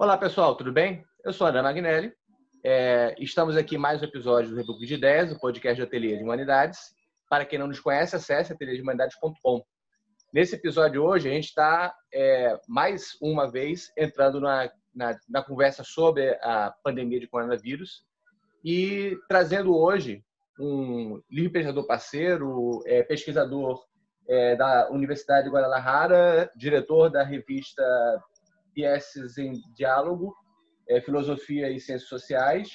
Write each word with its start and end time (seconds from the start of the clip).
Olá, 0.00 0.16
pessoal, 0.16 0.54
tudo 0.54 0.70
bem? 0.70 1.04
Eu 1.24 1.32
sou 1.32 1.44
André 1.44 1.60
Magnelli. 1.60 2.12
É, 2.64 3.16
estamos 3.18 3.56
aqui 3.56 3.76
mais 3.76 4.00
um 4.00 4.04
episódio 4.04 4.50
do 4.50 4.56
República 4.56 4.86
de 4.86 4.94
Ideias, 4.94 5.32
o 5.32 5.40
podcast 5.40 5.76
do 5.76 5.84
Ateliê 5.84 6.16
de 6.16 6.22
Humanidades. 6.22 6.78
Para 7.28 7.44
quem 7.44 7.58
não 7.58 7.66
nos 7.66 7.80
conhece, 7.80 8.14
acesse 8.14 8.52
ateliêdehumanidades.com. 8.52 9.60
Nesse 10.32 10.54
episódio 10.54 11.02
hoje, 11.02 11.28
a 11.28 11.32
gente 11.32 11.46
está 11.46 11.92
é, 12.14 12.56
mais 12.68 13.18
uma 13.20 13.50
vez 13.50 13.90
entrando 13.98 14.38
na, 14.38 14.70
na, 14.94 15.18
na, 15.28 15.42
conversa 15.42 15.82
sobre 15.82 16.30
a 16.42 16.72
pandemia 16.84 17.18
de 17.18 17.26
coronavírus 17.26 18.04
e 18.64 19.18
trazendo 19.28 19.76
hoje 19.76 20.22
um 20.60 21.20
livre 21.28 21.50
pesquisador 21.50 21.84
parceiro, 21.88 22.84
é, 22.86 23.02
pesquisador 23.02 23.84
é, 24.28 24.54
da 24.54 24.90
Universidade 24.92 25.48
de 25.48 25.52
Guadalajara, 25.52 26.48
diretor 26.54 27.10
da 27.10 27.24
revista 27.24 27.82
Pieces 28.78 29.36
em 29.38 29.60
Diálogo, 29.74 30.32
é, 30.88 31.00
Filosofia 31.00 31.68
e 31.68 31.80
Ciências 31.80 32.08
Sociais, 32.08 32.68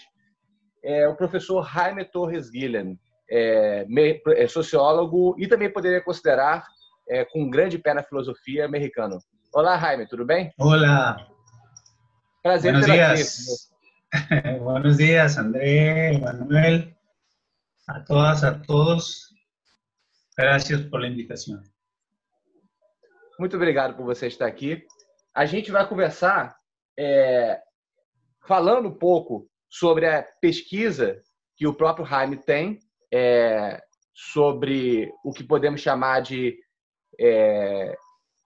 é 0.84 1.08
o 1.08 1.16
professor 1.16 1.66
Jaime 1.66 2.04
Torres 2.04 2.50
Guilhem, 2.50 3.00
é, 3.32 3.86
é, 4.36 4.48
sociólogo 4.50 5.34
e 5.40 5.48
também 5.48 5.72
poderia 5.72 6.04
considerar 6.04 6.68
é, 7.08 7.24
com 7.24 7.44
um 7.44 7.50
grande 7.50 7.78
pé 7.80 7.94
na 7.94 8.04
filosofia 8.04 8.66
americano. 8.66 9.18
Olá, 9.54 9.78
Jaime, 9.78 10.06
tudo 10.06 10.26
bem? 10.26 10.52
Olá. 10.60 11.26
Prazer 12.42 12.74
Buenos 12.74 12.92
días. 12.92 13.70
Buenos 14.62 14.98
días, 14.98 15.38
André, 15.38 16.18
Manuel, 16.20 16.94
a 17.88 18.02
todas, 18.02 18.44
a 18.44 18.62
todos. 18.62 19.34
Gracias 20.38 20.82
por 20.82 21.00
la 21.00 21.08
invitación. 21.08 21.64
Muito 23.40 23.56
obrigado 23.56 23.96
por 23.96 24.06
você 24.06 24.28
estar 24.28 24.48
aqui 24.48 24.86
a 25.34 25.46
gente 25.46 25.72
vai 25.72 25.88
conversar 25.88 26.56
é, 26.98 27.62
falando 28.46 28.90
um 28.90 28.98
pouco 28.98 29.50
sobre 29.70 30.08
a 30.08 30.24
pesquisa 30.40 31.22
que 31.56 31.66
o 31.66 31.74
próprio 31.74 32.06
Jaime 32.06 32.38
tem 32.38 32.80
é, 33.12 33.82
sobre 34.14 35.12
o 35.24 35.32
que 35.32 35.44
podemos 35.44 35.82
chamar 35.82 36.22
de, 36.22 36.58
é, 37.20 37.96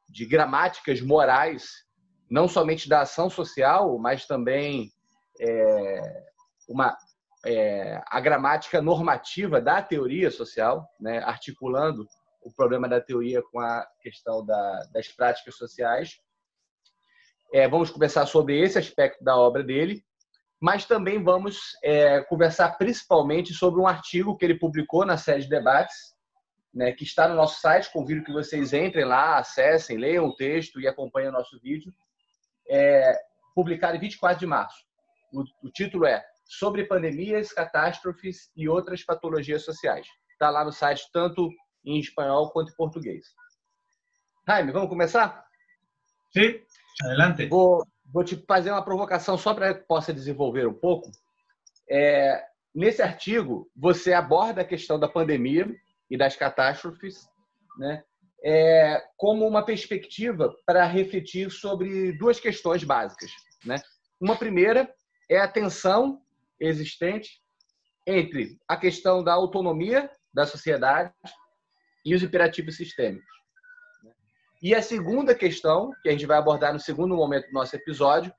de 0.08 0.26
gramáticas 0.26 1.02
morais, 1.02 1.86
não 2.30 2.48
somente 2.48 2.88
da 2.88 3.02
ação 3.02 3.30
social, 3.30 3.98
mas 3.98 4.26
também 4.26 4.92
é, 5.40 6.24
uma, 6.70 6.98
é, 7.46 8.02
a 8.08 8.20
gramática 8.20 8.82
normativa 8.82 9.60
da 9.60 9.82
teoria 9.82 10.32
social, 10.32 10.88
né, 11.00 11.20
articulando 11.20 12.08
o 12.42 12.54
problema 12.54 12.88
da 12.88 13.02
teoria 13.02 13.42
com 13.52 13.60
a 13.60 13.86
questão 14.02 14.46
da, 14.46 14.86
das 14.94 15.10
práticas 15.10 15.56
sociais. 15.56 16.22
É, 17.54 17.68
vamos 17.68 17.90
conversar 17.90 18.26
sobre 18.26 18.60
esse 18.62 18.78
aspecto 18.78 19.24
da 19.24 19.36
obra 19.38 19.64
dele, 19.64 20.04
mas 20.60 20.86
também 20.86 21.24
vamos 21.24 21.60
é, 21.84 22.22
conversar 22.22 22.78
principalmente 22.78 23.54
sobre 23.54 23.80
um 23.80 23.88
artigo 23.88 24.36
que 24.36 24.46
ele 24.46 24.60
publicou 24.60 25.06
na 25.06 25.18
série 25.18 25.44
de 25.44 25.50
debates, 25.50 25.96
né, 26.74 26.92
que 26.92 27.04
está 27.04 27.28
no 27.28 27.36
nosso 27.36 27.60
site. 27.62 27.92
Convido 27.92 28.24
que 28.24 28.32
vocês 28.32 28.74
entrem 28.74 29.06
lá, 29.06 29.38
acessem, 29.38 29.98
leiam 29.98 30.26
o 30.26 30.36
texto 30.36 30.80
e 30.80 30.88
acompanhem 30.88 31.30
o 31.30 31.34
nosso 31.34 31.60
vídeo. 31.60 31.94
É, 32.70 33.18
publicado 33.56 33.96
em 33.96 34.00
24 34.00 34.40
de 34.40 34.46
março. 34.46 34.78
O, 35.32 35.44
o 35.68 35.72
título 35.72 36.06
é 36.06 36.24
Sobre 36.50 36.86
pandemias, 36.86 37.52
catástrofes 37.52 38.50
e 38.56 38.70
outras 38.70 39.04
patologias 39.04 39.66
sociais. 39.66 40.08
Está 40.32 40.50
lá 40.50 40.64
no 40.64 40.72
site, 40.72 41.10
tanto 41.12 41.50
em 41.84 42.00
espanhol 42.00 42.52
quanto 42.52 42.72
em 42.72 42.76
português. 42.76 43.26
Jaime, 44.48 44.72
vamos 44.72 44.88
começar? 44.88 45.46
Sim. 46.32 46.62
Adelante. 47.02 47.46
Vou, 47.48 47.86
vou 48.06 48.24
te 48.24 48.36
fazer 48.48 48.72
uma 48.72 48.84
provocação 48.84 49.38
só 49.38 49.54
para 49.54 49.74
que 49.74 49.86
possa 49.86 50.14
desenvolver 50.14 50.68
um 50.68 50.74
pouco. 50.74 51.12
É, 51.90 52.44
nesse 52.74 53.02
artigo, 53.02 53.70
você 53.76 54.14
aborda 54.14 54.62
a 54.62 54.66
questão 54.66 55.00
da 55.00 55.08
pandemia 55.08 55.68
e 56.10 56.18
das 56.18 56.36
catástrofes, 56.36 57.28
né? 57.78 58.04
É, 58.44 59.04
como 59.18 59.48
uma 59.48 59.66
perspectiva 59.66 60.56
para 60.66 60.86
refletir 60.86 61.50
sobre 61.50 62.12
duas 62.14 62.40
questões 62.40 62.84
básicas. 62.84 63.32
Né? 63.66 63.78
Uma 64.22 64.36
primeira 64.36 64.88
é 65.28 65.40
a 65.40 65.48
tensão 65.48 66.22
existente 66.60 67.42
entre 68.06 68.58
a 68.68 68.78
questão 68.78 69.24
da 69.24 69.34
autonomia 69.34 70.10
da 70.32 70.46
sociedade 70.46 71.12
e 72.06 72.14
os 72.14 72.22
imperativos 72.22 72.78
sistêmicos. 72.78 73.37
E 74.62 74.74
a 74.74 74.82
segunda 74.82 75.36
questão, 75.36 75.92
que 76.02 76.10
a 76.10 76.12
gente 76.12 76.26
vai 76.26 76.38
abordar 76.38 76.74
no 76.74 76.80
segundo 76.80 77.16
momento 77.16 77.48
do 77.48 77.54
nosso 77.54 77.76
episódio, 77.76 78.34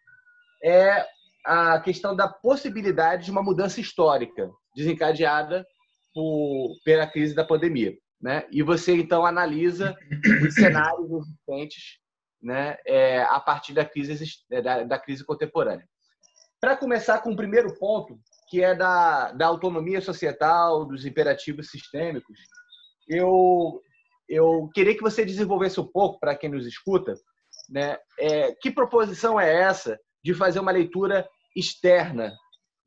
é 0.62 1.06
a 1.44 1.80
questão 1.80 2.14
da 2.14 2.28
possibilidade 2.28 3.26
de 3.26 3.30
uma 3.30 3.42
mudança 3.42 3.80
histórica 3.80 4.50
desencadeada 4.74 5.66
por, 6.12 6.76
pela 6.84 7.06
crise 7.06 7.34
da 7.34 7.44
pandemia. 7.44 7.96
Né? 8.20 8.44
E 8.50 8.62
você, 8.62 8.94
então, 8.94 9.24
analisa 9.24 9.96
os 10.44 10.54
cenários 10.54 11.08
existentes 11.10 11.98
né, 12.42 12.76
é, 12.84 13.22
a 13.22 13.38
partir 13.38 13.72
da 13.72 13.84
crise, 13.84 14.24
da, 14.62 14.82
da 14.82 14.98
crise 14.98 15.24
contemporânea. 15.24 15.88
Para 16.60 16.76
começar 16.76 17.20
com 17.20 17.30
o 17.30 17.36
primeiro 17.36 17.78
ponto, 17.78 18.18
que 18.48 18.62
é 18.62 18.74
da, 18.74 19.30
da 19.32 19.46
autonomia 19.46 20.00
societal, 20.00 20.84
dos 20.84 21.06
imperativos 21.06 21.70
sistêmicos, 21.70 22.38
eu 23.08 23.80
eu 24.28 24.68
queria 24.74 24.94
que 24.94 25.02
você 25.02 25.24
desenvolvesse 25.24 25.80
um 25.80 25.86
pouco 25.86 26.20
para 26.20 26.36
quem 26.36 26.50
nos 26.50 26.66
escuta, 26.66 27.14
né? 27.68 27.98
É, 28.18 28.54
que 28.60 28.70
proposição 28.70 29.40
é 29.40 29.62
essa 29.62 29.98
de 30.22 30.34
fazer 30.34 30.60
uma 30.60 30.72
leitura 30.72 31.28
externa 31.56 32.36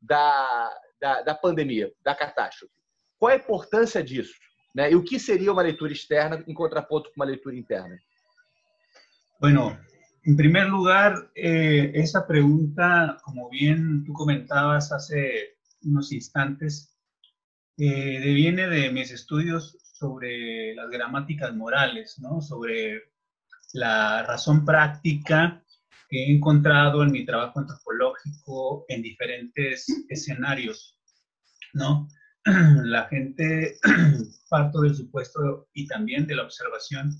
da, 0.00 0.70
da, 1.00 1.22
da, 1.22 1.34
pandemia, 1.34 1.92
da 2.02 2.14
catástrofe? 2.14 2.72
Qual 3.18 3.32
a 3.32 3.36
importância 3.36 4.02
disso? 4.02 4.34
Né? 4.74 4.92
E 4.92 4.96
o 4.96 5.02
que 5.02 5.18
seria 5.18 5.52
uma 5.52 5.62
leitura 5.62 5.92
externa 5.92 6.42
em 6.46 6.54
contraponto 6.54 7.10
com 7.10 7.16
uma 7.16 7.26
leitura 7.26 7.56
interna? 7.56 7.96
Bueno, 9.40 9.76
en 10.24 10.36
primer 10.36 10.68
lugar, 10.68 11.30
eh, 11.34 11.90
esa 11.94 12.26
pregunta, 12.26 13.16
como 13.24 13.48
bien 13.50 14.04
tú 14.04 14.12
comentabas 14.12 14.92
hace 14.92 15.56
unos 15.82 16.12
instantes, 16.12 16.96
eh, 17.76 18.20
deviene 18.20 18.68
de 18.68 18.90
mis 18.90 19.10
estudios 19.10 19.76
sobre 20.02 20.74
las 20.74 20.90
gramáticas 20.90 21.54
morales, 21.54 22.18
¿no? 22.18 22.40
sobre 22.40 23.02
la 23.72 24.24
razón 24.24 24.64
práctica 24.64 25.64
que 26.08 26.24
he 26.24 26.34
encontrado 26.34 27.04
en 27.04 27.12
mi 27.12 27.24
trabajo 27.24 27.60
antropológico 27.60 28.84
en 28.88 29.00
diferentes 29.00 29.86
escenarios. 30.08 30.98
¿no? 31.72 32.08
La 32.82 33.06
gente, 33.06 33.78
parto 34.50 34.80
del 34.80 34.96
supuesto 34.96 35.68
y 35.72 35.86
también 35.86 36.26
de 36.26 36.34
la 36.34 36.42
observación 36.42 37.10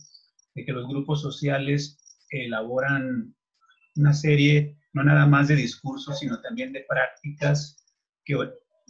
de 0.54 0.64
que 0.64 0.72
los 0.72 0.88
grupos 0.88 1.22
sociales 1.22 1.96
elaboran 2.30 3.32
una 3.94 4.12
serie, 4.12 4.76
no 4.92 5.04
nada 5.04 5.26
más 5.26 5.46
de 5.46 5.54
discursos, 5.54 6.18
sino 6.18 6.40
también 6.40 6.72
de 6.72 6.84
prácticas 6.88 7.86
que, 8.24 8.34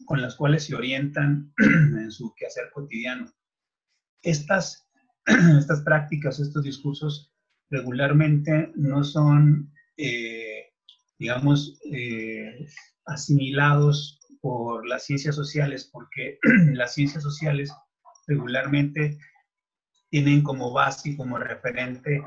con 0.06 0.22
las 0.22 0.34
cuales 0.34 0.64
se 0.64 0.74
orientan 0.74 1.52
en 1.58 2.10
su 2.10 2.34
quehacer 2.34 2.70
cotidiano 2.72 3.30
estas, 4.22 4.88
estas 5.58 5.80
prácticas, 5.82 6.40
estos 6.40 6.62
discursos 6.62 7.32
regularmente 7.70 8.70
no 8.74 9.02
son, 9.02 9.72
eh, 9.96 10.72
digamos, 11.18 11.78
eh, 11.92 12.66
asimilados 13.06 14.20
por 14.40 14.86
las 14.86 15.04
ciencias 15.04 15.36
sociales, 15.36 15.88
porque 15.92 16.38
las 16.74 16.94
ciencias 16.94 17.22
sociales 17.22 17.72
regularmente 18.26 19.18
tienen 20.10 20.42
como 20.42 20.72
base 20.72 21.16
como 21.16 21.38
referente 21.38 22.22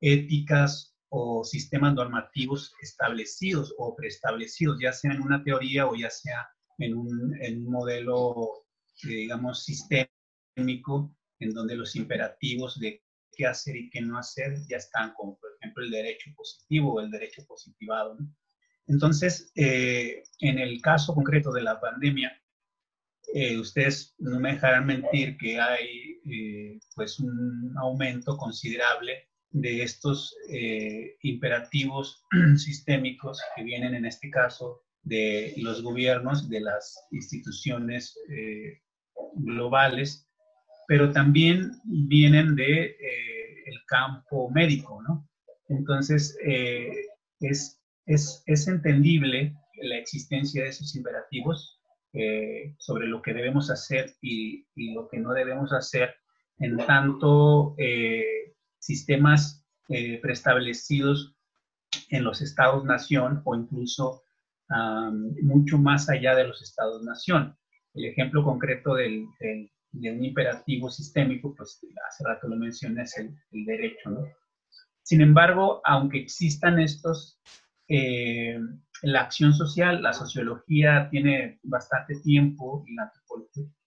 éticas 0.00 0.96
o 1.08 1.44
sistemas 1.44 1.94
normativos 1.94 2.72
establecidos 2.80 3.74
o 3.78 3.94
preestablecidos, 3.96 4.78
ya 4.80 4.92
sea 4.92 5.12
en 5.12 5.22
una 5.22 5.42
teoría 5.42 5.86
o 5.86 5.94
ya 5.94 6.10
sea 6.10 6.48
en 6.78 6.94
un, 6.96 7.36
en 7.42 7.66
un 7.66 7.72
modelo, 7.72 8.64
digamos, 9.02 9.64
sistema 10.56 11.14
en 11.38 11.52
donde 11.52 11.76
los 11.76 11.96
imperativos 11.96 12.78
de 12.78 13.02
qué 13.32 13.46
hacer 13.46 13.76
y 13.76 13.90
qué 13.90 14.00
no 14.00 14.18
hacer 14.18 14.56
ya 14.68 14.76
están, 14.76 15.12
como 15.14 15.38
por 15.38 15.50
ejemplo 15.58 15.84
el 15.84 15.90
derecho 15.90 16.30
positivo 16.36 16.94
o 16.94 17.00
el 17.00 17.10
derecho 17.10 17.44
positivado. 17.46 18.16
Entonces, 18.86 19.50
eh, 19.54 20.22
en 20.40 20.58
el 20.58 20.80
caso 20.80 21.14
concreto 21.14 21.52
de 21.52 21.62
la 21.62 21.80
pandemia, 21.80 22.32
eh, 23.34 23.56
ustedes 23.58 24.14
no 24.18 24.38
me 24.40 24.52
dejarán 24.52 24.86
mentir 24.86 25.36
que 25.38 25.58
hay 25.60 26.20
eh, 26.30 26.78
pues 26.94 27.18
un 27.20 27.74
aumento 27.78 28.36
considerable 28.36 29.28
de 29.50 29.82
estos 29.82 30.34
imperativos 31.20 32.24
sistémicos 32.56 33.38
que 33.54 33.62
vienen 33.62 33.94
en 33.94 34.06
este 34.06 34.30
caso 34.30 34.82
de 35.02 35.52
los 35.58 35.82
gobiernos, 35.82 36.48
de 36.48 36.60
las 36.60 36.98
instituciones 37.10 38.18
globales 39.34 40.26
pero 40.88 41.12
también 41.12 41.72
vienen 41.84 42.54
de 42.54 42.84
eh, 42.84 43.62
el 43.66 43.78
campo 43.86 44.50
médico, 44.50 45.02
¿no? 45.02 45.28
Entonces, 45.68 46.36
eh, 46.44 46.92
es 47.40 47.82
es, 48.06 48.42
es 48.46 48.68
entendible 48.68 49.54
la 49.82 49.96
existencia 49.96 50.62
de 50.62 50.70
esos 50.70 50.94
imperativos 50.94 51.80
eh, 52.12 52.74
sobre 52.78 53.06
lo 53.06 53.22
que 53.22 53.32
debemos 53.32 53.70
hacer 53.70 54.14
y, 54.20 54.66
y, 54.74 54.92
lo 54.92 55.08
que 55.08 55.18
no 55.18 55.32
debemos 55.32 55.72
hacer 55.72 56.14
en 56.58 56.76
tanto 56.76 57.74
eh, 57.78 58.54
sistemas 58.78 59.64
eh, 59.88 60.20
preestablecidos 60.20 61.34
en 62.10 62.24
los 62.24 62.42
estados-nación 62.42 63.42
o 63.44 63.54
incluso 63.54 64.22
mucho 65.42 65.76
más 65.76 66.08
allá 66.08 66.34
de 66.34 66.48
los 66.48 66.62
estados-nación. 66.62 67.58
El 67.92 68.06
ejemplo 68.06 68.42
concreto 68.42 68.94
del, 68.94 69.26
de 69.92 70.10
un 70.10 70.24
imperativo 70.24 70.90
sistémico, 70.90 71.54
pues 71.54 71.80
hace 72.08 72.24
rato 72.24 72.48
lo 72.48 72.56
mencioné, 72.56 73.02
es 73.02 73.18
el, 73.18 73.36
derecho. 73.50 74.10
¿no? 74.10 74.24
Sin 75.02 75.20
embargo, 75.20 75.80
aunque 75.84 76.18
existan 76.18 76.80
estos, 76.80 77.40
eh, 77.88 78.58
la 79.02 79.22
acción 79.22 79.52
social, 79.52 80.02
la 80.02 80.12
sociología 80.12 81.08
tiene 81.10 81.60
bastante 81.62 82.14
tiempo 82.20 82.84
y 82.86 82.94
la 82.94 83.10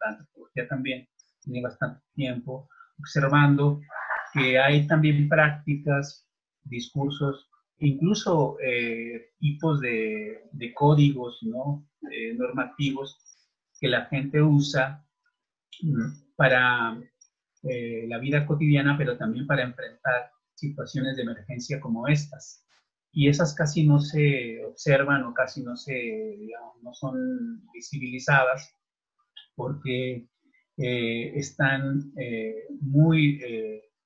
antropología 0.05 0.67
también 0.67 1.07
tiene 1.41 1.61
bastante 1.61 2.01
tiempo 2.13 2.69
observando 2.99 3.81
que 4.33 4.59
hay 4.59 4.85
también 4.87 5.29
prácticas, 5.29 6.27
discursos, 6.63 7.49
incluso 7.79 8.57
eh, 8.59 9.31
tipos 9.39 9.79
de, 9.81 10.49
códigos 10.73 11.39
¿no? 11.43 11.87
Eh, 12.11 12.33
normativos 12.33 13.17
que 13.79 13.87
la 13.87 14.05
gente 14.05 14.41
usa 14.41 15.04
para 16.36 16.98
eh, 17.63 18.06
la 18.07 18.18
vida 18.19 18.45
cotidiana, 18.45 18.98
pero 18.98 19.18
también 19.18 19.48
para 19.48 19.63
enfrentar 19.63 20.31
situaciones 20.54 21.16
de 21.16 21.24
emergencia 21.24 21.80
como 21.80 22.07
estas. 22.07 22.66
Y 23.12 23.30
esas 23.30 23.54
casi 23.56 23.88
no 23.88 24.00
se 24.00 24.63
observan 24.66 25.24
o 25.24 25.33
casi 25.33 25.63
no, 25.63 25.77
se, 25.77 26.50
no 26.81 26.94
son 26.94 27.62
visibilizadas 27.74 28.74
porque 29.56 30.27
están 30.77 32.12
muy 32.81 33.39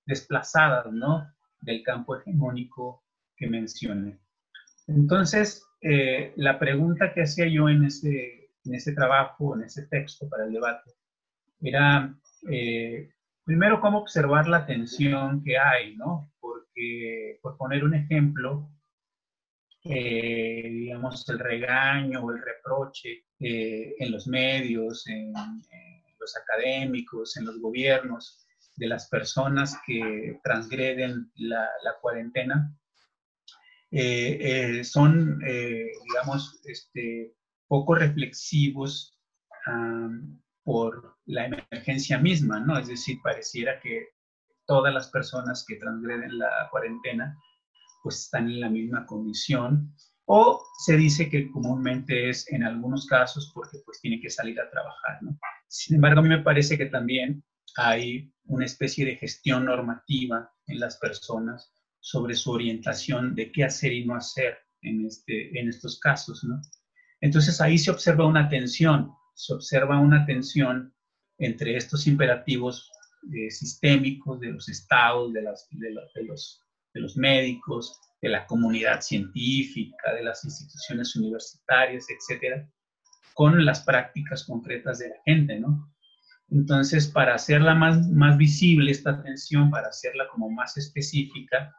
desplazadas 0.06 0.92
¿no? 0.92 1.28
del 1.62 1.84
campo 1.84 2.16
hegemónico 2.16 3.04
que 3.36 3.48
mencioné. 3.48 4.20
Entonces, 4.88 5.64
eh, 5.82 6.34
la 6.36 6.60
pregunta 6.60 7.14
que 7.14 7.22
hacía 7.22 7.48
yo 7.48 7.70
en 7.70 7.86
ese, 7.86 8.52
en 8.66 8.76
ese 8.76 8.94
trabajo, 8.94 9.56
en 9.56 9.64
ese 9.64 9.88
texto 9.88 10.28
para 10.28 10.46
el 10.46 10.54
debate, 10.54 10.92
era, 11.62 12.16
eh, 12.50 13.10
primero, 13.44 13.82
cómo 13.82 14.00
observar 14.00 14.48
la 14.48 14.66
tensión 14.66 15.44
que 15.44 15.58
hay, 15.58 15.96
¿no? 15.96 16.32
Porque, 16.40 17.40
por 17.42 17.58
poner 17.58 17.84
un 17.84 17.96
ejemplo, 17.96 18.70
eh, 19.84 20.70
digamos, 20.70 21.28
el 21.30 21.40
regaño 21.40 22.22
o 22.22 22.32
el 22.32 22.42
reproche 22.42 23.26
en 23.40 24.12
los 24.12 24.28
medios, 24.28 25.08
en, 25.08 25.32
los 26.20 26.36
académicos, 26.36 27.38
en 27.38 27.46
los 27.46 27.60
gobiernos, 27.62 28.46
de 28.80 28.88
las 28.88 29.10
personas 29.10 29.78
que 29.86 30.40
transgreden 30.42 31.32
la, 31.36 31.68
cuarentena, 32.02 32.74
eh, 33.92 34.38
eh, 34.80 34.84
son, 34.86 35.42
eh, 35.46 35.92
digamos, 36.08 36.62
este, 36.64 37.36
poco 37.68 37.96
reflexivos 37.96 39.20
por 40.64 41.18
la 41.26 41.46
emergencia 41.46 42.18
misma, 42.18 42.60
¿no? 42.60 42.78
Es 42.78 42.88
decir, 42.88 43.18
pareciera 43.24 43.80
que 43.80 44.08
todas 44.66 44.94
las 44.94 45.10
personas 45.10 45.66
que 45.68 45.76
transgreden 45.76 46.38
la 46.38 46.68
cuarentena 46.70 47.36
pues 48.04 48.22
están 48.22 48.48
en 48.48 48.60
la 48.60 48.70
misma 48.70 49.06
condición 49.06 49.94
o 50.26 50.64
se 50.78 50.96
dice 50.96 51.28
que 51.28 51.50
comúnmente 51.50 52.30
es 52.30 52.48
en 52.52 52.64
algunos 52.64 53.08
casos 53.08 53.52
porque 53.54 53.80
pues 53.84 54.00
tiene 54.00 54.22
que 54.22 54.30
salir 54.30 54.60
a 54.60 54.70
trabajar, 54.70 55.18
¿no? 55.22 55.38
Sin 55.68 55.96
embargo, 55.96 56.20
a 56.20 56.24
mí 56.24 56.30
me 56.30 56.44
parece 56.44 56.78
que 56.78 56.86
también 56.86 57.44
hay 57.78 58.32
una 58.46 58.66
especie 58.66 59.06
de 59.06 59.16
gestión 59.16 59.66
normativa 59.66 60.52
en 60.68 60.80
las 60.80 60.98
personas 60.98 61.74
sobre 62.00 62.36
su 62.36 62.52
orientación 62.52 63.36
de 63.36 63.52
qué 63.52 63.64
hacer 63.64 63.92
y 63.92 64.06
no 64.06 64.16
hacer 64.16 64.58
en, 64.82 65.06
este, 65.06 65.60
en 65.60 65.68
estos 65.68 66.00
casos, 66.00 66.44
¿no? 66.44 66.62
Entonces 67.22 67.60
ahí 67.60 67.78
se 67.78 67.92
observa 67.92 68.26
una 68.26 68.48
tensión, 68.48 69.12
se 69.40 69.54
observa 69.54 69.98
una 69.98 70.26
tensión 70.26 70.94
entre 71.38 71.78
estos 71.78 72.08
imperativos 72.08 72.92
eh, 73.34 73.50
sistémicos 73.50 74.42
de 74.42 74.52
los 74.52 74.68
estados, 74.68 75.32
de, 75.32 75.42
los 77.00 77.16
médicos, 77.16 77.98
de 78.22 78.28
la 78.28 78.46
comunidad 78.46 79.00
científica, 79.00 80.14
de 80.14 80.24
las 80.24 80.44
instituciones 80.44 81.16
universitarias, 81.16 82.08
etcétera, 82.10 82.70
con 83.34 83.64
las 83.64 83.80
prácticas 83.80 84.44
concretas 84.44 85.00
de 85.00 85.08
la 85.08 85.16
gente, 85.26 85.58
¿no? 85.58 85.90
Entonces, 86.50 87.08
para 87.08 87.36
hacerla 87.36 87.76
más, 87.76 88.10
más 88.10 88.38
visible 88.38 88.92
esta 88.92 89.24
tensión, 89.24 89.72
para 89.72 89.88
hacerla 89.88 90.28
como 90.28 90.50
más 90.50 90.76
específica, 90.76 91.74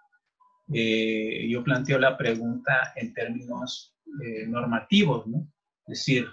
eh, 0.73 1.47
yo 1.51 1.63
planteo 1.63 1.99
la 1.99 2.17
pregunta 2.17 2.95
en 2.97 3.13
términos 3.13 3.95
eh, 4.25 4.47
normativos, 4.47 5.27
¿no? 5.27 5.47
Es 5.87 5.99
decir, 5.99 6.27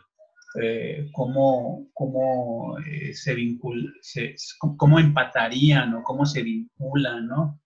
eh, 0.61 1.09
cómo, 1.13 1.87
cómo 1.93 2.77
se 3.13 3.33
vincula, 3.33 3.91
cómo 4.77 4.99
empatarían 4.99 5.93
o 5.93 6.03
cómo 6.03 6.25
se 6.25 6.43
vinculan, 6.43 7.27
¿no? 7.27 7.61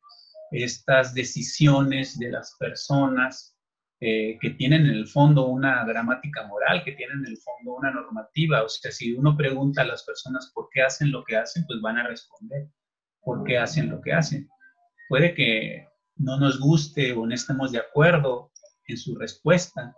Estas 0.51 1.13
decisiones 1.13 2.17
de 2.19 2.31
las 2.31 2.55
personas 2.59 3.55
que 3.99 4.55
tienen 4.57 4.87
en 4.87 4.95
el 4.95 5.07
fondo 5.07 5.45
una 5.45 5.85
gramática 5.85 6.47
moral, 6.47 6.83
que 6.83 6.93
tienen 6.93 7.19
en 7.19 7.27
el 7.27 7.37
fondo 7.37 7.75
una 7.75 7.91
normativa. 7.91 8.63
O 8.63 8.67
sea, 8.67 8.91
si 8.91 9.13
uno 9.13 9.37
pregunta 9.37 9.83
a 9.83 9.85
las 9.85 10.03
personas 10.03 10.51
por 10.55 10.69
qué 10.73 10.81
hacen 10.81 11.11
lo 11.11 11.23
que 11.23 11.37
hacen, 11.37 11.65
pues 11.67 11.79
van 11.81 11.99
a 11.99 12.07
responder 12.07 12.67
por 13.21 13.43
qué 13.43 13.57
hacen 13.57 13.89
lo 13.89 14.01
que 14.01 14.13
hacen. 14.13 14.49
Puede 15.07 15.33
que 15.33 15.87
no 16.15 16.39
nos 16.39 16.59
guste 16.59 17.13
o 17.13 17.25
no 17.25 17.33
estemos 17.33 17.71
de 17.71 17.79
acuerdo 17.79 18.51
en 18.87 18.97
su 18.97 19.15
respuesta, 19.15 19.95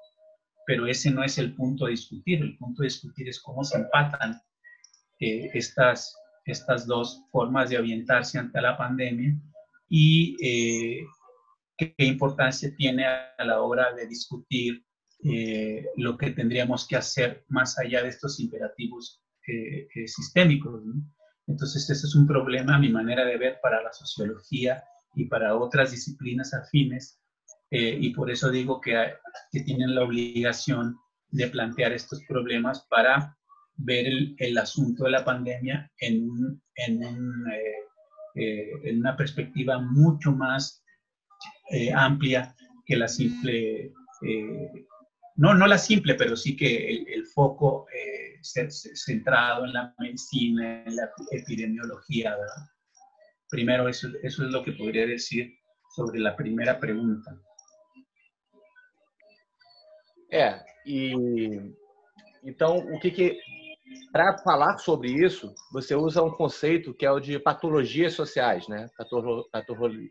pero 0.66 0.88
ese 0.88 1.12
no 1.12 1.24
es 1.24 1.38
el 1.38 1.56
punto 1.56 1.86
a 1.86 1.90
discutir. 1.90 2.42
El 2.42 2.58
punto 2.58 2.82
a 2.84 2.86
discutir 2.86 3.28
es 3.28 3.42
cómo 3.42 3.64
se 3.64 3.78
empatan 3.78 4.42
eh, 5.20 5.50
estas, 5.54 6.16
estas 6.46 6.88
dos 6.88 7.22
formas 7.32 7.70
de 7.70 7.78
orientarse 7.78 8.40
ante 8.40 8.62
la 8.62 8.78
pandemia 8.78 9.36
y 9.90 10.36
eh, 10.42 11.06
qué 11.78 11.94
importancia 11.98 12.74
tiene 12.76 13.06
a 13.06 13.44
la 13.46 13.62
hora 13.62 13.94
de 13.94 14.08
discutir 14.08 14.84
eh, 15.24 15.86
lo 15.98 16.18
que 16.18 16.32
tendríamos 16.32 16.88
que 16.88 16.98
hacer 16.98 17.46
más 17.48 17.78
allá 17.78 18.04
de 18.04 18.10
estos 18.10 18.40
imperativos 18.40 19.22
sistémicos. 20.06 20.82
Entonces, 21.48 21.90
ese 21.90 22.08
es 22.08 22.16
un 22.16 22.26
problema, 22.26 22.76
a 22.76 22.80
mi 22.80 22.88
manera 22.88 23.26
de 23.26 23.38
ver, 23.38 23.60
para 23.62 23.84
la 23.84 23.92
sociología 23.92 24.82
y 25.16 25.26
para 25.26 25.58
otras 25.58 25.92
disciplinas 25.92 26.54
afines, 26.54 27.20
eh, 27.76 27.98
y 28.00 28.12
por 28.12 28.30
eso 28.30 28.52
digo 28.52 28.80
que, 28.80 28.94
que, 29.52 29.62
tienen 29.62 29.96
la 29.96 30.04
obligación 30.04 30.96
de 31.32 31.48
plantear 31.48 31.92
estos 31.92 32.22
problemas 32.28 32.86
para 32.88 33.36
ver 33.78 34.06
el, 34.38 34.58
asunto 34.60 35.06
de 35.06 35.10
la 35.10 35.26
pandemia 35.26 35.92
en, 35.98 36.62
eh, 36.76 37.50
eh, 38.36 38.72
en 38.84 39.00
una 39.00 39.18
perspectiva 39.18 39.80
mucho 39.80 40.32
más 40.32 40.84
amplia 41.96 42.56
que 42.86 42.96
la 42.96 43.08
simple, 43.08 43.92
no, 45.36 45.56
no 45.56 45.66
la 45.66 45.80
simple, 45.80 46.14
pero 46.14 46.36
sí 46.36 46.56
que 46.56 46.90
el, 46.90 47.08
el 47.08 47.26
foco 47.26 47.88
centrado 48.44 49.66
en 49.66 49.74
la 49.74 49.96
medicina, 49.98 50.84
en 50.84 50.96
la 50.96 51.10
epidemiología. 51.32 52.38
Primero, 53.50 53.88
eso, 53.88 54.10
eso 54.22 54.46
es 54.46 54.52
lo 54.52 54.64
que 54.64 54.74
podría 54.74 55.08
decir 55.08 55.52
sobre 55.96 56.20
la 56.20 56.36
primeira 56.36 56.80
pergunta. 56.80 57.36
É, 60.34 60.60
e 60.84 61.14
então 62.44 62.78
o 62.78 63.00
que, 63.00 63.12
que 63.12 63.40
para 64.12 64.36
falar 64.40 64.80
sobre 64.80 65.12
isso, 65.12 65.54
você 65.72 65.96
usa 65.96 66.24
um 66.24 66.32
conceito 66.32 66.92
que 66.92 67.06
é 67.06 67.12
o 67.12 67.20
de 67.20 67.38
patologias 67.38 68.14
sociais, 68.14 68.68
né? 68.68 68.88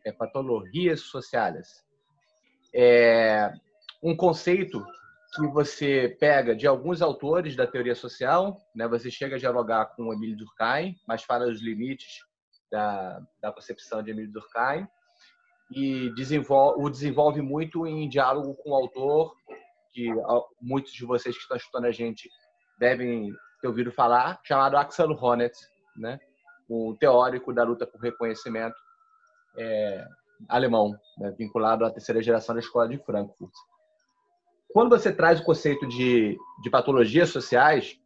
É, 0.05 0.12
patologias 0.12 1.00
sociais. 1.00 1.85
É 2.73 3.52
um 4.00 4.17
conceito 4.17 4.85
que 5.35 5.45
você 5.49 6.17
pega 6.21 6.55
de 6.55 6.69
alguns 6.69 7.02
autores 7.02 7.57
da 7.57 7.67
teoria 7.67 7.97
social, 7.97 8.57
né? 8.76 8.87
Você 8.87 9.11
chega 9.11 9.35
a 9.35 9.41
dialogar 9.41 9.87
com 9.97 10.14
Emílio 10.14 10.37
Durkheim, 10.37 10.95
mas 11.09 11.25
fala 11.25 11.47
dos 11.47 11.61
limites 11.61 12.21
da, 12.71 13.21
da 13.41 13.50
concepção 13.50 14.05
de 14.05 14.12
Emílio 14.12 14.31
Durkheim 14.31 14.87
e 15.75 16.11
desenvolve, 16.14 16.83
o 16.83 16.91
desenvolve 16.91 17.41
muito 17.41 17.87
em 17.87 18.09
diálogo 18.09 18.55
com 18.55 18.71
o 18.71 18.75
autor, 18.75 19.35
que 19.93 20.09
muitos 20.61 20.93
de 20.93 21.05
vocês 21.05 21.35
que 21.35 21.43
estão 21.43 21.57
escutando 21.57 21.87
a 21.87 21.93
gente 21.93 22.29
devem 22.79 23.33
ter 23.61 23.69
ouvido 23.69 23.93
falar, 23.93 24.41
chamado 24.43 24.77
Axel 24.77 25.11
Honneth, 25.11 25.53
né? 25.97 26.19
um 26.69 26.97
teórico 26.97 27.53
da 27.53 27.63
luta 27.63 27.87
por 27.87 28.01
reconhecimento 28.01 28.77
é, 29.57 30.05
alemão, 30.49 30.97
né? 31.19 31.33
vinculado 31.39 31.85
à 31.85 31.91
terceira 31.91 32.23
geração 32.23 32.55
da 32.55 32.61
Escola 32.61 32.89
de 32.89 32.99
Frankfurt. 32.99 33.53
quando 34.73 34.91
você 34.91 35.13
traz 35.13 35.41
o 35.41 35.45
conceito 35.45 35.87
de, 35.87 36.37
de 36.63 36.71
patologias 36.71 37.29
sociais, 37.29 37.97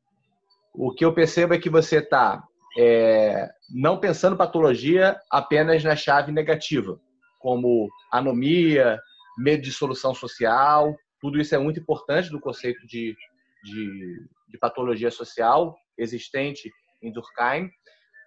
o 0.75 0.93
que 0.93 1.05
eu 1.05 1.14
percebo 1.14 1.55
é 1.55 1.59
que 1.59 1.71
você 1.71 1.99
está 1.99 2.43
é, 2.76 3.49
não 3.71 3.99
pensando 3.99 4.37
patologia 4.37 5.19
apenas 5.31 5.83
na 5.83 5.97
chave 5.97 6.31
negativa, 6.31 7.00
como 7.40 7.88
anomia, 8.12 9.00
medo 9.38 9.62
de 9.62 9.73
solução 9.73 10.14
social, 10.14 10.95
tudo 11.26 11.40
isso 11.40 11.56
é 11.56 11.59
muito 11.59 11.80
importante 11.80 12.30
do 12.30 12.38
conceito 12.38 12.87
de, 12.87 13.16
de, 13.64 14.28
de 14.49 14.59
patologia 14.59 15.11
social 15.11 15.76
existente 15.99 16.71
em 17.02 17.11
Durkheim, 17.11 17.68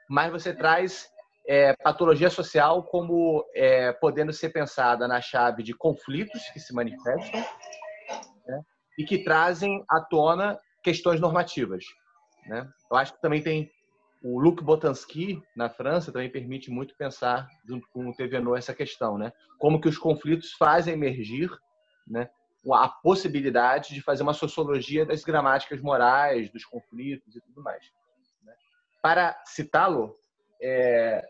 mas 0.09 0.29
você 0.29 0.53
traz 0.53 1.09
é, 1.47 1.73
patologia 1.81 2.29
social 2.29 2.83
como 2.83 3.45
é, 3.55 3.93
podendo 3.93 4.33
ser 4.33 4.49
pensada 4.49 5.07
na 5.07 5.21
chave 5.21 5.63
de 5.63 5.73
conflitos 5.73 6.41
que 6.49 6.59
se 6.59 6.73
manifestam 6.73 7.39
né, 8.45 8.61
e 8.97 9.05
que 9.05 9.23
trazem 9.23 9.81
à 9.89 10.01
tona 10.01 10.59
questões 10.83 11.21
normativas. 11.21 11.85
Né? 12.47 12.69
Eu 12.91 12.97
acho 12.97 13.13
que 13.13 13.21
também 13.21 13.41
tem 13.41 13.71
o 14.21 14.41
Luc 14.41 14.61
Botanski, 14.61 15.41
na 15.55 15.69
França, 15.69 16.11
também 16.11 16.29
permite 16.29 16.69
muito 16.69 16.97
pensar, 16.97 17.47
junto 17.65 17.87
com 17.93 18.09
o 18.09 18.13
Tevenot, 18.13 18.57
essa 18.57 18.73
questão. 18.73 19.17
Né? 19.17 19.31
Como 19.57 19.79
que 19.79 19.87
os 19.87 19.97
conflitos 19.97 20.51
fazem 20.51 20.95
emergir 20.95 21.49
né, 22.05 22.29
a 22.73 22.89
possibilidade 22.89 23.93
de 23.93 24.01
fazer 24.01 24.23
uma 24.23 24.33
sociologia 24.33 25.05
das 25.05 25.23
gramáticas 25.23 25.81
morais, 25.81 26.49
dos 26.51 26.65
conflitos 26.65 27.35
e 27.35 27.41
tudo 27.41 27.63
mais. 27.63 27.83
Né? 28.43 28.53
Para 29.01 29.41
citá-lo, 29.45 30.15
é, 30.61 31.25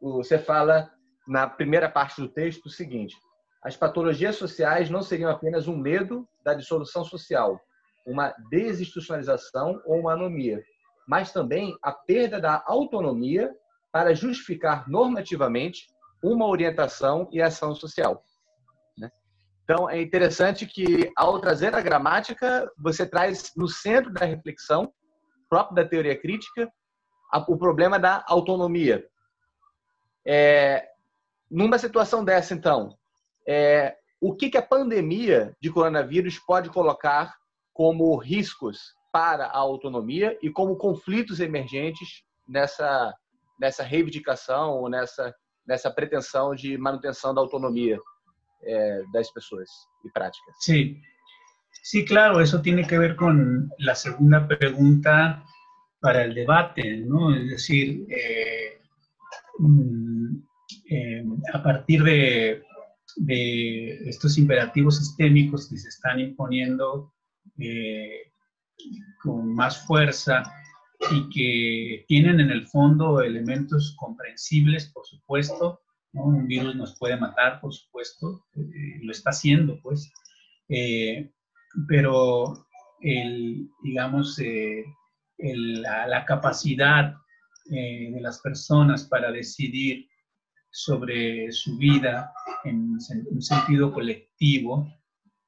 você 0.00 0.38
fala 0.38 0.90
na 1.26 1.48
primeira 1.48 1.88
parte 1.88 2.20
do 2.20 2.28
texto 2.28 2.66
o 2.66 2.70
seguinte: 2.70 3.16
as 3.62 3.76
patologias 3.76 4.36
sociais 4.36 4.90
não 4.90 5.02
seriam 5.02 5.30
apenas 5.30 5.68
um 5.68 5.76
medo 5.76 6.28
da 6.44 6.52
dissolução 6.52 7.04
social, 7.04 7.60
uma 8.06 8.34
desinstitucionalização 8.50 9.80
ou 9.86 10.00
uma 10.00 10.12
anomia, 10.12 10.62
mas 11.06 11.32
também 11.32 11.76
a 11.82 11.92
perda 11.92 12.40
da 12.40 12.62
autonomia 12.66 13.54
para 13.90 14.14
justificar 14.14 14.88
normativamente 14.88 15.86
uma 16.22 16.46
orientação 16.46 17.28
e 17.32 17.40
ação 17.40 17.74
social. 17.74 18.22
Então, 19.64 19.88
é 19.88 20.00
interessante 20.00 20.66
que, 20.66 21.10
ao 21.16 21.40
trazer 21.40 21.74
a 21.74 21.80
gramática, 21.80 22.70
você 22.76 23.06
traz 23.06 23.52
no 23.56 23.68
centro 23.68 24.12
da 24.12 24.26
reflexão, 24.26 24.92
próprio 25.48 25.76
da 25.76 25.88
teoria 25.88 26.18
crítica, 26.18 26.70
o 27.48 27.56
problema 27.56 27.98
da 27.98 28.24
autonomia. 28.26 29.06
É, 30.26 30.88
numa 31.50 31.78
situação 31.78 32.24
dessa, 32.24 32.54
então, 32.54 32.96
é, 33.46 33.96
o 34.20 34.34
que, 34.34 34.50
que 34.50 34.58
a 34.58 34.62
pandemia 34.62 35.56
de 35.60 35.70
coronavírus 35.70 36.38
pode 36.38 36.68
colocar 36.68 37.34
como 37.72 38.16
riscos 38.16 38.94
para 39.12 39.46
a 39.46 39.58
autonomia 39.58 40.36
e 40.42 40.50
como 40.50 40.76
conflitos 40.76 41.40
emergentes 41.40 42.24
nessa, 42.48 43.14
nessa 43.60 43.82
reivindicação 43.82 44.78
ou 44.78 44.88
nessa, 44.88 45.34
nessa 45.66 45.90
pretensão 45.90 46.54
de 46.54 46.76
manutenção 46.76 47.32
da 47.34 47.40
autonomia 47.40 47.98
eh, 48.66 49.02
das 49.12 49.30
pessoas 49.32 49.88
y 50.04 50.10
prácticas. 50.10 50.56
Sí, 50.60 51.00
sí, 51.82 52.04
claro, 52.04 52.40
eso 52.40 52.60
tiene 52.62 52.86
que 52.86 52.98
ver 52.98 53.16
con 53.16 53.70
la 53.78 53.94
segunda 53.94 54.46
pregunta 54.46 55.44
para 56.00 56.24
el 56.24 56.34
debate, 56.34 56.98
¿no? 56.98 57.34
Es 57.34 57.48
decir, 57.48 58.04
eh, 58.08 58.80
mm, 59.58 60.36
eh, 60.90 61.24
a 61.54 61.62
partir 61.62 62.02
de, 62.02 62.62
de, 63.16 64.08
estos 64.08 64.36
imperativos 64.36 64.98
sistémicos 64.98 65.68
que 65.68 65.78
se 65.78 65.88
están 65.88 66.18
imponiendo 66.18 67.12
eh, 67.58 68.32
con 69.22 69.54
más 69.54 69.86
fuerza 69.86 70.42
y 71.10 71.28
que 71.30 72.04
tienen 72.08 72.40
en 72.40 72.50
el 72.50 72.66
fondo 72.66 73.20
elementos 73.22 73.94
comprensibles, 73.98 74.90
por 74.92 75.06
supuesto. 75.06 75.80
Un 76.14 76.46
virus 76.46 76.76
nos 76.76 76.98
puede 76.98 77.16
matar, 77.16 77.60
por 77.60 77.72
supuesto, 77.72 78.44
eh, 78.54 78.98
lo 79.02 79.12
está 79.12 79.30
haciendo, 79.30 79.80
pues. 79.82 80.12
Eh, 80.68 81.30
pero, 81.88 82.66
el, 83.00 83.68
digamos, 83.82 84.38
la, 85.38 86.24
capacidad 86.26 87.14
de 87.66 88.18
las 88.20 88.40
personas 88.40 89.04
para 89.04 89.32
decidir 89.32 90.06
sobre 90.70 91.50
su 91.52 91.76
vida 91.78 92.32
en 92.64 92.98
un 93.30 93.42
sentido 93.42 93.92
colectivo 93.92 94.88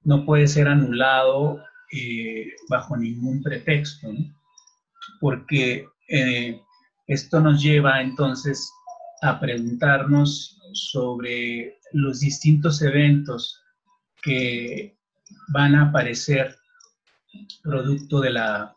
no 0.04 0.24
puede 0.24 0.46
ser 0.46 0.68
anulado 0.68 1.60
eh, 1.92 2.52
bajo 2.68 2.96
ningún 2.96 3.42
pretexto, 3.42 4.08
porque 5.20 5.86
eh, 6.08 6.60
esto 7.06 7.40
nos 7.40 7.62
lleva 7.62 8.00
entonces 8.00 8.70
a 9.24 9.40
preguntarnos 9.40 10.58
sobre 10.72 11.78
los 11.92 12.20
distintos 12.20 12.82
eventos 12.82 13.60
que 14.22 14.96
van 15.48 15.74
a 15.74 15.88
aparecer 15.88 16.56
producto 17.62 18.20
de 18.20 18.30
la, 18.30 18.74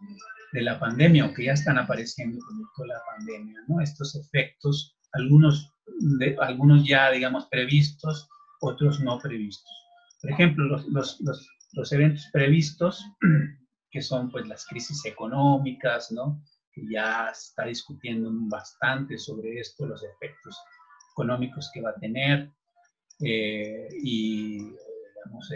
de 0.53 0.61
la 0.61 0.79
pandemia 0.79 1.25
o 1.25 1.33
que 1.33 1.45
ya 1.45 1.53
están 1.53 1.77
apareciendo 1.77 2.39
producto 2.39 2.83
de 2.83 2.87
la 2.87 3.01
pandemia, 3.05 3.59
¿no? 3.67 3.81
Estos 3.81 4.15
efectos, 4.15 4.97
algunos, 5.13 5.71
de, 6.19 6.35
algunos 6.41 6.87
ya, 6.87 7.11
digamos, 7.11 7.45
previstos, 7.47 8.27
otros 8.61 8.99
no 8.99 9.19
previstos. 9.19 9.71
Por 10.21 10.31
ejemplo, 10.31 10.65
los, 10.65 10.87
los, 10.87 11.21
los 11.21 11.47
los 11.73 11.91
eventos 11.91 12.27
previstos, 12.31 13.05
que 13.91 14.01
son 14.01 14.31
pues 14.31 14.47
las 14.47 14.65
crisis 14.65 15.05
económicas, 15.05 16.11
¿no? 16.11 16.43
Que 16.77 16.83
ya 16.93 17.29
está 17.29 17.65
discutiendo 17.65 18.29
bastante 18.31 19.17
sobre 19.17 19.59
esto, 19.59 19.87
los 19.87 20.03
efectos 20.03 20.55
económicos 21.13 21.71
que 21.73 21.81
va 21.81 21.89
a 21.89 21.99
tener 21.99 22.51
eh, 23.19 23.87
y 24.03 24.59
digamos, 24.59 25.51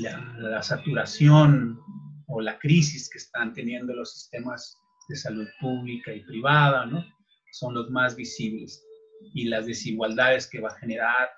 la, 0.00 0.34
la, 0.38 0.62
saturación 0.62 1.78
o 2.26 2.40
la 2.40 2.58
crisis 2.58 3.08
que 3.08 3.18
están 3.18 3.52
teniendo 3.52 3.94
los 3.94 4.12
sistemas 4.12 4.76
de 5.08 5.14
salud 5.14 5.46
pública 5.60 6.12
y 6.12 6.24
privada, 6.24 6.86
¿no? 6.86 7.04
Son 7.52 7.74
los 7.74 7.88
más 7.90 8.16
visibles 8.16 8.84
y 9.34 9.44
las 9.44 9.66
desigualdades 9.66 10.48
que 10.48 10.60
va 10.60 10.70
a 10.70 10.78
generar 10.80 11.30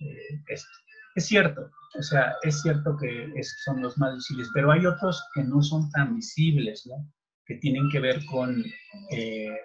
eh, 0.00 0.42
esto. 0.48 0.68
Es 1.14 1.26
cierto, 1.26 1.70
o 1.96 2.02
sea, 2.02 2.34
es 2.42 2.60
cierto 2.62 2.96
que 2.96 3.32
son 3.64 3.80
los 3.80 3.96
más 3.96 4.16
visibles, 4.16 4.48
pero 4.52 4.72
hay 4.72 4.84
otros 4.86 5.22
que 5.34 5.44
no 5.44 5.62
son 5.62 5.88
tan 5.92 6.16
visibles, 6.16 6.84
¿no? 6.86 6.96
Que 7.48 7.56
tienen 7.56 7.88
que 7.90 8.00
ver 8.00 8.24
con 8.26 8.62
eh, 9.10 9.56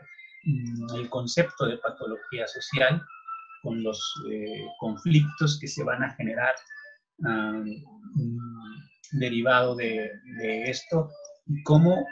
mm, 0.45 0.95
el 0.95 1.09
concepto 1.09 1.65
de 1.65 1.77
patología 1.77 2.47
social, 2.47 3.03
con 3.61 3.83
los 3.83 3.99
eh, 4.31 4.65
conflictos 4.79 5.59
que 5.59 5.67
se 5.67 5.83
van 5.83 6.03
a 6.03 6.13
generar 6.15 6.55
um, 7.19 7.65
derivado 9.13 9.75
de, 9.75 10.11
esto, 10.65 11.09
y 11.47 11.61
cómo, 11.63 12.05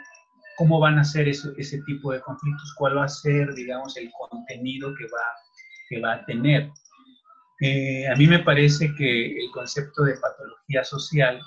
cómo 0.56 0.80
van 0.80 0.98
a 0.98 1.04
ser 1.04 1.28
ese 1.28 1.82
tipo 1.86 2.12
de 2.12 2.20
conflictos, 2.20 2.74
cuál 2.76 2.96
va 2.96 3.04
a 3.04 3.08
ser, 3.08 3.52
digamos, 3.54 3.96
el 3.96 4.10
contenido 4.12 4.94
que 4.94 5.04
va, 5.04 5.24
que 5.88 6.00
va 6.00 6.14
a 6.14 6.24
tener. 6.24 6.70
Eh, 7.60 8.08
a 8.08 8.16
mí 8.16 8.26
me 8.26 8.40
parece 8.40 8.92
que 8.94 9.38
el 9.38 9.50
concepto 9.52 10.04
de 10.04 10.16
patología 10.16 10.84
social 10.84 11.40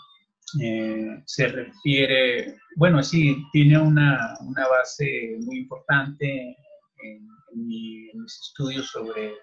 eh, 0.61 1.21
se 1.25 1.47
refiere, 1.47 2.57
bueno, 2.75 3.03
sí, 3.03 3.35
tiene 3.51 3.77
una, 3.77 4.37
una 4.41 4.67
base 4.67 5.37
muy 5.41 5.59
importante 5.59 6.55
en, 7.03 7.27
mis 7.57 8.13
estudios 8.47 8.87
sobre, 8.89 9.33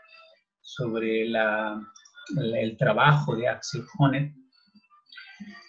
sobre 0.60 1.26
la, 1.30 1.80
el 2.36 2.76
trabajo 2.76 3.34
de 3.34 3.48
Axel 3.48 3.84
Honneth. 3.98 4.34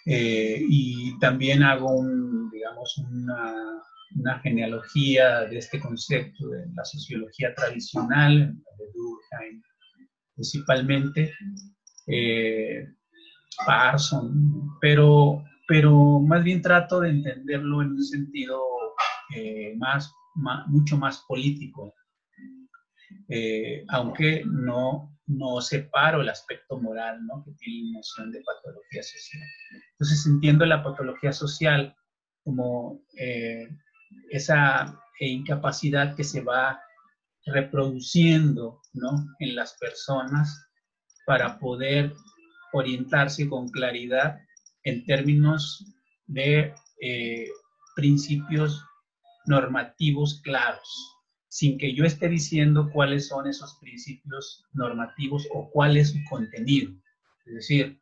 Y 0.06 1.18
también 1.20 1.62
hago 1.62 1.90
un, 1.90 2.50
digamos, 2.50 2.98
una, 2.98 3.82
una, 4.16 4.38
genealogía 4.40 5.46
de 5.46 5.56
este 5.56 5.80
concepto 5.80 6.48
de 6.48 6.66
la 6.74 6.84
sociología 6.84 7.54
tradicional, 7.54 8.54
de 8.78 8.84
Durkheim, 8.92 9.62
principalmente, 10.34 11.32
eh, 12.06 12.86
Pero, 14.80 15.44
pero 15.66 16.20
más 16.20 16.42
bien 16.42 16.62
trato 16.62 17.00
de 17.00 17.10
entenderlo 17.10 17.82
en 17.82 17.92
un 17.92 18.04
sentido 18.04 18.60
eh, 19.34 19.74
más, 19.76 20.12
mucho 20.66 20.96
más 20.96 21.24
político, 21.26 21.94
eh, 23.28 23.84
aunque 23.88 24.44
no, 24.46 25.16
no 25.26 25.60
separo 25.60 26.20
el 26.20 26.28
aspecto 26.28 26.78
moral 26.80 27.24
¿no? 27.26 27.42
que 27.44 27.52
tiene 27.52 27.92
la 27.92 27.98
noción 27.98 28.30
de 28.30 28.42
patología 28.42 29.02
social. 29.02 29.48
Entonces 29.92 30.26
entiendo 30.26 30.66
la 30.66 30.82
patología 30.82 31.32
social 31.32 31.94
como 32.44 33.00
eh, 33.18 33.68
esa 34.30 35.00
incapacidad 35.20 36.14
que 36.14 36.24
se 36.24 36.42
va 36.42 36.80
reproduciendo 37.46 38.80
¿no? 38.92 39.10
en 39.38 39.54
las 39.54 39.76
personas 39.78 40.68
para 41.26 41.58
poder 41.58 42.12
orientarse 42.74 43.48
con 43.48 43.68
claridad 43.68 44.40
en 44.82 45.04
términos 45.04 45.84
de 46.26 46.74
eh, 47.00 47.48
principios 47.94 48.84
normativos 49.46 50.40
claros, 50.42 50.88
sin 51.48 51.78
que 51.78 51.94
yo 51.94 52.04
esté 52.04 52.28
diciendo 52.28 52.90
cuáles 52.92 53.28
son 53.28 53.46
esos 53.46 53.78
principios 53.80 54.64
normativos 54.72 55.46
o 55.52 55.70
cuál 55.70 55.96
es 55.96 56.10
su 56.10 56.18
contenido. 56.28 56.92
Es 57.46 57.54
decir, 57.54 58.00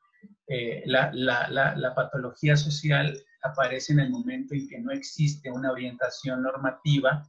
eh, 0.49 0.83
la, 0.87 1.11
la, 1.13 1.95
patología 1.95 2.57
social 2.57 3.19
aparece 3.43 3.93
en 3.93 4.01
el 4.01 4.11
momento 4.11 4.55
en 4.55 4.69
que 4.69 4.81
no 4.81 4.91
existe 4.91 5.51
una 5.51 5.71
orientación 5.71 6.43
normativa 6.43 7.29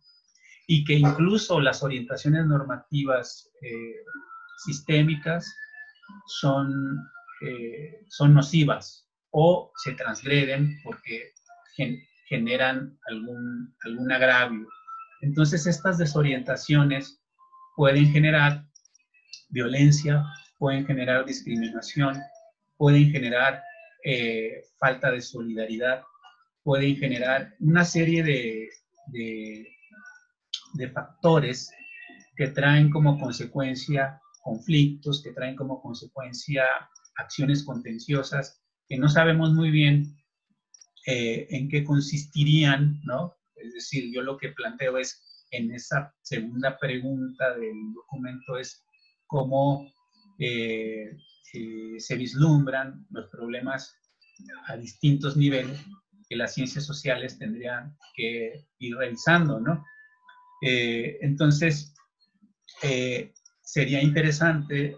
y 0.67 0.85
que 0.85 0.93
incluso 0.93 1.59
las 1.59 1.83
orientaciones 1.83 2.45
normativas 2.45 3.49
eh, 3.61 3.95
sistémicas 4.65 5.53
son, 6.27 6.99
eh, 7.45 8.05
son 8.09 8.33
nocivas 8.33 9.07
o 9.31 9.71
se 9.83 9.93
transgreden 9.93 10.79
porque 10.83 11.33
generan 12.27 12.97
algún, 13.07 13.75
algún 13.83 14.11
agravio. 14.11 14.67
Entonces 15.21 15.67
estas 15.67 15.97
desorientaciones 15.97 17.21
pueden 17.75 18.11
generar 18.11 18.65
violencia, 19.49 20.23
pueden 20.57 20.85
generar 20.85 21.25
discriminación, 21.25 22.21
pueden 22.77 23.11
generar 23.11 23.61
eh, 24.05 24.61
falta 24.79 25.11
de 25.11 25.21
solidaridad, 25.21 26.03
pueden 26.63 26.95
generar 26.95 27.53
una 27.59 27.83
serie 27.83 28.23
de, 28.23 28.69
de, 29.07 29.67
de 30.73 30.89
factores 30.89 31.71
que 32.35 32.47
traen 32.47 32.89
como 32.89 33.19
consecuencia 33.19 34.19
conflictos, 34.41 35.21
que 35.23 35.31
traen 35.31 35.55
como 35.55 35.81
consecuencia 35.81 36.65
acciones 37.15 37.63
contenciosas 37.63 38.61
que 38.87 38.97
no 38.97 39.09
sabemos 39.09 39.53
muy 39.53 39.71
bien 39.71 40.17
eh, 41.05 41.47
en 41.49 41.69
qué 41.69 41.83
consistirían, 41.83 43.01
¿no? 43.03 43.35
Es 43.55 43.73
decir, 43.73 44.11
yo 44.13 44.21
lo 44.21 44.37
que 44.37 44.49
planteo 44.49 44.97
es, 44.97 45.21
en 45.51 45.71
esa 45.71 46.13
segunda 46.21 46.77
pregunta 46.79 47.55
del 47.55 47.93
documento 47.93 48.57
es 48.57 48.83
cómo 49.27 49.91
eh, 50.39 51.11
eh, 51.53 51.99
se 51.99 52.15
vislumbran 52.15 53.05
los 53.11 53.29
problemas 53.29 53.95
a 54.67 54.77
distintos 54.77 55.37
niveles 55.37 55.79
que 56.27 56.35
las 56.35 56.55
ciencias 56.55 56.85
sociales 56.85 57.37
tendrían 57.37 57.95
que 58.15 58.65
ir 58.79 58.95
revisando, 58.95 59.59
¿no? 59.59 59.83
entonces, 60.61 61.93
sería 63.61 64.01
interesante 64.01 64.95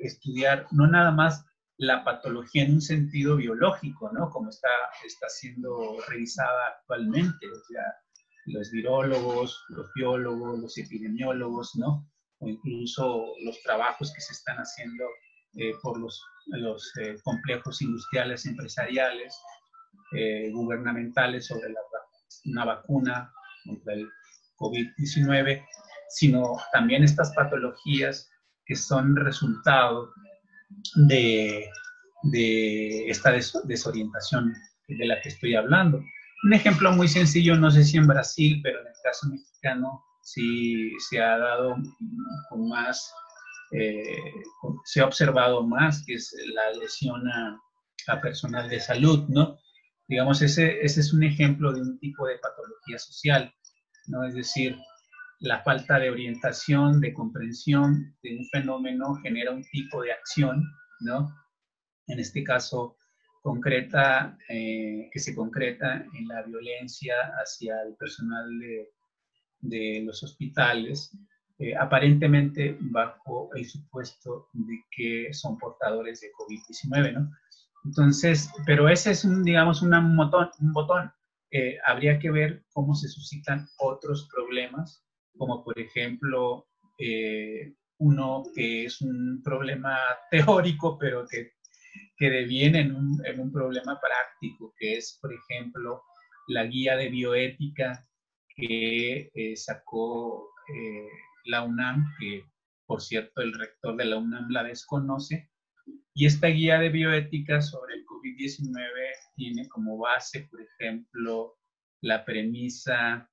estudiar 0.00 0.66
no 0.70 0.86
nada 0.86 1.10
más 1.10 1.44
la 1.78 2.04
patología 2.04 2.64
en 2.64 2.74
un 2.74 2.80
sentido 2.80 3.36
biológico, 3.36 4.10
¿no? 4.12 4.30
Como 4.30 4.50
está, 4.50 4.68
está 5.04 5.28
siendo 5.28 5.98
revisada 6.08 6.68
actualmente, 6.78 7.46
o 7.48 7.60
sea, 7.68 7.82
los 8.46 8.70
virólogos, 8.70 9.64
los 9.70 9.86
biólogos, 9.94 10.58
los 10.58 10.78
epidemiólogos, 10.78 11.72
¿no? 11.76 12.08
O 12.38 12.48
incluso 12.48 13.34
los 13.44 13.60
trabajos 13.62 14.12
que 14.14 14.20
se 14.20 14.32
están 14.32 14.58
haciendo 14.58 15.04
eh, 15.54 15.72
por 15.82 15.98
los, 15.98 16.22
los 16.46 16.92
eh, 17.00 17.16
complejos 17.22 17.82
industriales, 17.82 18.46
empresariales, 18.46 19.36
eh, 20.16 20.50
gubernamentales 20.52 21.46
sobre 21.46 21.70
la, 21.70 21.80
una 22.44 22.64
vacuna 22.64 23.32
contra 23.64 23.94
el 23.94 24.08
COVID-19, 24.56 25.64
sino 26.08 26.56
también 26.72 27.04
estas 27.04 27.32
patologías 27.34 28.28
que 28.72 28.76
son 28.76 29.14
resultado 29.16 30.14
de, 30.94 31.68
esta 33.06 33.32
desorientación 33.64 34.54
de 34.88 35.06
la 35.06 35.20
que 35.20 35.28
estoy 35.28 35.54
hablando. 35.54 36.02
Un 36.44 36.54
ejemplo 36.54 36.90
muy 36.92 37.06
sencillo, 37.06 37.54
no 37.54 37.70
sé 37.70 37.84
si 37.84 37.98
en 37.98 38.06
Brasil, 38.06 38.60
pero 38.62 38.80
en 38.80 38.86
el 38.86 38.94
caso 39.04 39.28
mexicano 39.28 40.02
sí 40.22 40.90
se 41.10 41.20
ha 41.20 41.36
dado 41.36 41.76
con 42.48 42.68
más, 42.70 43.12
eh, 43.72 44.32
se 44.86 45.02
ha 45.02 45.04
observado 45.04 45.62
más, 45.66 46.02
que 46.06 46.14
es 46.14 46.34
la 46.54 46.72
lesión 46.80 47.28
a, 47.28 47.60
personal 48.22 48.70
de 48.70 48.80
salud, 48.80 49.28
¿no? 49.28 49.58
Digamos, 50.08 50.40
ese, 50.40 50.80
ese 50.80 51.00
es 51.00 51.12
un 51.12 51.24
ejemplo 51.24 51.74
de 51.74 51.82
un 51.82 51.98
tipo 51.98 52.26
de 52.26 52.38
patología 52.38 52.98
social, 52.98 53.52
¿no? 54.06 54.24
Es 54.24 54.34
decir, 54.34 54.78
la 55.42 55.60
falta 55.62 55.98
de 55.98 56.08
orientación, 56.08 57.00
de 57.00 57.12
comprensión 57.12 58.16
de 58.22 58.38
un 58.38 58.46
fenómeno 58.46 59.16
genera 59.16 59.50
un 59.50 59.64
tipo 59.64 60.00
de 60.02 60.12
acción, 60.12 60.62
¿no? 61.00 61.34
En 62.06 62.20
este 62.20 62.44
caso, 62.44 62.96
concreta, 63.42 64.38
eh, 64.48 65.10
que 65.12 65.18
se 65.18 65.34
concreta 65.34 66.06
en 66.14 66.28
la 66.28 66.42
violencia 66.42 67.14
hacia 67.42 67.82
el 67.82 67.96
personal 67.96 68.48
de, 69.60 70.02
los 70.04 70.22
hospitales, 70.22 71.10
eh, 71.58 71.74
aparentemente 71.76 72.76
bajo 72.80 73.50
el 73.54 73.64
supuesto 73.64 74.48
de 74.52 74.84
que 74.90 75.32
son 75.32 75.58
portadores 75.58 76.20
de 76.20 76.28
COVID-19, 76.32 77.14
¿no? 77.14 77.30
Entonces, 77.84 78.48
pero 78.64 78.88
ese 78.88 79.10
es 79.10 79.24
un, 79.24 79.42
digamos, 79.42 79.82
un 79.82 80.16
botón. 80.16 80.50
Un 80.60 80.72
botón. 80.72 81.12
Eh, 81.50 81.78
habría 81.84 82.18
que 82.20 82.30
ver 82.30 82.64
cómo 82.72 82.94
se 82.94 83.08
suscitan 83.08 83.68
otros 83.78 84.28
problemas 84.32 85.04
como 85.36 85.64
por 85.64 85.78
ejemplo 85.78 86.66
eh, 86.98 87.74
uno 87.98 88.42
que 88.54 88.84
es 88.84 89.00
un 89.00 89.42
problema 89.42 89.96
teórico, 90.30 90.98
pero 90.98 91.26
que, 91.28 91.52
que 92.16 92.30
deviene 92.30 92.80
en 92.80 92.94
un, 92.94 93.26
en 93.26 93.40
un, 93.40 93.52
problema 93.52 94.00
práctico, 94.00 94.74
que 94.76 94.96
es, 94.96 95.18
por 95.20 95.32
ejemplo, 95.32 96.02
la 96.48 96.64
guía 96.64 96.96
de 96.96 97.08
bioética 97.08 98.06
que 98.54 99.30
eh, 99.34 99.56
sacó 99.56 100.50
eh, 100.74 101.08
la 101.44 101.62
UNAM, 101.62 102.04
que 102.18 102.44
por 102.86 103.00
cierto 103.00 103.40
el 103.40 103.52
rector 103.54 103.96
de 103.96 104.04
la 104.04 104.18
UNAM 104.18 104.50
la 104.50 104.64
desconoce, 104.64 105.50
y 106.14 106.26
esta 106.26 106.48
guía 106.48 106.78
de 106.78 106.90
bioética 106.90 107.62
sobre 107.62 107.94
el 107.94 108.04
COVID-19 108.04 108.78
tiene 109.34 109.68
como 109.68 109.96
base, 109.98 110.46
por 110.50 110.60
ejemplo, 110.60 111.56
la 112.02 112.24
premisa 112.24 113.30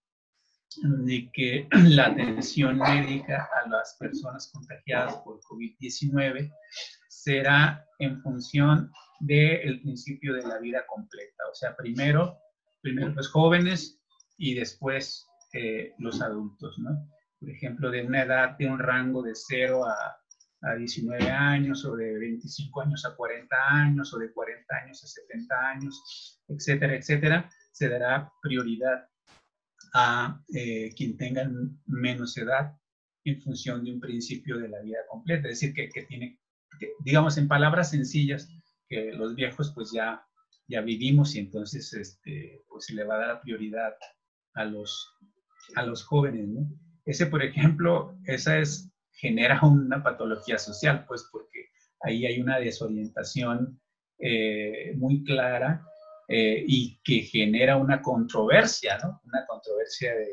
de 0.78 1.30
que 1.34 1.68
la 1.72 2.08
atención 2.08 2.78
médica 2.78 3.50
a 3.64 3.68
las 3.70 3.96
personas 4.00 4.52
contagiadas 4.54 5.16
por 5.18 5.40
COVID-19 5.42 6.52
será 7.08 7.86
en 8.00 8.22
función 8.22 8.92
del 9.20 9.82
principio 9.82 10.34
de 10.34 10.44
la 10.44 10.60
vida 10.60 10.86
completa. 10.88 11.44
O 11.52 11.56
sea, 11.56 11.76
primero, 11.76 12.38
primero 12.82 13.10
los 13.10 13.30
jóvenes 13.30 14.00
y 14.38 14.54
después 14.54 15.28
eh, 15.54 15.94
los 15.98 16.22
adultos, 16.22 16.78
¿no? 16.80 17.10
Por 17.40 17.50
ejemplo, 17.50 17.90
de 17.90 18.06
una 18.06 18.24
edad 18.24 18.58
de 18.58 18.68
un 18.68 18.80
rango 18.80 19.24
de 19.24 19.34
0 19.34 19.86
a, 19.86 20.18
a 20.62 20.76
19 20.76 21.30
años 21.30 21.86
o 21.86 21.96
de 21.96 22.18
25 22.20 22.82
años 22.82 23.06
a 23.06 23.16
40 23.16 23.56
años 23.70 24.14
o 24.14 24.20
de 24.20 24.32
40 24.32 24.76
años 24.76 25.04
a 25.04 25.08
70 25.08 25.56
años, 25.56 26.42
etcétera, 26.48 26.96
etcétera, 26.96 27.50
se 27.72 27.90
dará 27.90 28.32
prioridad 28.42 29.09
a 29.94 30.42
eh, 30.54 30.94
quien 30.96 31.18
tenga 31.18 31.50
menos 31.86 32.38
edad 32.38 32.76
en 33.26 33.42
función 33.42 33.84
de 33.84 33.94
un 33.94 34.00
principio 34.00 34.58
de 34.58 34.70
la 34.70 34.82
vida 34.82 35.00
completa. 35.10 35.48
Es 35.48 35.60
decir, 35.60 35.74
que, 35.74 35.90
que 35.90 36.04
tiene, 36.04 36.40
digamos 37.04 37.38
en 37.38 37.48
palabras 37.48 37.92
sencillas, 37.92 38.50
que 38.88 39.14
los 39.14 39.36
viejos 39.36 39.72
pues 39.74 39.92
ya, 39.92 40.26
ya 40.68 40.82
vivimos 40.82 41.36
y 41.36 41.40
entonces 41.40 41.94
este, 41.94 42.64
pues 42.68 42.86
se 42.86 42.96
le 42.96 43.04
va 43.04 43.16
a 43.16 43.28
dar 43.28 43.42
prioridad 43.42 43.94
a 44.54 44.66
los, 44.66 45.16
a 45.76 45.84
los 45.86 46.04
jóvenes. 46.04 46.48
¿no? 46.48 46.68
Ese, 47.06 47.26
por 47.28 47.44
ejemplo, 47.44 48.18
esa 48.26 48.58
es, 48.58 48.92
genera 49.12 49.60
una 49.64 50.02
patología 50.04 50.58
social, 50.58 51.06
pues 51.08 51.28
porque 51.32 51.70
ahí 52.02 52.26
hay 52.26 52.42
una 52.42 52.60
desorientación 52.60 53.80
eh, 54.20 54.94
muy 54.96 55.24
clara 55.24 55.86
eh, 56.32 56.64
y 56.68 57.02
que 57.04 57.22
genera 57.24 57.76
una 57.76 58.04
controversia, 58.04 59.00
¿no? 59.00 59.20
Una 59.26 59.48
controversia 59.48 60.14
de 60.14 60.28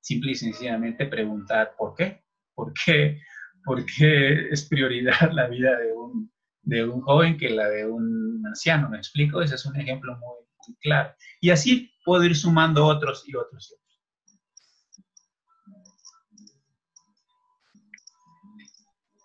simple 0.00 0.32
y 0.32 0.34
sencillamente 0.34 1.04
preguntar 1.04 1.74
por 1.76 1.94
qué, 1.94 2.24
por 2.54 2.72
qué, 2.72 3.20
por 3.62 3.84
qué 3.84 4.48
es 4.48 4.66
prioridad 4.66 5.30
la 5.32 5.46
vida 5.46 5.76
de 5.76 5.92
un, 5.92 6.32
de 6.62 6.88
un 6.88 7.02
joven 7.02 7.36
que 7.36 7.50
la 7.50 7.68
de 7.68 7.86
un 7.86 8.42
anciano, 8.46 8.88
¿me 8.88 8.96
explico? 8.96 9.42
Ese 9.42 9.56
es 9.56 9.66
un 9.66 9.78
ejemplo 9.78 10.16
muy, 10.16 10.74
claro. 10.80 11.14
Y 11.42 11.50
así 11.50 11.92
puedo 12.02 12.24
ir 12.24 12.34
sumando 12.34 12.86
otros 12.86 13.28
y 13.28 13.36
otros 13.36 13.70
y 13.70 13.74
otros. 13.74 13.86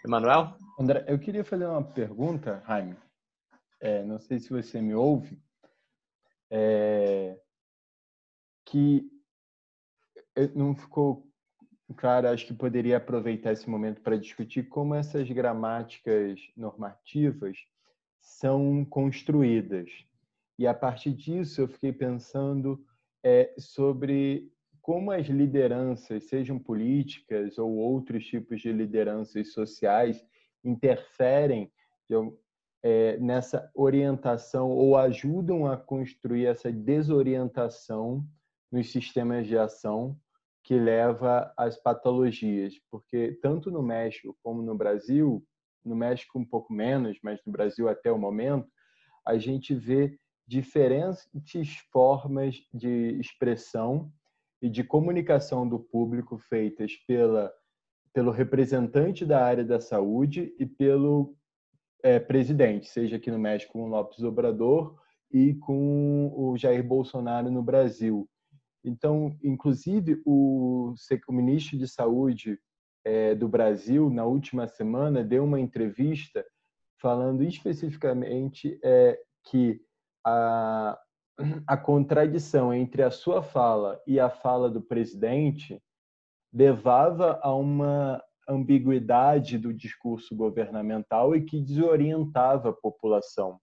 Emanuel? 0.03 0.55
André, 0.77 1.05
eu 1.07 1.17
queria 1.17 1.45
fazer 1.45 1.67
uma 1.67 1.83
pergunta, 1.83 2.61
Jaime. 2.65 2.97
É, 3.79 4.03
não 4.03 4.19
sei 4.19 4.39
se 4.39 4.49
você 4.49 4.81
me 4.81 4.93
ouve, 4.93 5.41
é, 6.51 7.39
que 8.65 9.09
não 10.53 10.75
ficou 10.75 11.27
claro, 11.95 12.27
acho 12.27 12.45
que 12.45 12.53
poderia 12.53 12.97
aproveitar 12.97 13.53
esse 13.53 13.69
momento 13.69 14.01
para 14.01 14.17
discutir 14.17 14.67
como 14.67 14.93
essas 14.93 15.29
gramáticas 15.29 16.39
normativas 16.55 17.57
são 18.19 18.85
construídas. 18.85 19.89
E 20.59 20.67
a 20.67 20.73
partir 20.73 21.13
disso 21.13 21.61
eu 21.61 21.67
fiquei 21.67 21.91
pensando 21.91 22.85
é, 23.23 23.53
sobre 23.57 24.51
como 24.81 25.11
as 25.11 25.27
lideranças, 25.27 26.25
sejam 26.25 26.57
políticas 26.57 27.57
ou 27.57 27.75
outros 27.75 28.25
tipos 28.25 28.61
de 28.61 28.71
lideranças 28.71 29.53
sociais, 29.53 30.25
interferem 30.63 31.71
é, 32.83 33.17
nessa 33.17 33.69
orientação 33.75 34.71
ou 34.71 34.97
ajudam 34.97 35.67
a 35.67 35.77
construir 35.77 36.45
essa 36.45 36.71
desorientação 36.71 38.25
nos 38.71 38.91
sistemas 38.91 39.45
de 39.45 39.57
ação 39.57 40.17
que 40.63 40.75
leva 40.75 41.51
às 41.57 41.75
patologias, 41.77 42.75
porque 42.89 43.37
tanto 43.41 43.71
no 43.71 43.81
México 43.81 44.37
como 44.43 44.61
no 44.61 44.75
Brasil, 44.75 45.43
no 45.83 45.95
México 45.95 46.39
um 46.39 46.45
pouco 46.45 46.71
menos, 46.71 47.17
mas 47.23 47.39
no 47.45 47.51
Brasil 47.51 47.89
até 47.89 48.11
o 48.11 48.17
momento, 48.17 48.67
a 49.25 49.37
gente 49.37 49.73
vê 49.73 50.17
diferentes 50.47 51.77
formas 51.91 52.55
de 52.73 53.19
expressão 53.19 54.11
e 54.61 54.69
de 54.69 54.83
comunicação 54.83 55.67
do 55.67 55.79
público 55.79 56.37
feitas 56.37 56.95
pela 57.07 57.51
pelo 58.13 58.29
representante 58.29 59.25
da 59.25 59.41
área 59.41 59.63
da 59.63 59.79
saúde 59.79 60.53
e 60.59 60.65
pelo 60.65 61.33
é, 62.03 62.19
presidente, 62.19 62.87
seja 62.87 63.15
aqui 63.17 63.29
no 63.31 63.39
México 63.39 63.73
com 63.73 63.83
o 63.83 63.87
Lopes 63.87 64.23
Obrador 64.23 64.99
e 65.31 65.53
com 65.55 66.31
o 66.35 66.57
Jair 66.57 66.83
Bolsonaro 66.83 67.49
no 67.49 67.63
Brasil. 67.63 68.27
Então, 68.83 69.37
inclusive, 69.43 70.21
o, 70.25 70.93
o 71.27 71.33
ministro 71.33 71.77
de 71.77 71.87
Saúde 71.87 72.59
é, 73.05 73.35
do 73.35 73.47
Brasil, 73.47 74.09
na 74.09 74.25
última 74.25 74.67
semana, 74.67 75.23
deu 75.23 75.43
uma 75.43 75.59
entrevista 75.59 76.45
falando 76.97 77.43
especificamente 77.43 78.79
é, 78.83 79.19
que 79.45 79.81
a, 80.25 80.99
a 81.65 81.77
contradição 81.77 82.73
entre 82.73 83.03
a 83.03 83.11
sua 83.11 83.41
fala 83.41 84.01
e 84.05 84.19
a 84.19 84.29
fala 84.29 84.69
do 84.69 84.81
presidente 84.81 85.81
levava 86.53 87.39
a 87.41 87.53
uma 87.55 88.21
ambiguidade 88.47 89.57
do 89.57 89.73
discurso 89.73 90.35
governamental 90.35 91.35
e 91.35 91.41
que 91.41 91.61
desorientava 91.61 92.69
a 92.69 92.73
população. 92.73 93.59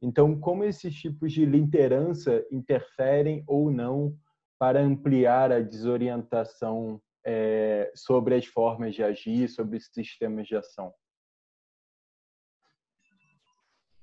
Então, 0.00 0.38
como 0.38 0.64
esses 0.64 0.94
tipos 0.94 1.32
de 1.32 1.44
liderança 1.44 2.44
interferem 2.50 3.44
ou 3.46 3.70
não 3.70 4.16
para 4.58 4.80
ampliar 4.80 5.52
a 5.52 5.60
desorientação 5.60 7.00
é, 7.24 7.90
sobre 7.94 8.34
as 8.34 8.46
formas 8.46 8.94
de 8.94 9.02
agir, 9.02 9.48
sobre 9.48 9.78
os 9.78 9.86
sistemas 9.86 10.46
de 10.46 10.56
acción. 10.56 10.92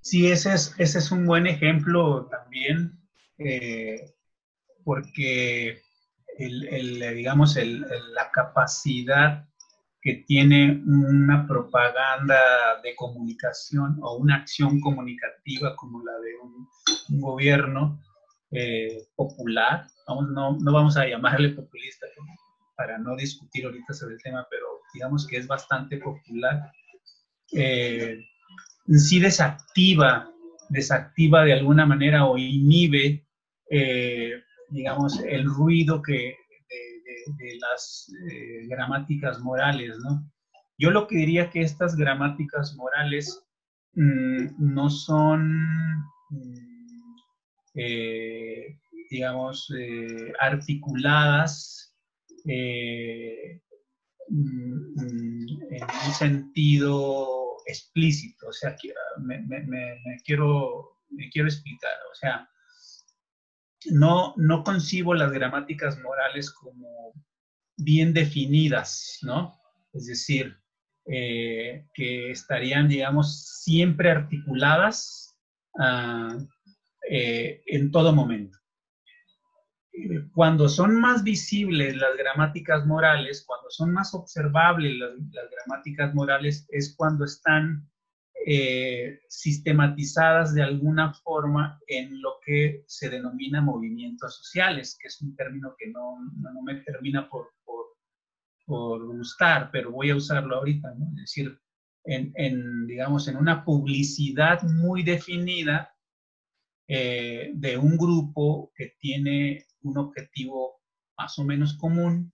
Sí, 0.01 0.27
ese 0.31 0.53
es, 0.53 0.73
ese 0.79 0.99
es 0.99 1.11
un 1.11 1.25
buen 1.25 1.45
ejemplo 1.45 2.27
también, 2.27 2.97
eh, 3.37 4.13
porque 4.83 5.81
el, 6.37 6.67
el, 6.67 7.15
digamos, 7.15 7.57
el, 7.57 7.81
la 7.81 8.31
que 10.01 10.23
tiene 10.27 10.81
una 10.85 11.45
propaganda 11.47 12.37
de 12.83 12.95
comunicación 12.95 13.97
o 14.01 14.15
una 14.17 14.37
acción 14.37 14.79
comunicativa 14.79 15.75
como 15.75 16.03
la 16.03 16.13
de 16.13 16.35
un, 16.41 16.69
gobierno 17.21 17.99
eh, 18.51 19.07
popular, 19.15 19.87
vamos, 20.07 20.29
no, 20.29 20.57
no, 20.59 20.71
vamos 20.71 20.95
a 20.95 21.07
llamarle 21.07 21.49
populista 21.49 22.07
para 22.75 22.97
no 22.97 23.15
discutir 23.15 23.65
ahorita 23.65 23.93
sobre 23.93 24.15
el 24.15 24.21
tema, 24.21 24.47
pero 24.49 24.65
digamos 24.93 25.27
que 25.27 25.37
es 25.37 25.47
bastante 25.47 25.97
popular, 25.97 26.71
eh, 27.51 28.19
sí 28.87 29.19
desactiva, 29.19 30.31
desactiva 30.69 31.43
de 31.43 31.53
alguna 31.53 31.85
manera 31.85 32.25
o 32.25 32.37
inhibe, 32.37 33.25
eh, 33.69 34.33
digamos, 34.69 35.19
el 35.19 35.45
ruido 35.45 36.01
que 36.01 36.37
de, 37.37 37.57
las 37.59 38.11
eh, 38.31 38.67
gramáticas 38.67 39.39
morales, 39.39 39.97
¿no? 40.03 40.29
Yo 40.77 40.91
lo 40.91 41.07
que 41.07 41.17
diría 41.17 41.49
que 41.49 41.61
estas 41.61 41.95
gramáticas 41.95 42.75
morales 42.75 43.45
mm, 43.93 44.73
no 44.73 44.89
son... 44.89 45.99
Mm, 46.29 46.69
eh, 47.75 48.77
digamos, 49.09 49.73
eh, 49.77 50.33
articuladas 50.39 51.95
mm, 52.45 52.49
en 54.27 55.83
un 55.83 56.13
sentido 56.13 57.39
explícito. 57.69 58.47
O 58.47 58.53
sea, 58.53 58.75
me, 59.19 59.45
quiero, 60.25 60.97
me 61.09 61.29
quiero 61.29 61.47
explicar. 61.47 61.93
O 62.11 62.15
sea, 62.15 62.49
no, 63.85 64.33
no 64.37 64.63
concibo 64.63 65.13
las 65.13 65.31
gramáticas 65.31 65.99
morales 65.99 66.51
como 66.51 67.13
bien 67.77 68.13
definidas, 68.13 69.19
¿no? 69.21 69.59
Es 69.93 70.07
decir, 70.07 70.59
que 71.05 72.31
estarían, 72.31 72.87
digamos, 72.87 73.61
siempre 73.63 74.11
articuladas 74.11 75.35
ah, 75.79 76.37
eh, 77.09 77.63
en 77.65 77.91
todo 77.91 78.13
momento. 78.13 78.57
Cuando 80.33 80.69
son 80.69 80.99
más 80.99 81.23
visibles 81.23 81.95
las 81.97 82.15
gramáticas 82.15 82.85
morales, 82.85 83.43
cuando 83.45 83.69
son 83.69 83.91
más 83.91 84.13
observables 84.13 84.97
las, 84.97 85.49
gramáticas 85.51 86.13
morales, 86.13 86.67
es 86.69 86.95
cuando 86.95 87.25
están 87.25 87.88
eh, 88.51 89.21
sistematizadas 89.27 90.55
de 90.55 90.63
alguna 90.63 91.13
forma 91.13 91.79
en 91.85 92.19
lo 92.19 92.39
que 92.43 92.83
se 92.87 93.07
denomina 93.07 93.61
movimientos 93.61 94.37
sociales, 94.37 94.97
que 94.99 95.07
es 95.07 95.21
un 95.21 95.35
término 95.35 95.75
que 95.77 95.91
no, 95.91 96.17
no 96.35 96.63
me 96.63 96.77
termina 96.77 97.29
por, 97.29 97.51
por, 97.63 97.85
por, 98.65 99.05
gustar, 99.05 99.69
pero 99.71 99.91
voy 99.91 100.09
a 100.09 100.15
usarlo 100.15 100.55
ahorita, 100.55 100.95
¿no? 100.95 101.09
es 101.09 101.15
decir, 101.17 101.59
en, 102.05 102.33
en, 102.33 102.87
digamos, 102.87 103.27
en 103.27 103.37
una 103.37 103.63
publicidad 103.63 104.63
muy 104.63 105.03
definida 105.03 105.95
eh, 106.87 107.51
de 107.53 107.77
un 107.77 107.97
grupo 107.97 108.71
que 108.75 108.95
tiene 108.99 109.67
un 109.83 109.99
objetivo 109.99 110.81
más 111.15 111.37
o 111.37 111.43
menos 111.43 111.77
común 111.77 112.33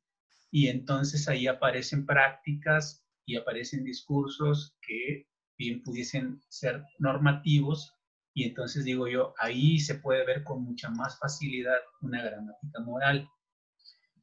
y 0.49 0.69
entonces 0.69 1.28
ahí 1.28 1.45
aparecen 1.47 2.06
prácticas 2.06 3.06
y 3.25 3.36
aparecen 3.36 3.84
discursos 3.84 4.78
que 4.82 5.28
bien 5.57 5.81
pudiesen 5.83 6.41
ser 6.49 6.83
normativos 6.99 7.95
y 8.33 8.43
entonces 8.43 8.83
digo 8.83 9.07
yo, 9.07 9.33
ahí 9.39 9.79
se 9.79 9.95
puede 9.95 10.25
ver 10.25 10.43
con 10.43 10.63
mucha 10.63 10.89
más 10.89 11.17
facilidad 11.17 11.77
una 12.01 12.21
gramática 12.21 12.81
moral. 12.81 13.29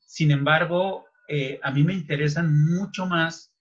Sin 0.05 0.31
embargo, 0.31 1.07
eh, 1.29 1.59
a 1.63 1.71
mí 1.71 1.83
me 1.83 1.95
interesan 1.95 2.55
mucho 2.77 3.07
más 3.07 3.55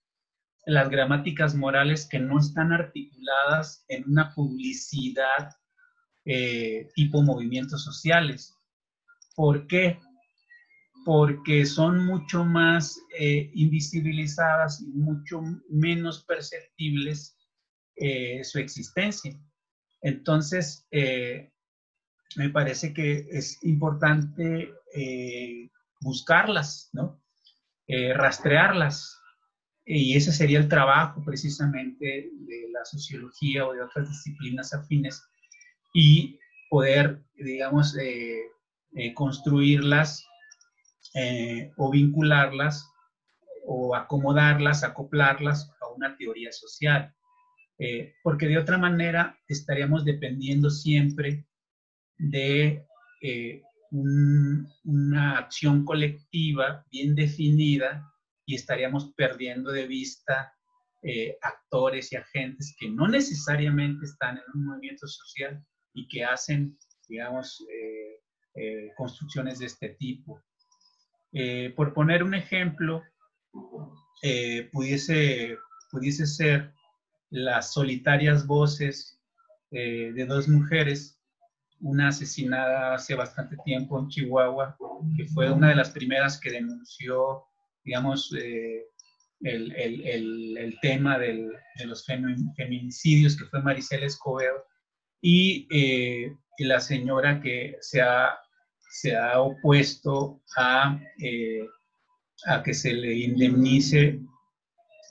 las 0.66 0.90
gramáticas 0.90 1.56
morales 1.56 2.06
que 2.06 2.20
no 2.20 2.38
están 2.38 2.74
articuladas 2.74 3.86
en 3.88 4.04
una 4.10 4.34
publicidad 4.34 5.56
eh, 6.26 6.90
tipo 6.96 7.24
movimientos 7.24 7.84
sociales. 7.86 8.54
¿Por 9.36 9.68
qué? 9.68 10.00
Porque 11.06 11.66
son 11.66 12.06
mucho 12.06 12.44
más 12.44 13.00
eh, 13.18 13.50
invisibilizadas 13.56 14.82
y 14.82 14.88
mucho 14.88 15.42
menos 15.70 16.26
perceptibles 16.26 17.38
eh, 17.96 18.44
su 18.44 18.60
existencia. 18.60 19.40
Entonces, 20.02 20.88
me 20.92 22.50
parece 22.52 22.94
que 22.94 23.28
es 23.30 23.64
importante 23.64 24.74
buscarlas, 26.00 26.90
¿no? 26.94 27.22
rastrearlas. 28.16 29.20
Y 29.86 30.16
ese 30.16 30.32
sería 30.32 30.58
el 30.60 30.70
trabajo 30.70 31.24
precisamente 31.24 32.32
de 32.32 32.70
la 32.72 32.84
sociología 32.86 33.68
o 33.68 33.74
de 33.74 33.84
otras 33.84 34.10
disciplinas 34.10 34.74
afines 34.74 35.22
y 35.94 36.40
poder, 36.72 37.22
digamos, 37.36 37.98
eh, 37.98 38.44
eh, 38.96 39.14
construirlas 39.14 40.26
eh, 41.16 41.72
o 41.78 41.92
vincularlas 41.92 42.88
o 43.66 43.94
acomodarlas, 43.96 44.84
acoplarlas 44.84 45.70
a 45.82 45.90
una 45.90 46.16
teoría 46.16 46.52
social. 46.52 47.14
Porque 48.24 48.48
de 48.48 48.58
otra 48.60 48.78
manera 48.78 49.40
estaríamos 49.48 50.06
dependiendo 50.06 50.70
siempre 50.70 51.48
de 52.18 52.86
una 53.92 55.38
acción 55.40 55.84
colectiva 55.84 56.86
bien 56.92 57.16
definida 57.16 58.08
y 58.46 58.56
estaríamos 58.56 59.14
perdiendo 59.16 59.72
de 59.72 59.88
vista 59.88 60.54
actores 61.42 62.12
y 62.12 62.18
agentes 62.18 62.76
que 62.78 62.90
no 62.90 63.08
necesariamente 63.08 64.06
están 64.06 64.38
en 64.38 64.44
un 64.54 64.66
movimiento 64.66 65.08
social, 65.08 65.66
y 65.94 66.08
que 66.08 66.24
hacen, 66.24 66.78
digamos, 67.08 67.66
eh, 67.70 68.20
eh, 68.56 68.92
construcciones 68.96 69.60
de 69.60 69.66
este 69.66 69.90
tipo. 69.90 70.42
Eh, 71.34 71.74
por 71.76 71.94
poner 71.94 72.24
un 72.24 72.34
ejemplo, 72.34 73.02
pudiese, 74.72 75.58
pudiese 75.90 76.26
ser 76.28 76.74
las 77.32 77.74
solitarias 77.74 78.46
voces 78.46 79.20
eh, 79.72 80.12
de 80.14 80.26
dos 80.26 80.48
mujeres, 80.48 81.18
una 81.80 82.10
asesinada 82.10 82.94
hace 82.94 83.16
bastante 83.16 83.56
tiempo 83.66 83.98
en 83.98 84.10
Chihuahua, 84.10 84.78
que 85.18 85.26
fue 85.28 85.50
una 85.50 85.70
de 85.70 85.76
las 85.76 85.90
primeras 85.90 86.40
que 86.40 86.52
denunció, 86.52 87.46
digamos, 87.84 88.36
eh, 88.38 88.86
el, 89.40 89.72
el, 89.76 90.58
el, 90.58 90.80
tema 90.82 91.18
del, 91.18 91.50
de 91.80 91.86
los 91.86 92.06
feminicidios, 92.06 93.36
que 93.36 93.46
fue 93.46 93.64
Maricela 93.64 94.06
Escobedo, 94.06 94.64
y, 95.22 95.68
eh, 95.72 96.36
la 96.60 96.80
señora 96.80 97.42
que 97.42 97.76
se 97.80 98.02
ha, 98.02 98.38
se 98.92 99.16
ha 99.16 99.42
opuesto 99.42 100.44
a, 100.58 101.00
a 102.46 102.62
que 102.62 102.74
se 102.76 102.94
le 102.94 103.16
indemnice 103.16 104.20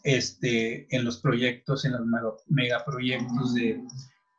este, 0.05 0.87
en 0.95 1.05
los 1.05 1.19
proyectos, 1.19 1.85
en 1.85 1.93
los 1.93 2.03
megaproyectos 2.49 3.55
de, 3.55 3.81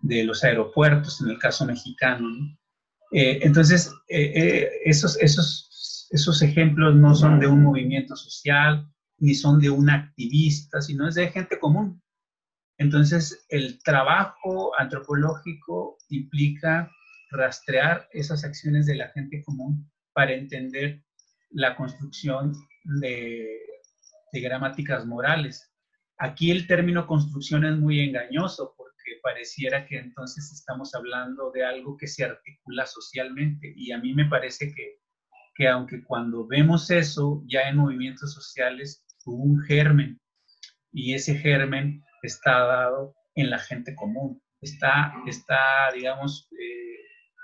de 0.02 0.24
los 0.24 0.44
aeropuertos, 0.44 1.22
en 1.22 1.30
el 1.30 1.40
caso 1.40 1.66
mexicano. 1.66 2.28
Eh, 3.12 3.40
entonces, 3.42 3.94
eh, 4.08 4.32
eh, 4.36 4.70
esos, 4.86 5.18
esos, 5.22 6.08
esos 6.12 6.42
ejemplos 6.42 6.96
no 6.96 7.14
son 7.16 7.40
de 7.40 7.48
un 7.48 7.62
movimiento 7.62 8.16
social, 8.16 8.88
ni 9.18 9.36
son 9.36 9.60
de 9.60 9.70
un 9.70 9.90
activista, 9.90 10.82
sino 10.82 11.08
es 11.08 11.16
de 11.16 11.30
gente 11.30 11.60
común. 11.60 12.02
Entonces, 12.78 13.46
el 13.50 13.82
trabajo 13.84 14.72
antropológico 14.80 15.98
implica 16.10 16.90
rastrear 17.30 18.08
esas 18.12 18.44
acciones 18.44 18.88
de 18.88 18.96
la 18.96 19.10
gente 19.10 19.44
común 19.44 19.90
para 20.14 20.34
entender 20.34 21.04
la 21.52 21.76
construcción 21.76 22.54
de, 22.84 23.60
de 24.32 24.42
gramáticas 24.42 25.06
morales. 25.06 25.72
Aquí 26.18 26.52
el 26.52 26.68
término 26.68 27.08
construcción 27.08 27.66
es 27.66 27.78
muy 27.78 28.00
engañoso 28.00 28.74
porque 28.78 29.20
pareciera 29.24 29.86
que 29.86 29.98
entonces 29.98 30.52
estamos 30.52 30.94
hablando 30.94 31.52
de 31.52 31.66
algo 31.66 31.98
que 31.98 32.08
se 32.08 32.24
articula 32.24 32.86
socialmente 32.86 33.74
y 33.76 33.92
a 33.92 33.98
mí 33.98 34.14
me 34.14 34.26
parece 34.26 34.74
que, 34.74 35.00
que 35.56 35.68
aunque 35.68 36.04
cuando 36.04 36.48
vemos 36.48 36.92
eso 36.92 37.44
ya 37.48 37.62
en 37.70 37.78
movimientos 37.78 38.34
sociales 38.34 39.06
hubo 39.26 39.44
un 39.44 39.62
germen 39.62 40.20
y 40.92 41.14
ese 41.14 41.36
germen 41.36 42.04
está 42.22 42.60
dado 42.60 43.16
en 43.36 43.50
la 43.50 43.60
gente 43.60 43.96
común, 43.96 44.42
está, 44.62 45.14
está 45.26 45.92
digamos, 45.94 46.48
eh, 46.52 46.92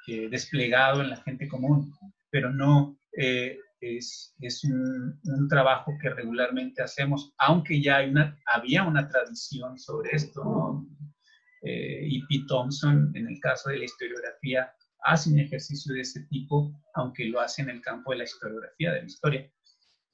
eh, 0.07 0.29
desplegado 0.29 1.01
en 1.01 1.09
la 1.09 1.17
gente 1.17 1.47
común, 1.47 1.93
pero 2.29 2.51
no 2.51 2.99
eh, 3.17 3.57
es, 3.81 4.35
es 4.39 4.63
un, 4.63 5.19
un, 5.23 5.47
trabajo 5.47 5.91
que 6.01 6.09
regularmente 6.09 6.81
hacemos, 6.81 7.33
aunque 7.37 7.81
ya 7.81 7.99
había 8.53 8.83
una 8.83 9.07
tradición 9.07 9.77
sobre 9.77 10.11
esto. 10.13 10.43
¿no? 10.43 10.87
Eh, 11.63 12.07
y 12.07 12.21
Pete 12.27 12.45
Thompson, 12.47 13.11
en 13.15 13.27
el 13.27 13.39
caso 13.39 13.69
de 13.69 13.79
la 13.79 13.85
historiografía, 13.85 14.71
hace 15.03 15.31
un 15.31 15.39
ejercicio 15.39 15.93
de 15.93 16.01
ese 16.01 16.21
tipo, 16.27 16.71
aunque 16.95 17.25
lo 17.25 17.39
hace 17.39 17.61
en 17.61 17.69
el 17.69 17.81
campo 17.81 18.11
de 18.11 18.17
la 18.17 18.23
historiografía, 18.23 18.93
de 18.93 19.01
la 19.01 19.05
historia. 19.05 19.51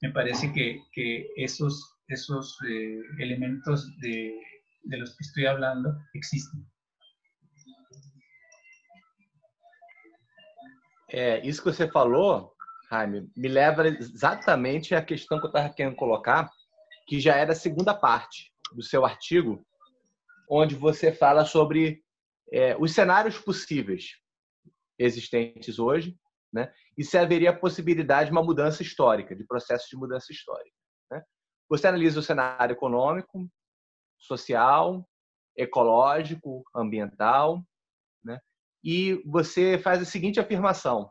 Me 0.02 0.10
parece 0.10 0.52
que, 0.52 0.80
que 0.92 1.28
esos, 1.36 1.96
esos 2.08 2.58
eh, 2.68 3.00
elementos 3.18 3.88
de, 4.00 4.38
de 4.82 4.96
los 4.98 5.16
que 5.16 5.24
estoy 5.24 5.46
hablando 5.46 5.96
existen. 6.14 6.66
É, 11.16 11.40
que 11.40 11.52
você 11.52 11.88
falou 11.88 12.53
Jaime, 12.94 13.28
me 13.36 13.48
leva 13.48 13.88
exatamente 13.88 14.94
à 14.94 15.02
questão 15.02 15.38
que 15.40 15.46
eu 15.46 15.48
estava 15.48 15.68
querendo 15.68 15.96
colocar, 15.96 16.48
que 17.08 17.18
já 17.18 17.34
era 17.34 17.52
a 17.52 17.56
segunda 17.56 17.92
parte 17.92 18.52
do 18.72 18.82
seu 18.82 19.04
artigo, 19.04 19.66
onde 20.48 20.76
você 20.76 21.12
fala 21.12 21.44
sobre 21.44 22.02
é, 22.52 22.76
os 22.76 22.92
cenários 22.92 23.36
possíveis 23.38 24.20
existentes 24.98 25.78
hoje, 25.78 26.16
né? 26.52 26.72
E 26.96 27.02
se 27.02 27.18
haveria 27.18 27.50
a 27.50 27.58
possibilidade 27.58 28.26
de 28.26 28.32
uma 28.32 28.42
mudança 28.42 28.80
histórica, 28.80 29.34
de 29.34 29.44
processo 29.44 29.88
de 29.90 29.96
mudança 29.96 30.32
histórica. 30.32 30.76
Né? 31.10 31.20
Você 31.68 31.88
analisa 31.88 32.20
o 32.20 32.22
cenário 32.22 32.74
econômico, 32.74 33.50
social, 34.16 35.04
ecológico, 35.56 36.62
ambiental, 36.74 37.60
né? 38.22 38.38
E 38.84 39.20
você 39.26 39.78
faz 39.78 40.00
a 40.00 40.04
seguinte 40.04 40.38
afirmação: 40.38 41.10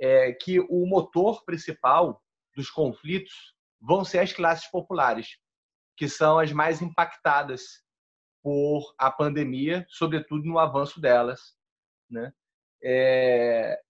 é, 0.00 0.32
que 0.32 0.60
o 0.60 0.86
motor 0.86 1.44
principal 1.44 2.22
dos 2.54 2.70
conflitos 2.70 3.54
vão 3.80 4.04
ser 4.04 4.20
as 4.20 4.32
classes 4.32 4.70
populares, 4.70 5.38
que 5.96 6.08
são 6.08 6.38
as 6.38 6.52
mais 6.52 6.80
impactadas 6.82 7.82
por 8.42 8.94
a 8.98 9.10
pandemia, 9.10 9.84
sobretudo 9.88 10.44
no 10.44 10.58
avanço 10.58 11.00
delas, 11.00 11.56
né? 12.10 12.32
É, 12.82 13.80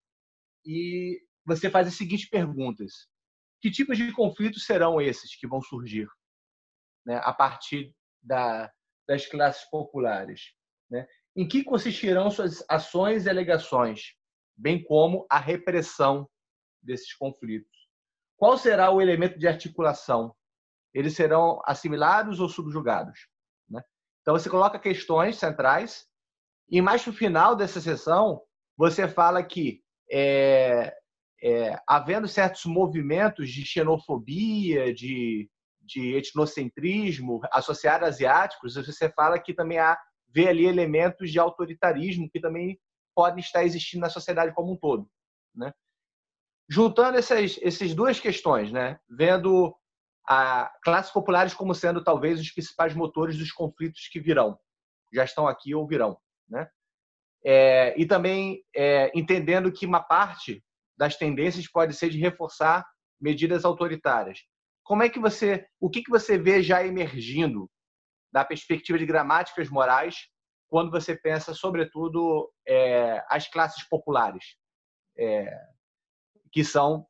e 0.64 1.21
você 1.44 1.71
faz 1.71 1.88
as 1.88 1.94
seguintes 1.94 2.29
perguntas: 2.29 3.09
que 3.61 3.71
tipos 3.71 3.97
de 3.97 4.12
conflitos 4.12 4.64
serão 4.64 5.01
esses 5.01 5.37
que 5.37 5.47
vão 5.47 5.61
surgir, 5.61 6.09
né, 7.07 7.21
a 7.23 7.33
partir 7.33 7.94
da, 8.23 8.73
das 9.07 9.27
classes 9.27 9.68
populares? 9.71 10.53
Né? 10.90 11.07
Em 11.37 11.47
que 11.47 11.62
consistirão 11.62 12.31
suas 12.31 12.64
ações 12.68 13.27
e 13.27 13.31
alegações? 13.31 14.14
Bem 14.59 14.83
como 14.83 15.27
a 15.31 15.38
repressão 15.38 16.29
desses 16.83 17.14
conflitos. 17.14 17.71
Qual 18.37 18.59
será 18.59 18.90
o 18.90 19.01
elemento 19.01 19.38
de 19.38 19.47
articulação? 19.47 20.35
Eles 20.92 21.14
serão 21.14 21.61
assimilados 21.64 22.40
ou 22.40 22.49
subjugados? 22.49 23.29
Né? 23.68 23.83
Então, 24.21 24.35
você 24.35 24.51
coloca 24.51 24.79
questões 24.79 25.37
centrais 25.37 26.07
e 26.71 26.83
mais 26.83 27.07
no 27.07 27.12
final 27.12 27.57
dessa 27.57 27.81
sessão, 27.81 28.42
você 28.77 29.09
fala 29.09 29.42
que 29.42 29.83
é, 30.11 30.94
é, 31.42 31.81
havendo 31.87 32.29
certos 32.29 32.64
movimentos 32.66 33.51
de 33.51 33.64
xenofobia, 33.64 34.92
de, 34.92 35.49
de 35.81 36.14
etnocentrismo 36.14 37.40
associados 37.53 38.07
a 38.07 38.09
asiáticos, 38.09 38.75
você 38.75 39.11
fala 39.11 39.38
que 39.38 39.55
também 39.55 39.79
há 39.79 39.99
vê 40.31 40.49
ali 40.49 40.66
elementos 40.66 41.31
de 41.31 41.38
autoritarismo 41.38 42.29
que 42.31 42.38
também 42.38 42.79
podem 43.18 43.40
estar 43.40 43.64
existindo 43.64 44.02
na 44.02 44.09
sociedade 44.09 44.54
como 44.54 44.72
um 44.72 44.76
todo. 44.76 45.11
Né? 45.52 45.74
Juntando 46.70 47.18
essas, 47.18 47.59
essas 47.61 47.92
duas 47.92 48.20
questões, 48.20 48.70
né? 48.70 49.00
vendo 49.11 49.76
a 50.24 50.72
classes 50.85 51.11
populares 51.11 51.52
como 51.52 51.74
sendo 51.74 52.04
talvez 52.04 52.38
os 52.38 52.52
principais 52.52 52.94
motores 52.94 53.37
dos 53.37 53.50
conflitos 53.50 54.07
que 54.07 54.20
virão, 54.20 54.57
já 55.12 55.24
estão 55.24 55.48
aqui 55.48 55.74
ou 55.74 55.85
virão. 55.85 56.16
Né? 56.48 56.70
É, 57.44 58.00
e 58.00 58.07
também 58.07 58.62
é, 58.72 59.11
entendendo 59.18 59.72
que 59.72 59.85
uma 59.85 60.00
parte 60.00 60.64
das 60.96 61.16
tendências 61.16 61.66
pode 61.66 61.94
ser 61.94 62.11
de 62.11 62.20
reforçar 62.20 62.87
medidas 63.20 63.64
autoritárias. 63.64 64.44
Como 64.85 65.02
é 65.02 65.09
que 65.09 65.18
você, 65.18 65.66
o 65.81 65.90
que, 65.90 66.04
que 66.04 66.11
você 66.11 66.38
vê 66.38 66.62
já 66.62 66.87
emergindo 66.87 67.68
da 68.31 68.44
perspectiva 68.44 68.96
de 68.96 69.04
gramáticas 69.04 69.68
morais 69.68 70.28
quando 70.68 70.90
você 70.90 71.16
pensa, 71.16 71.54
sobretudo, 71.54 72.52
é, 72.66 73.24
as 73.28 73.48
classes 73.48 73.83
populares, 73.88 74.57
é, 75.16 75.50
que 76.52 76.64
são 76.64 77.07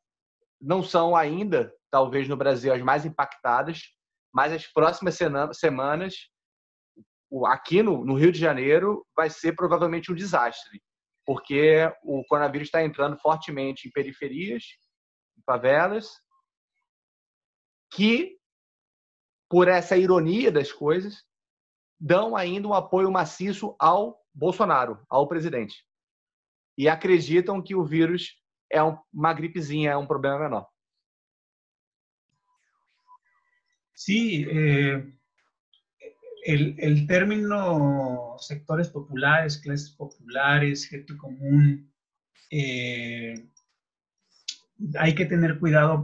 não 0.61 0.83
são 0.83 1.15
ainda, 1.15 1.73
talvez 1.89 2.27
no 2.27 2.35
Brasil, 2.35 2.73
as 2.73 2.81
mais 2.81 3.05
impactadas, 3.05 3.93
mas 4.33 4.51
as 4.51 4.67
próximas 4.67 5.17
semanas, 5.53 6.17
aqui 7.47 7.81
no, 7.81 8.05
no 8.05 8.15
Rio 8.15 8.31
de 8.31 8.39
Janeiro, 8.39 9.05
vai 9.15 9.29
ser 9.29 9.53
provavelmente 9.53 10.11
um 10.11 10.15
desastre, 10.15 10.81
porque 11.25 11.89
o 12.03 12.23
coronavírus 12.25 12.67
está 12.67 12.83
entrando 12.83 13.17
fortemente 13.19 13.87
em 13.87 13.91
periferias, 13.91 14.63
em 15.37 15.41
favelas, 15.43 16.09
que, 17.91 18.37
por 19.49 19.67
essa 19.67 19.97
ironia 19.97 20.51
das 20.51 20.71
coisas, 20.71 21.23
dão 21.99 22.35
ainda 22.35 22.67
um 22.67 22.73
apoio 22.73 23.11
maciço 23.11 23.75
ao 23.77 24.23
Bolsonaro, 24.33 24.99
ao 25.09 25.27
presidente. 25.27 25.85
E 26.77 26.87
acreditam 26.87 27.61
que 27.61 27.75
o 27.75 27.83
vírus 27.83 28.41
é 28.71 28.81
uma 29.13 29.33
gripezinha, 29.33 29.91
é 29.91 29.97
um 29.97 30.07
problema 30.07 30.39
menor. 30.39 30.67
Sí, 33.93 34.47
eh, 34.49 35.03
el, 36.45 36.75
el, 36.79 37.05
término 37.05 38.37
sectores 38.39 38.87
populares, 38.87 39.57
clases 39.57 39.89
populares, 39.89 40.85
gente 40.85 41.17
común, 41.17 41.91
eh, 42.49 43.33
hay 44.97 45.13
que 45.13 45.25
tener 45.25 45.59
cuidado 45.59 46.03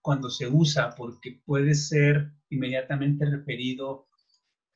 cuando 0.00 0.30
se 0.30 0.46
usa 0.46 0.94
porque 0.94 1.40
puede 1.44 1.74
ser 1.74 2.30
inmediatamente 2.50 3.24
referido 3.24 4.06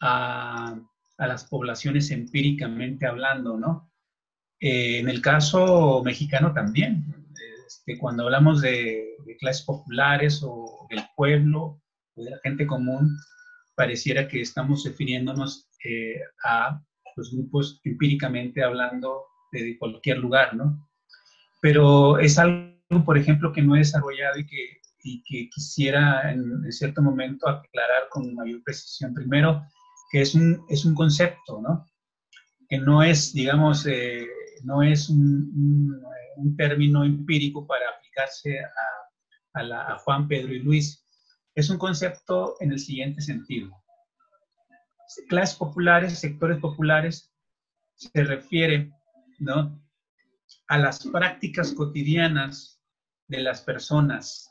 a, 0.00 0.76
las 1.18 1.44
poblaciones 1.44 2.10
empíricamente 2.10 3.06
hablando, 3.06 3.58
¿no? 3.58 3.90
Eh, 4.60 4.98
en 5.00 5.08
el 5.08 5.20
caso 5.20 6.02
mexicano 6.04 6.52
también, 6.52 7.04
este, 7.66 7.98
cuando 7.98 8.24
hablamos 8.24 8.60
de, 8.60 9.04
clases 9.40 9.64
populares 9.64 10.42
o 10.42 10.86
del 10.90 11.02
pueblo 11.14 11.80
o 12.14 12.24
de 12.24 12.30
la 12.30 12.38
gente 12.42 12.66
común, 12.66 13.16
pareciera 13.76 14.26
que 14.26 14.40
estamos 14.40 14.84
refiriéndonos 14.84 15.68
eh, 15.84 16.20
a 16.44 16.80
los 17.14 17.32
grupos 17.32 17.80
empíricamente 17.84 18.64
hablando 18.64 19.26
de 19.52 19.76
cualquier 19.78 20.18
lugar, 20.18 20.54
¿no? 20.56 20.88
Pero 21.60 22.18
es 22.18 22.38
algo, 22.38 23.04
por 23.04 23.18
ejemplo, 23.18 23.52
que 23.52 23.62
no 23.62 23.74
he 23.74 23.80
desarrollado 23.80 24.38
y 24.38 24.46
que, 24.46 24.80
y 25.02 25.22
que 25.24 25.48
quisiera 25.50 26.32
en, 26.32 26.70
cierto 26.72 27.02
momento 27.02 27.48
aclarar 27.48 28.08
con 28.10 28.34
mayor 28.34 28.62
precisión. 28.62 29.14
Primero, 29.14 29.62
que 30.10 30.22
es 30.22 30.34
un, 30.34 30.64
es 30.68 30.84
un 30.84 30.94
concepto, 30.94 31.60
¿no? 31.60 31.86
Que 32.68 32.78
no 32.78 33.02
es, 33.02 33.32
digamos, 33.32 33.86
eh, 33.86 34.26
no 34.64 34.82
es 34.82 35.08
un, 35.08 36.02
un, 36.36 36.56
término 36.56 37.04
empírico 37.04 37.66
para 37.66 37.88
aplicarse 37.90 38.60
a, 38.60 39.60
a, 39.60 39.62
la, 39.62 39.82
a 39.82 39.98
Juan, 39.98 40.28
Pedro 40.28 40.54
y 40.54 40.60
Luis. 40.60 41.04
Es 41.54 41.70
un 41.70 41.78
concepto 41.78 42.56
en 42.60 42.72
el 42.72 42.78
siguiente 42.78 43.20
sentido 43.20 43.78
clases 45.28 45.56
populares, 45.56 46.18
sectores 46.18 46.58
populares, 46.58 47.32
se 47.94 48.24
refiere 48.24 48.92
¿no? 49.38 49.80
a 50.68 50.78
las 50.78 51.06
prácticas 51.06 51.72
cotidianas 51.72 52.80
de 53.26 53.40
las 53.40 53.62
personas, 53.62 54.50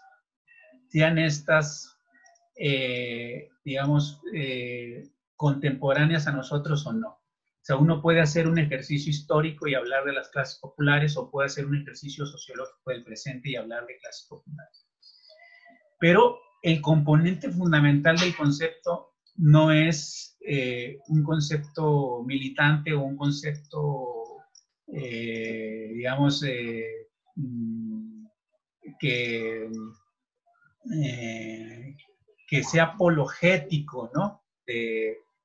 sean 0.89 1.17
estas, 1.17 1.98
eh, 2.56 3.50
digamos, 3.63 4.22
eh, 4.34 5.10
contemporáneas 5.38 6.28
a 6.28 6.34
nosotros 6.34 6.86
o 6.86 6.93
no. 6.93 7.10
O 7.10 7.65
sea, 7.67 7.78
uno 7.78 8.02
puede 8.02 8.21
hacer 8.21 8.47
un 8.47 8.58
ejercicio 8.58 9.10
histórico 9.10 9.67
y 9.67 9.76
hablar 9.76 10.06
de 10.06 10.13
las 10.13 10.30
clases 10.30 10.58
populares 10.60 11.15
o 11.17 11.30
puede 11.30 11.47
hacer 11.47 11.65
un 11.65 11.78
ejercicio 11.78 12.26
sociológico 12.26 12.91
del 12.91 13.04
presente 13.04 13.52
y 13.52 13.56
hablar 13.56 13.86
de 13.86 13.97
clases 13.97 14.26
populares. 14.28 14.88
Pero 16.00 16.39
el 16.62 16.82
componente 16.82 17.52
fundamental 17.52 18.17
del 18.17 18.36
concepto 18.36 19.15
no 19.36 19.71
es 19.71 20.38
eh, 20.39 21.00
un 21.10 21.23
concepto 21.23 22.23
militante 22.23 22.93
o 22.93 23.02
un 23.02 23.17
concepto, 23.17 24.43
eh, 24.88 25.91
digamos, 25.93 26.43
eh, 26.43 27.10
mm, 27.36 28.28
que, 28.97 29.69
que 32.47 32.63
sea 32.63 32.84
apologético, 32.84 34.10
¿no? 34.13 34.45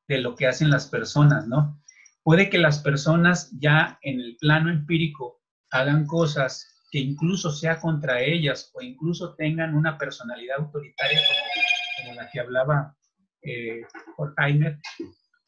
De 0.08 0.18
lo 0.18 0.34
que 0.34 0.46
hacen 0.46 0.70
las 0.70 0.88
personas, 0.88 1.46
¿no? 1.46 1.80
Puede 2.22 2.50
que 2.50 2.58
las 2.58 2.78
personas 2.78 3.50
ya 3.58 3.98
en 4.02 4.20
el 4.20 4.36
plano 4.40 4.70
empírico 4.70 5.40
hagan 5.70 6.06
cosas 6.06 6.66
que 6.90 6.98
incluso 6.98 7.50
sea 7.50 7.80
contra 7.80 8.20
ellas 8.20 8.70
o 8.74 8.82
incluso 8.82 9.34
tengan 9.34 9.74
una 9.74 9.96
personalidad 9.96 10.58
autoritaria 10.58 11.20
como, 11.26 12.08
como 12.08 12.20
la 12.20 12.30
que 12.30 12.40
hablaba 12.40 12.94
eh, 13.42 13.82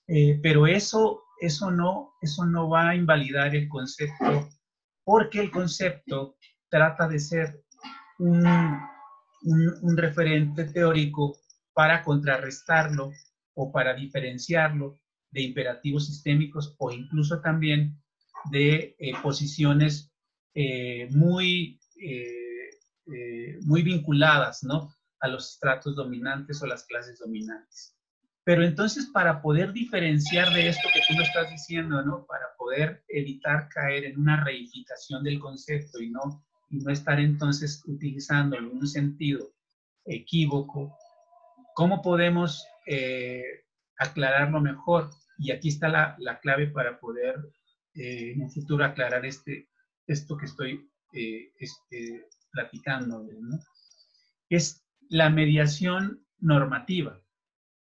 eh, 0.09 0.41
pero 0.43 0.67
eso, 0.67 1.23
eso, 1.41 1.71
no, 1.71 2.15
eso 2.21 2.45
no 2.45 2.69
va 2.69 2.91
a 2.91 2.97
invalidar 2.97 3.55
el 3.55 3.69
concepto, 3.69 4.49
porque 5.05 5.41
el 5.41 5.51
concepto 5.51 6.37
trata 6.69 7.07
de 7.09 7.21
ser 7.21 7.63
un, 8.19 8.45
un, 9.43 9.97
referente 9.97 10.65
teórico 10.65 11.37
para 11.73 12.03
contrarrestarlo 12.03 13.13
o 13.55 13.73
para 13.73 13.95
diferenciarlo 13.95 14.99
de 15.31 15.43
imperativos 15.43 16.07
sistémicos 16.07 16.75
o 16.79 16.93
incluso 16.93 17.41
también 17.41 17.97
de 18.51 18.95
eh, 18.99 19.13
posiciones 19.23 20.13
eh, 20.55 21.09
muy, 21.11 21.81
muy 23.63 23.83
vinculadas, 23.83 24.63
¿no? 24.63 24.95
a 25.25 25.29
los 25.29 25.53
estratos 25.53 25.97
dominantes 25.97 26.63
o 26.63 26.67
las 26.67 26.85
clases 26.85 27.19
dominantes. 27.19 27.97
Pero 28.45 28.63
entonces 28.63 29.07
para 29.07 29.41
poder 29.41 29.73
diferenciar 29.73 30.53
de 30.53 30.69
esto 30.69 30.87
que 30.93 31.01
tú 31.09 31.15
lo 31.17 31.25
estás 31.25 31.51
diciendo, 31.51 32.03
¿no? 32.03 32.27
Para 32.27 32.45
poder 32.59 33.03
evitar 33.09 33.71
caer 33.71 34.05
en 34.05 34.21
una 34.21 34.45
reificación 34.45 35.25
del 35.25 35.41
concepto 35.41 35.99
y 36.03 36.11
no, 36.11 36.45
y 36.69 36.77
no 36.77 36.93
estar 36.93 37.19
entonces 37.19 37.83
utilizándolo 37.87 38.71
en 38.71 38.77
un 38.77 38.87
sentido 38.87 39.51
equívoco, 40.05 40.95
¿cómo 41.75 42.03
podemos 42.03 42.67
eh, 42.87 43.43
aclararlo 43.99 44.61
mejor? 44.61 45.11
Y 45.39 45.51
aquí 45.51 45.69
está 45.69 45.89
la, 45.89 46.17
la 46.19 46.39
clave 46.41 46.69
para 46.69 46.99
poder 47.01 47.37
eh, 47.95 48.33
en 48.33 48.43
un 48.43 48.51
futuro 48.51 48.85
aclarar 48.85 49.25
este, 49.25 49.69
esto 50.07 50.37
que 50.37 50.47
estoy 50.47 50.89
eh, 51.13 51.53
este, 51.59 52.27
platicando. 52.51 53.27
Es 54.49 54.85
la 55.09 55.31
mediación 55.31 56.25
normativa. 56.39 57.21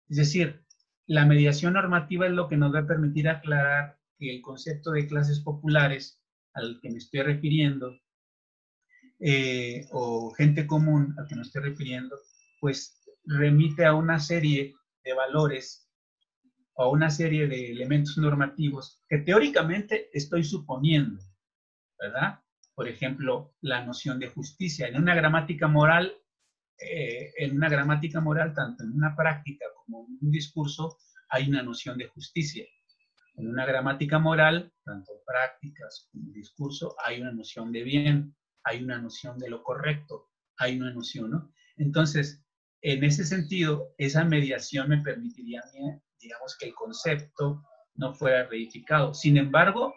Es 0.10 0.17
decir, 0.17 0.63
la 1.08 1.25
mediación 1.25 1.73
normativa 1.73 2.27
es 2.27 2.34
lo 2.34 2.47
que 2.47 2.58
nos 2.58 2.73
va 2.73 2.79
a 2.79 2.88
permitir 2.88 3.29
aclarar 3.29 3.97
que 4.17 4.29
el 4.29 4.41
concepto 4.41 4.91
de 4.91 5.08
clases 5.08 5.39
populares 5.39 6.21
al 6.53 6.79
que 6.82 6.89
me 6.89 6.97
estoy 6.97 7.21
refiriendo, 7.21 7.99
eh, 9.19 9.88
o 9.91 10.32
gente 10.32 10.67
común 10.67 11.15
al 11.17 11.27
que 11.27 11.36
me 11.36 11.41
estoy 11.43 11.63
refiriendo, 11.63 12.17
pues 12.60 13.01
remite 13.25 13.86
a 13.86 13.93
una 13.93 14.19
serie 14.19 14.75
de 15.03 15.13
valores 15.13 15.89
o 16.75 16.89
una 16.89 17.09
serie 17.09 17.47
de 17.47 17.71
elementos 17.71 18.17
normativos 18.17 19.01
que 19.07 19.19
teóricamente 19.19 20.09
estoy 20.13 20.43
suponiendo, 20.43 21.21
¿verdad? 21.99 22.39
Por 22.73 22.87
ejemplo, 22.87 23.53
la 23.61 23.85
noción 23.85 24.19
de 24.19 24.29
justicia. 24.29 24.87
En 24.87 24.97
una 24.97 25.13
gramática 25.13 25.67
moral 25.67 26.17
eh, 26.79 27.31
en 27.37 27.55
una 27.55 27.69
gramática 27.69 28.19
moral, 28.19 28.53
tanto 28.53 28.83
en 28.83 28.91
una 28.93 29.15
práctica 29.15 29.65
como 29.75 30.07
en 30.07 30.17
un 30.21 30.31
discurso, 30.31 30.97
hay 31.29 31.47
una 31.49 31.63
noción 31.63 31.97
de 31.97 32.07
justicia. 32.07 32.65
En 33.35 33.47
una 33.47 33.65
gramática 33.65 34.19
moral, 34.19 34.71
tanto 34.83 35.11
en 35.13 35.19
prácticas 35.25 36.09
como 36.11 36.27
en 36.27 36.33
discurso, 36.33 36.95
hay 37.03 37.21
una 37.21 37.31
noción 37.31 37.71
de 37.71 37.83
bien, 37.83 38.35
hay 38.63 38.83
una 38.83 38.99
noción 38.99 39.37
de 39.39 39.49
lo 39.49 39.63
correcto, 39.63 40.29
hay 40.57 40.77
una 40.77 40.91
noción, 40.91 41.31
¿no? 41.31 41.51
Entonces, 41.77 42.43
en 42.83 43.03
ese 43.05 43.25
sentido, 43.25 43.93
esa 43.97 44.25
mediación 44.25 44.89
me 44.89 44.97
permitiría 44.97 45.63
digamos, 46.19 46.57
que 46.57 46.67
el 46.67 46.73
concepto 46.73 47.63
no 47.95 48.13
fuera 48.13 48.45
reificado. 48.45 49.13
Sin 49.13 49.37
embargo, 49.37 49.95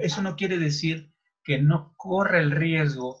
eso 0.00 0.22
no 0.22 0.36
quiere 0.36 0.58
decir 0.58 1.12
que 1.44 1.58
no 1.58 1.92
corre 1.96 2.40
el 2.40 2.52
riesgo 2.52 3.20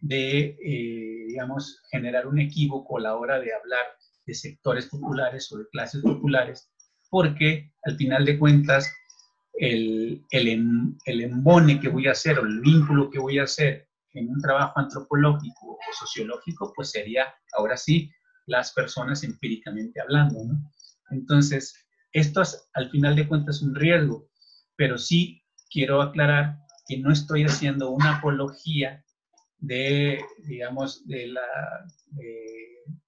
de, 0.00 0.56
eh, 0.64 1.24
digamos, 1.28 1.80
generar 1.90 2.26
un 2.26 2.40
equívoco 2.40 2.98
a 2.98 3.02
la 3.02 3.16
hora 3.16 3.38
de 3.38 3.54
hablar 3.54 3.86
de 4.26 4.34
sectores 4.34 4.86
populares 4.86 5.50
o 5.52 5.58
de 5.58 5.68
clases 5.70 6.02
populares, 6.02 6.72
porque 7.08 7.72
al 7.84 7.96
final 7.96 8.24
de 8.24 8.38
cuentas 8.38 8.92
el, 9.54 10.24
el, 10.30 10.96
el 11.04 11.20
embone 11.20 11.78
que 11.78 11.88
voy 11.88 12.08
a 12.08 12.12
hacer 12.12 12.38
o 12.40 12.42
el 12.42 12.60
vínculo 12.60 13.10
que 13.10 13.20
voy 13.20 13.38
a 13.38 13.44
hacer 13.44 13.88
en 14.14 14.28
un 14.28 14.40
trabajo 14.40 14.78
antropológico 14.78 15.72
o 15.72 15.92
sociológico, 15.98 16.72
pues 16.74 16.90
sería, 16.90 17.34
ahora 17.56 17.76
sí, 17.76 18.10
las 18.46 18.72
personas 18.72 19.22
empíricamente 19.22 20.00
hablando, 20.00 20.44
¿no? 20.44 20.72
Entonces, 21.10 21.74
esto 22.12 22.42
es, 22.42 22.68
al 22.74 22.90
final 22.90 23.16
de 23.16 23.28
cuentas, 23.28 23.62
un 23.62 23.74
riesgo, 23.74 24.28
pero 24.76 24.98
sí 24.98 25.42
quiero 25.70 26.02
aclarar 26.02 26.58
que 26.86 26.98
no 26.98 27.12
estoy 27.12 27.44
haciendo 27.44 27.90
una 27.90 28.18
apología 28.18 29.04
de, 29.58 30.22
digamos, 30.46 31.06
de, 31.06 31.28
la, 31.28 31.42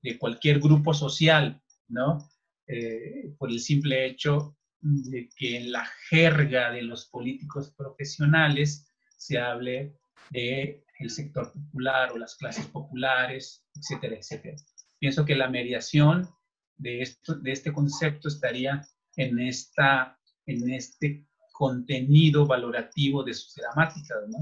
de, 0.03 0.19
cualquier 0.19 0.61
grupo 0.61 0.95
social, 0.95 1.61
¿no? 1.89 2.19
Eh, 2.67 3.35
por 3.37 3.51
el 3.51 3.61
simple 3.61 4.07
hecho 4.07 4.57
de 4.81 5.29
que 5.37 5.57
en 5.57 5.73
la 5.73 5.85
jerga 6.09 6.71
de 6.71 6.83
los 6.83 7.07
políticos 7.07 7.75
profesionales 7.77 8.87
se 9.17 9.39
hable 9.39 9.97
de 10.31 10.84
el 10.99 11.11
sector 11.11 11.53
popular 11.53 12.13
o 12.13 12.19
las 12.19 12.37
clases 12.37 12.67
populares, 12.67 13.65
etcétera, 13.75 14.17
etcétera. 14.17 14.57
Pienso 14.99 15.25
que 15.25 15.35
la 15.35 15.49
mediación 15.49 16.29
de, 16.77 17.03
esto, 17.03 17.35
de 17.35 17.53
este 17.53 17.73
concepto 17.73 18.29
estaría 18.29 18.83
en, 19.17 19.39
esta, 19.39 20.19
en 20.47 20.71
este 20.71 21.27
contenido 21.53 22.47
valorativo 22.47 23.23
de 23.23 23.35
sus 23.35 23.55
gramáticas, 23.55 24.19
¿no? 24.29 24.39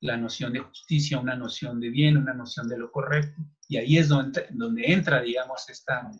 la 0.00 0.16
noción 0.16 0.52
de 0.52 0.60
justicia, 0.60 1.18
una 1.18 1.36
noción 1.36 1.80
de 1.80 1.90
bien, 1.90 2.16
una 2.16 2.34
noción 2.34 2.68
de 2.68 2.78
lo 2.78 2.90
correcto. 2.90 3.42
Y 3.68 3.78
ahí 3.78 3.98
es 3.98 4.08
donde, 4.08 4.46
donde 4.50 4.92
entra, 4.92 5.22
digamos, 5.22 5.68
esta, 5.68 6.10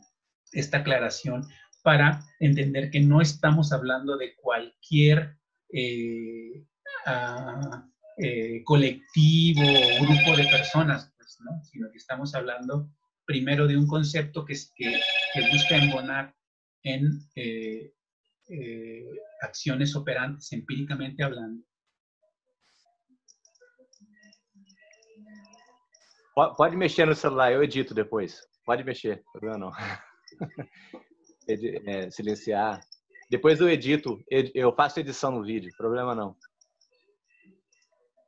esta 0.52 0.78
aclaración 0.78 1.46
para 1.82 2.24
entender 2.40 2.90
que 2.90 3.00
no 3.00 3.20
estamos 3.20 3.72
hablando 3.72 4.16
de 4.16 4.34
cualquier 4.36 5.38
eh, 5.72 6.66
ah, 7.06 7.88
eh, 8.18 8.62
colectivo 8.64 9.62
o 9.62 10.04
grupo 10.04 10.36
de 10.36 10.44
personas, 10.48 11.12
pues, 11.16 11.38
¿no? 11.40 11.62
sino 11.64 11.90
que 11.90 11.98
estamos 11.98 12.34
hablando 12.34 12.90
primero 13.24 13.66
de 13.66 13.76
un 13.76 13.86
concepto 13.86 14.44
que, 14.44 14.54
que, 14.74 15.00
que 15.34 15.50
busca 15.50 15.76
embonar 15.76 16.34
en 16.82 17.18
eh, 17.34 17.92
acciones 19.42 19.96
operantes, 19.96 20.52
empíricamente 20.52 21.24
hablando, 21.24 21.64
Pode 26.36 26.76
mexer 26.76 27.06
no 27.06 27.14
celular, 27.14 27.50
eu 27.50 27.62
edito 27.64 27.94
depois. 27.94 28.42
Pode 28.66 28.84
mexer, 28.84 29.24
problema 29.32 29.58
não. 29.58 29.72
É, 31.48 32.10
silenciar. 32.10 32.80
Depois 33.30 33.60
eu 33.60 33.70
edito, 33.70 34.20
eu 34.28 34.74
faço 34.74 34.98
edição 34.98 35.30
no 35.30 35.44
vídeo, 35.44 35.72
problema 35.76 36.12
não. 36.12 36.34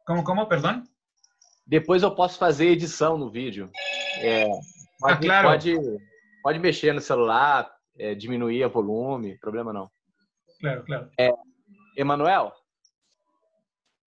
Como, 0.08 0.24
como, 0.24 0.46
perdão? 0.46 0.82
Depois 1.66 2.02
eu 2.02 2.14
posso 2.14 2.38
fazer 2.38 2.68
edição 2.68 3.18
no 3.18 3.30
vídeo. 3.30 3.70
É, 4.22 4.46
pode, 4.98 5.12
ah, 5.12 5.18
claro. 5.18 5.48
pode, 5.48 5.76
pode 6.42 6.58
mexer 6.58 6.94
no 6.94 7.00
celular, 7.02 7.70
é, 7.98 8.14
diminuir 8.14 8.64
o 8.64 8.70
volume, 8.70 9.36
problema 9.36 9.70
não. 9.70 9.90
Claro, 10.62 10.82
claro. 10.86 11.10
É, 11.20 11.28
Emanuel, 11.94 12.54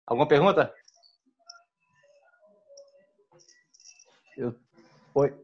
alguma 0.08 0.28
pergunta? 0.28 0.74
Eu... 4.36 4.60
Oi. 5.14 5.36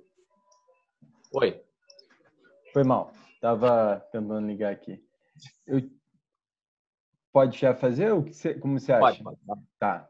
Oi. 1.33 1.63
Foi 2.73 2.83
mal. 2.83 3.13
Tava 3.39 4.03
tentando 4.11 4.47
ligar 4.47 4.73
aqui. 4.73 5.05
Eu... 5.67 5.87
Pode 7.31 7.59
já 7.59 7.75
fazer? 7.75 8.11
O 8.11 8.23
que 8.23 8.33
você... 8.33 8.55
Como 8.55 8.79
você 8.79 8.91
acha? 8.91 9.23
Pode, 9.23 9.37
pode. 9.45 9.61
Tá. 9.77 10.09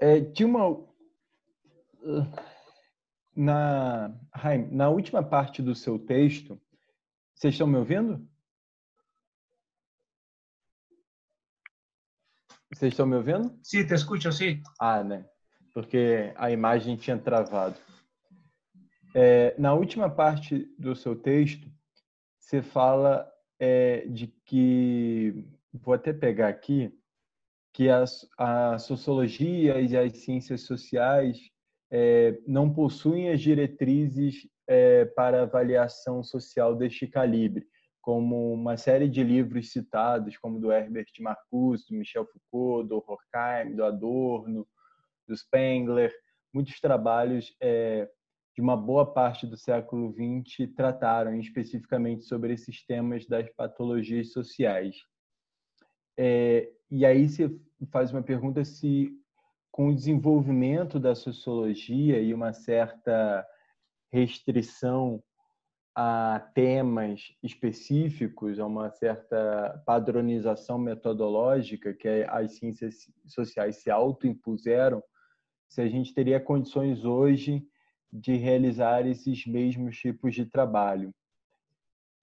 É, 0.00 0.20
tinha 0.32 0.48
uma. 0.48 0.88
Na, 3.36 4.18
Jaime, 4.42 4.74
na 4.74 4.88
última 4.88 5.22
parte 5.22 5.60
do 5.62 5.74
seu 5.74 5.98
texto, 5.98 6.60
vocês 7.34 7.54
estão 7.54 7.66
me 7.66 7.76
ouvindo? 7.76 8.26
Vocês 12.72 12.92
estão 12.92 13.06
me 13.06 13.16
ouvindo? 13.16 13.58
Sim, 13.62 13.86
te 13.86 13.94
escuto, 13.94 14.32
sim. 14.32 14.62
Ah, 14.78 15.04
né? 15.04 15.28
Porque 15.74 16.32
a 16.36 16.50
imagem 16.50 16.96
tinha 16.96 17.18
travado. 17.18 17.76
É, 19.14 19.54
na 19.58 19.74
última 19.74 20.08
parte 20.08 20.72
do 20.78 20.96
seu 20.96 21.14
texto, 21.14 21.70
você 22.38 22.62
fala 22.62 23.30
é, 23.58 24.06
de 24.06 24.28
que, 24.44 25.46
vou 25.74 25.94
até 25.94 26.12
pegar 26.12 26.48
aqui, 26.48 26.96
que 27.72 27.88
a, 27.88 28.04
a 28.38 28.78
sociologia 28.78 29.80
e 29.80 29.96
as 29.96 30.18
ciências 30.18 30.62
sociais 30.62 31.38
é, 31.90 32.38
não 32.46 32.72
possuem 32.72 33.30
as 33.30 33.40
diretrizes 33.40 34.48
é, 34.66 35.04
para 35.04 35.42
avaliação 35.42 36.22
social 36.22 36.76
deste 36.76 37.06
calibre, 37.06 37.66
como 38.00 38.52
uma 38.52 38.76
série 38.76 39.08
de 39.08 39.22
livros 39.22 39.72
citados, 39.72 40.36
como 40.38 40.60
do 40.60 40.72
Herbert 40.72 41.10
Marcuse, 41.20 41.86
do 41.88 41.96
Michel 41.96 42.26
Foucault, 42.26 42.88
do 42.88 42.96
Horkheim, 43.06 43.74
do 43.74 43.84
Adorno, 43.84 44.66
do 45.26 45.36
Spengler, 45.36 46.12
muitos 46.52 46.80
trabalhos 46.80 47.54
é, 47.60 48.08
de 48.54 48.60
uma 48.60 48.76
boa 48.76 49.12
parte 49.12 49.46
do 49.46 49.56
século 49.56 50.12
XX 50.12 50.72
trataram 50.74 51.38
especificamente 51.38 52.24
sobre 52.24 52.52
esses 52.52 52.84
temas 52.84 53.26
das 53.26 53.48
patologias 53.54 54.32
sociais. 54.32 54.96
É, 56.18 56.70
e 56.90 57.06
aí 57.06 57.28
você 57.28 57.54
faz 57.90 58.12
uma 58.12 58.22
pergunta 58.22 58.64
se, 58.64 59.12
com 59.70 59.88
o 59.88 59.94
desenvolvimento 59.94 60.98
da 60.98 61.14
sociologia 61.14 62.20
e 62.20 62.34
uma 62.34 62.52
certa 62.52 63.46
restrição 64.12 65.22
a 65.94 66.40
temas 66.54 67.34
específicos, 67.42 68.58
a 68.58 68.66
uma 68.66 68.90
certa 68.90 69.82
padronização 69.86 70.78
metodológica 70.78 71.92
que 71.92 72.08
as 72.28 72.54
ciências 72.54 73.08
sociais 73.26 73.76
se 73.76 73.90
autoimpuseram, 73.90 75.02
se 75.68 75.80
a 75.80 75.88
gente 75.88 76.14
teria 76.14 76.40
condições 76.40 77.04
hoje 77.04 77.66
de 78.12 78.36
realizar 78.36 79.06
esses 79.06 79.46
mesmos 79.46 79.96
tipos 79.96 80.34
de 80.34 80.46
trabalho. 80.46 81.14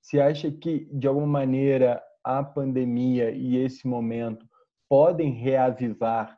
Você 0.02 0.20
acha 0.20 0.52
que, 0.52 0.86
de 0.92 1.08
alguma 1.08 1.28
maneira, 1.28 2.02
a 2.24 2.44
pandemia 2.44 3.32
e 3.32 3.56
esse 3.58 3.88
momento 3.88 4.47
podem 4.90 5.32
reavivar 5.32 6.38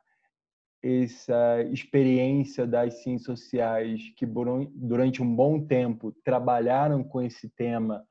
essa 0.81 1.61
experiência 1.71 2.65
das 2.65 3.03
ciências 3.03 3.39
sociais 3.39 4.13
que 4.15 4.25
durante 4.25 5.21
um 5.21 5.35
bom 5.35 5.65
tempo 5.65 6.11
trabalharam 6.23 7.03
com 7.03 7.21
esse 7.21 7.49
tema 7.49 8.05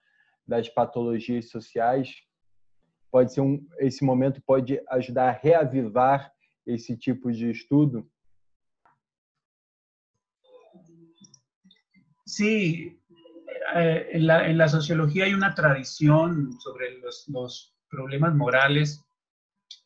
das 0.47 0.69
patologias 0.69 1.49
sociais? 1.51 2.15
Pode 3.11 3.33
ser 3.33 3.41
um 3.41 3.67
esse 3.79 4.05
momento 4.05 4.43
pode 4.43 4.81
ajudar 4.89 5.31
a 5.31 5.33
reavivar 5.33 6.31
esse 6.67 6.97
tipo 6.97 7.33
de 7.33 7.51
estudo? 7.51 8.07
Sí, 12.27 13.01
eh, 13.75 14.11
en, 14.13 14.27
la, 14.27 14.51
en, 14.51 14.59
la, 14.59 14.69
sociología 14.69 15.25
hay 15.25 15.33
una 15.33 15.55
tradición 15.55 16.53
sobre 16.61 16.99
los, 16.99 17.27
los 17.29 17.75
problemas 17.89 18.35
morales 18.35 19.08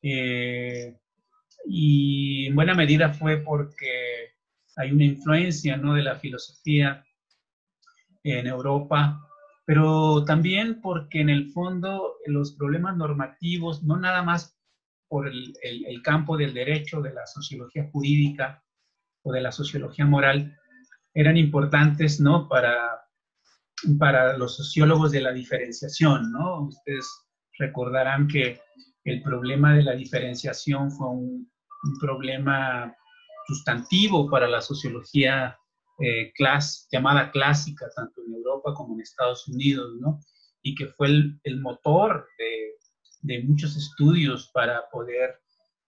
eh, 0.02 0.98
y 1.66 2.46
en 2.46 2.54
buena 2.54 2.74
medida 2.74 3.12
fue 3.12 3.38
porque 3.38 4.32
hay 4.76 4.90
una 4.90 5.04
influencia 5.04 5.76
¿no? 5.76 5.94
de 5.94 6.02
la 6.02 6.16
filosofía 6.16 7.04
en 8.24 8.46
Europa, 8.46 9.20
pero 9.64 10.24
también 10.24 10.80
porque 10.80 11.20
en 11.20 11.30
el 11.30 11.50
fondo 11.50 12.16
los 12.26 12.52
problemas 12.52 12.96
normativos, 12.96 13.82
no 13.82 13.96
nada 13.96 14.22
más 14.22 14.58
por 15.08 15.28
el, 15.28 15.54
el, 15.62 15.86
el 15.86 16.02
campo 16.02 16.36
del 16.36 16.54
derecho, 16.54 17.00
de 17.00 17.12
la 17.12 17.26
sociología 17.26 17.88
jurídica 17.92 18.62
o 19.22 19.32
de 19.32 19.40
la 19.40 19.52
sociología 19.52 20.06
moral, 20.06 20.56
eran 21.14 21.36
importantes, 21.36 22.20
¿no? 22.20 22.48
Para, 22.48 23.02
para 23.98 24.36
los 24.36 24.56
sociólogos 24.56 25.12
de 25.12 25.20
la 25.20 25.32
diferenciación, 25.32 26.32
¿no? 26.32 26.62
Ustedes 26.62 27.06
recordarán 27.58 28.26
que 28.26 28.60
el 29.04 29.22
problema 29.22 29.74
de 29.74 29.82
la 29.82 29.92
diferenciación 29.92 30.90
fue 30.90 31.08
un, 31.08 31.50
problema 32.00 32.94
sustantivo 33.48 34.30
para 34.30 34.46
la 34.46 34.60
sociología 34.60 35.58
eh, 35.98 36.32
llamada 36.92 37.32
clásica, 37.32 37.86
tanto 37.96 38.22
en 38.24 38.34
Europa 38.34 38.72
como 38.72 38.94
en 38.94 39.00
Estados 39.00 39.48
Unidos, 39.48 39.96
¿no? 39.98 40.20
Y 40.62 40.76
que 40.76 40.86
fue 40.86 41.08
el, 41.42 41.60
motor 41.60 42.24
de, 42.38 42.74
de, 43.22 43.42
muchos 43.42 43.76
estudios 43.76 44.48
para 44.54 44.88
poder 44.92 45.40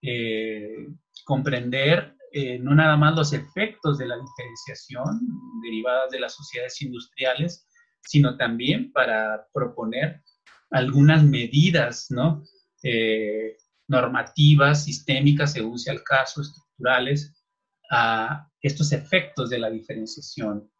eh, 0.02 0.88
comprender 1.24 2.14
eh, 2.36 2.58
no 2.58 2.74
nada 2.74 2.96
más 2.96 3.14
los 3.14 3.32
efectos 3.32 3.96
de 3.96 4.06
la 4.06 4.16
diferenciación 4.16 5.20
derivadas 5.62 6.10
de 6.10 6.18
las 6.18 6.34
sociedades 6.34 6.82
industriales, 6.82 7.68
sino 8.02 8.36
también 8.36 8.90
para 8.90 9.46
proponer 9.52 10.20
algunas 10.72 11.22
medidas 11.22 12.08
¿no? 12.10 12.42
Eh, 12.84 13.56
normativas, 13.88 14.84
sistémicas, 14.84 15.52
según 15.52 15.78
sea 15.78 15.94
el 15.94 16.04
caso, 16.04 16.40
estructurales, 16.40 17.34
a 17.90 18.48
estos 18.62 18.92
efectos 18.92 19.50
de 19.50 19.58
la 19.58 19.70
diferenciación. 19.70 20.70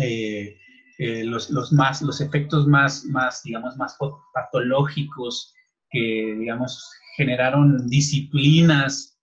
Eh, 0.00 0.56
los, 0.98 1.50
los, 1.50 1.72
más, 1.72 2.00
los 2.00 2.22
efectos 2.22 2.66
más, 2.66 3.04
más, 3.04 3.42
digamos, 3.42 3.76
más 3.76 3.98
patológicos 4.32 5.52
que, 5.90 6.34
digamos, 6.38 6.90
generaron 7.18 7.86
disciplinas 7.86 9.18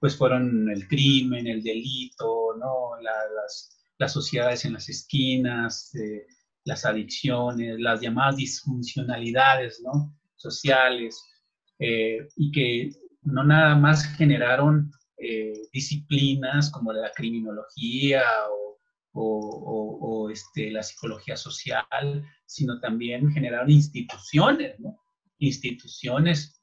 pues 0.00 0.16
fueron 0.16 0.70
el 0.70 0.88
crimen, 0.88 1.46
el 1.46 1.62
delito, 1.62 2.56
¿no? 2.58 3.00
las, 3.02 3.78
las, 3.98 4.12
sociedades 4.12 4.64
en 4.64 4.72
las 4.72 4.88
esquinas, 4.88 5.94
eh, 5.94 6.26
las 6.64 6.86
adicciones, 6.86 7.78
las 7.78 8.00
llamadas 8.00 8.36
disfuncionalidades 8.36 9.82
¿no? 9.84 10.18
Sociales, 10.40 11.24
eh, 11.78 12.28
y 12.36 12.50
que 12.52 12.90
no 13.22 13.44
nada 13.44 13.74
más 13.74 14.04
generaron 14.16 14.90
eh, 15.16 15.52
disciplinas 15.72 16.70
como 16.70 16.92
la 16.92 17.10
criminología 17.12 18.22
o, 19.12 20.28
este, 20.30 20.70
la 20.70 20.82
psicología 20.84 21.36
social, 21.36 22.24
sino 22.46 22.78
también 22.78 23.32
generaron 23.32 23.68
instituciones, 23.68 24.78
¿no? 24.78 24.96
instituciones 25.38 26.62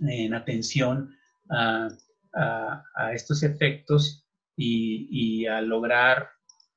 en 0.00 0.34
atención 0.34 1.16
a 1.48 1.88
estos 3.14 3.42
efectos 3.42 4.28
y, 4.58 5.46
a 5.46 5.60
lograr 5.60 6.28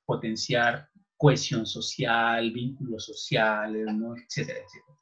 potenciar 0.06 0.90
cohesión 1.18 1.66
social, 1.66 2.52
vínculos 2.52 3.06
sociales, 3.06 3.88
etcétera, 3.88 4.60
etcétera. 4.60 4.98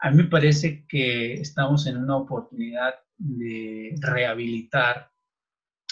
A 0.00 0.10
mí 0.10 0.22
me 0.22 0.28
parece 0.28 0.84
que 0.86 1.34
estamos 1.34 1.86
en 1.86 1.96
una 1.96 2.16
oportunidad 2.16 2.94
de 3.16 3.94
rehabilitar 4.00 5.10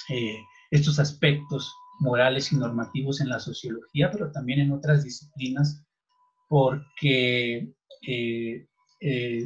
eh, 0.09 0.39
estos 0.71 0.99
aspectos 0.99 1.73
morales 2.01 2.53
y 2.53 2.57
normativos 2.57 3.21
en 3.21 3.29
la 3.29 3.39
sociología, 3.39 4.11
pero 4.11 4.31
también 4.33 4.61
en 4.61 4.73
otras 4.73 5.05
disciplinas, 5.05 5.87
porque 6.49 7.73
eh, 8.07 8.67
eh, 9.01 9.45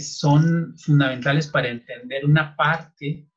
son 0.00 0.76
fundamentales 0.78 1.48
para 1.48 1.68
entender 1.68 2.24
una 2.24 2.54
parte 2.56 3.28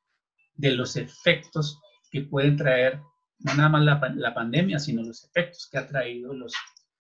de 0.54 0.72
los 0.72 0.96
efectos 0.96 1.80
que 2.12 2.22
puede 2.22 2.52
traer 2.52 3.02
no 3.40 3.54
nada 3.56 3.70
más 3.70 3.84
la, 4.16 4.34
pandemia, 4.34 4.80
sino 4.80 5.04
los 5.04 5.24
efectos 5.26 5.68
que 5.70 5.78
ha 5.78 5.88
traído 5.88 6.34
los, 6.34 6.54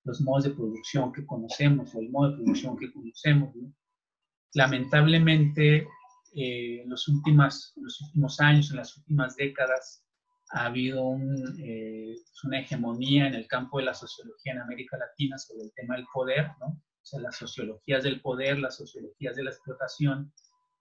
los 0.05 0.21
modos 0.21 0.45
de 0.45 0.51
producción 0.51 1.11
que 1.11 1.25
conocemos 1.25 1.93
o 1.93 1.99
el 1.99 2.09
modo 2.09 2.31
de 2.31 2.37
producción 2.37 2.77
que 2.77 2.93
conocemos. 2.93 3.53
Lamentablemente, 4.53 5.87
eh, 6.35 6.81
en 6.83 6.89
los, 6.89 7.07
últimas, 7.07 7.73
los 7.75 7.99
últimos 8.01 8.39
años, 8.39 8.69
en 8.71 8.77
las 8.77 8.95
últimas 8.97 9.35
décadas, 9.35 10.03
ha 10.51 10.67
habido 10.67 11.17
eh, 11.59 12.15
una 12.43 12.59
hegemonía 12.59 13.27
en 13.27 13.33
el 13.33 13.47
campo 13.47 13.79
de 13.79 13.85
la 13.85 13.95
sociología 13.95 14.53
en 14.53 14.61
América 14.61 14.95
Latina 14.97 15.37
sobre 15.39 15.65
el 15.65 15.73
tema 15.73 15.95
del 15.95 16.05
poder, 16.13 16.51
¿no? 16.59 16.67
o 16.67 17.05
sea, 17.07 17.19
las 17.19 17.35
sociologías 17.35 18.03
del 18.03 18.21
poder, 18.21 18.59
las 18.59 18.77
sociologías 18.77 19.35
de 19.35 19.43
la 19.43 19.49
explotación, 19.49 20.31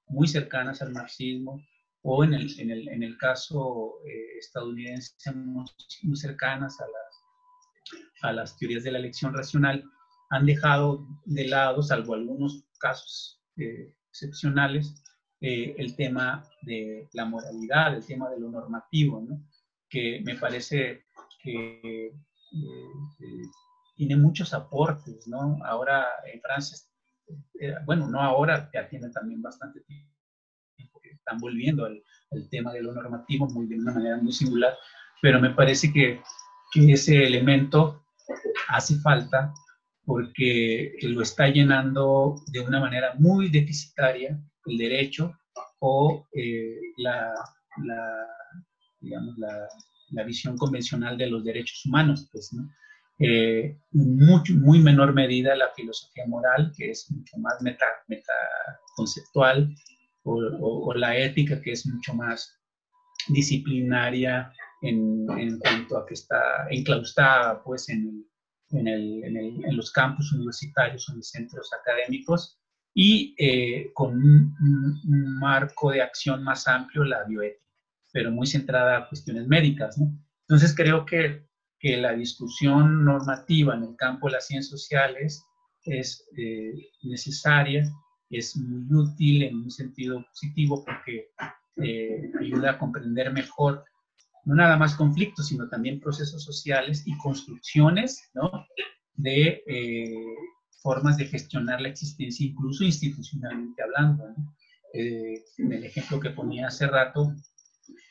muy 0.07 0.29
cercanas 0.29 0.83
al 0.83 0.93
marxismo, 0.93 1.63
o 2.03 2.23
en 2.25 2.35
el, 2.35 2.61
en 2.61 2.71
el, 2.71 2.89
en 2.89 3.03
el 3.03 3.17
caso 3.17 3.95
eh, 4.07 4.39
estadounidense, 4.39 5.33
muy 5.33 6.17
cercanas 6.17 6.79
a 6.79 6.85
las, 6.85 7.04
a 8.25 8.33
las 8.33 8.57
teorías 8.57 8.85
de 8.85 8.93
la 8.93 8.99
elección 8.99 9.35
racional, 9.35 9.85
han 10.31 10.47
dejado 10.47 11.07
de 11.25 11.47
lado, 11.49 11.83
salvo 11.83 12.15
algunos 12.15 12.65
casos 12.79 13.41
eh, 13.57 13.93
excepcionales, 14.09 14.95
eh, 15.41 15.75
el 15.79 15.95
tema 15.97 16.43
de 16.63 17.09
la 17.13 17.25
moralidad, 17.25 17.95
el 17.95 18.05
tema 18.05 18.31
de 18.31 18.41
lo 18.41 18.51
normativo, 18.51 19.21
¿no? 19.21 19.47
que 19.89 20.21
me 20.25 20.37
parece 20.37 21.05
que 21.43 22.13
tiene 23.97 24.17
muchos 24.17 24.55
aportes. 24.55 25.29
¿no? 25.29 25.59
Ahora 25.65 26.07
en 26.33 26.41
Francia, 26.41 26.79
bueno, 27.85 28.09
no 28.09 28.21
ahora, 28.21 28.71
ya 28.73 28.89
tiene 28.89 29.11
también 29.11 29.43
bastante 29.43 29.81
tiempo 29.83 30.15
están 31.25 31.39
volviendo 31.39 31.87
al, 31.87 32.03
tema 32.51 32.73
de 32.73 32.83
lo 32.83 32.93
normativo 32.93 33.47
muy, 33.49 33.67
de 33.67 33.77
una 33.79 33.93
manera 33.93 34.17
muy 34.17 34.33
singular, 34.33 34.77
pero 35.23 35.41
me 35.41 35.51
parece 35.51 35.93
que, 35.93 36.21
que 36.73 36.93
ese 36.93 37.25
elemento 37.25 38.04
hace 38.69 38.97
falta 38.97 39.53
porque 40.05 40.97
lo 41.03 41.23
está 41.23 41.49
llenando 41.49 42.37
de 42.53 42.61
una 42.61 42.81
manera 42.81 43.15
muy 43.19 43.49
deficitaria 43.51 44.39
el 44.67 44.79
derecho 44.79 45.33
o 45.79 46.27
eh, 46.33 46.79
la, 46.99 47.33
digamos, 49.01 49.37
la, 49.39 50.25
visión 50.25 50.57
convencional 50.57 51.19
de 51.19 51.29
los 51.29 51.45
derechos 51.45 51.85
humanos, 51.87 52.29
pues, 52.33 52.53
¿no? 52.53 52.71
Eh, 53.19 53.77
mucho, 53.93 54.55
muy 54.55 54.79
menor 54.81 55.13
medida 55.13 55.55
la 55.55 55.71
filosofía 55.75 56.25
moral, 56.27 56.73
que 56.77 56.91
es 56.91 57.11
mucho 57.11 57.37
más 57.39 57.61
meta, 57.63 57.87
metaconceptual, 58.09 59.75
o, 60.25 60.95
la 60.95 61.17
ética 61.19 61.61
que 61.61 61.73
es 61.73 61.87
mucho 61.87 62.15
más 62.15 62.59
disciplinaria 63.29 64.53
en, 64.87 65.27
en 65.39 65.59
cuanto 65.59 65.99
a 65.99 66.07
que 66.07 66.15
está 66.15 66.67
enclaustada 66.71 67.63
pues 67.63 67.89
en, 67.89 68.27
en, 68.71 68.89
el, 68.89 69.25
en, 69.25 69.77
los 69.77 69.91
campus 69.93 70.33
universitarios 70.33 71.09
en 71.09 71.17
los 71.17 71.29
centros 71.29 71.71
académicos 71.73 72.59
y 72.95 73.35
eh, 73.39 73.91
con 73.93 74.15
un, 74.15 75.39
marco 75.41 75.91
de 75.91 76.03
acción 76.03 76.45
más 76.45 76.69
amplio, 76.69 77.05
la 77.05 77.25
bioética, 77.25 77.65
pero 78.13 78.31
muy 78.31 78.47
centrada 78.47 78.99
a 78.99 79.09
cuestiones 79.09 79.47
médicas. 79.49 79.99
¿no? 79.99 80.07
Entonces 80.49 80.75
creo 80.77 81.05
que, 81.05 81.47
que, 81.79 81.97
la 81.97 82.13
discusión 82.13 83.05
normativa 83.05 83.75
en 83.75 83.83
el 83.83 83.97
campo 83.97 84.29
de 84.29 84.35
las 84.35 84.47
ciencias 84.47 84.71
sociales 84.71 85.45
es 85.85 86.27
eh, 86.37 86.73
necesaria 87.03 87.85
es 88.31 88.57
muy 88.57 88.87
útil 88.93 89.43
en 89.43 89.57
un 89.57 89.71
sentido 89.71 90.25
positivo 90.27 90.85
porque 90.85 91.31
eh, 91.77 92.31
ayuda 92.41 92.73
a 92.73 92.79
comprender 92.79 93.33
mejor 93.33 93.85
no 94.45 94.55
nada 94.55 94.77
más 94.77 94.95
conflictos, 94.95 95.49
sino 95.49 95.69
también 95.69 96.01
procesos 96.01 96.45
sociales 96.45 97.03
y 97.07 97.17
construcciones 97.19 98.31
¿no? 98.35 98.51
de 99.15 99.63
eh, 99.67 100.15
formas 100.83 101.17
de 101.17 101.27
gestionar 101.27 101.81
la 101.81 101.89
existencia, 101.89 102.47
incluso 102.47 102.85
institucionalmente 102.85 103.83
hablando. 103.83 104.25
Eh, 104.93 105.43
en 105.59 105.73
el 105.73 105.85
ejemplo 105.85 106.21
que 106.21 106.31
ponía 106.31 106.69
hace 106.69 106.87
rato 106.87 107.35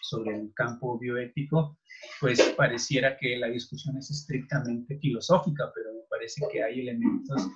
sobre 0.02 0.36
el 0.36 0.54
campo 0.54 1.00
bioético, 1.00 1.78
pues 2.20 2.42
pareciera 2.58 3.16
que 3.18 3.38
la 3.38 3.48
discusión 3.48 3.98
es 3.98 4.12
estrictamente 4.12 4.98
filosófica, 5.00 5.72
pero 5.74 5.94
me 5.94 6.02
parece 6.10 6.46
que 6.52 6.64
hay 6.64 6.82
elementos 6.82 7.48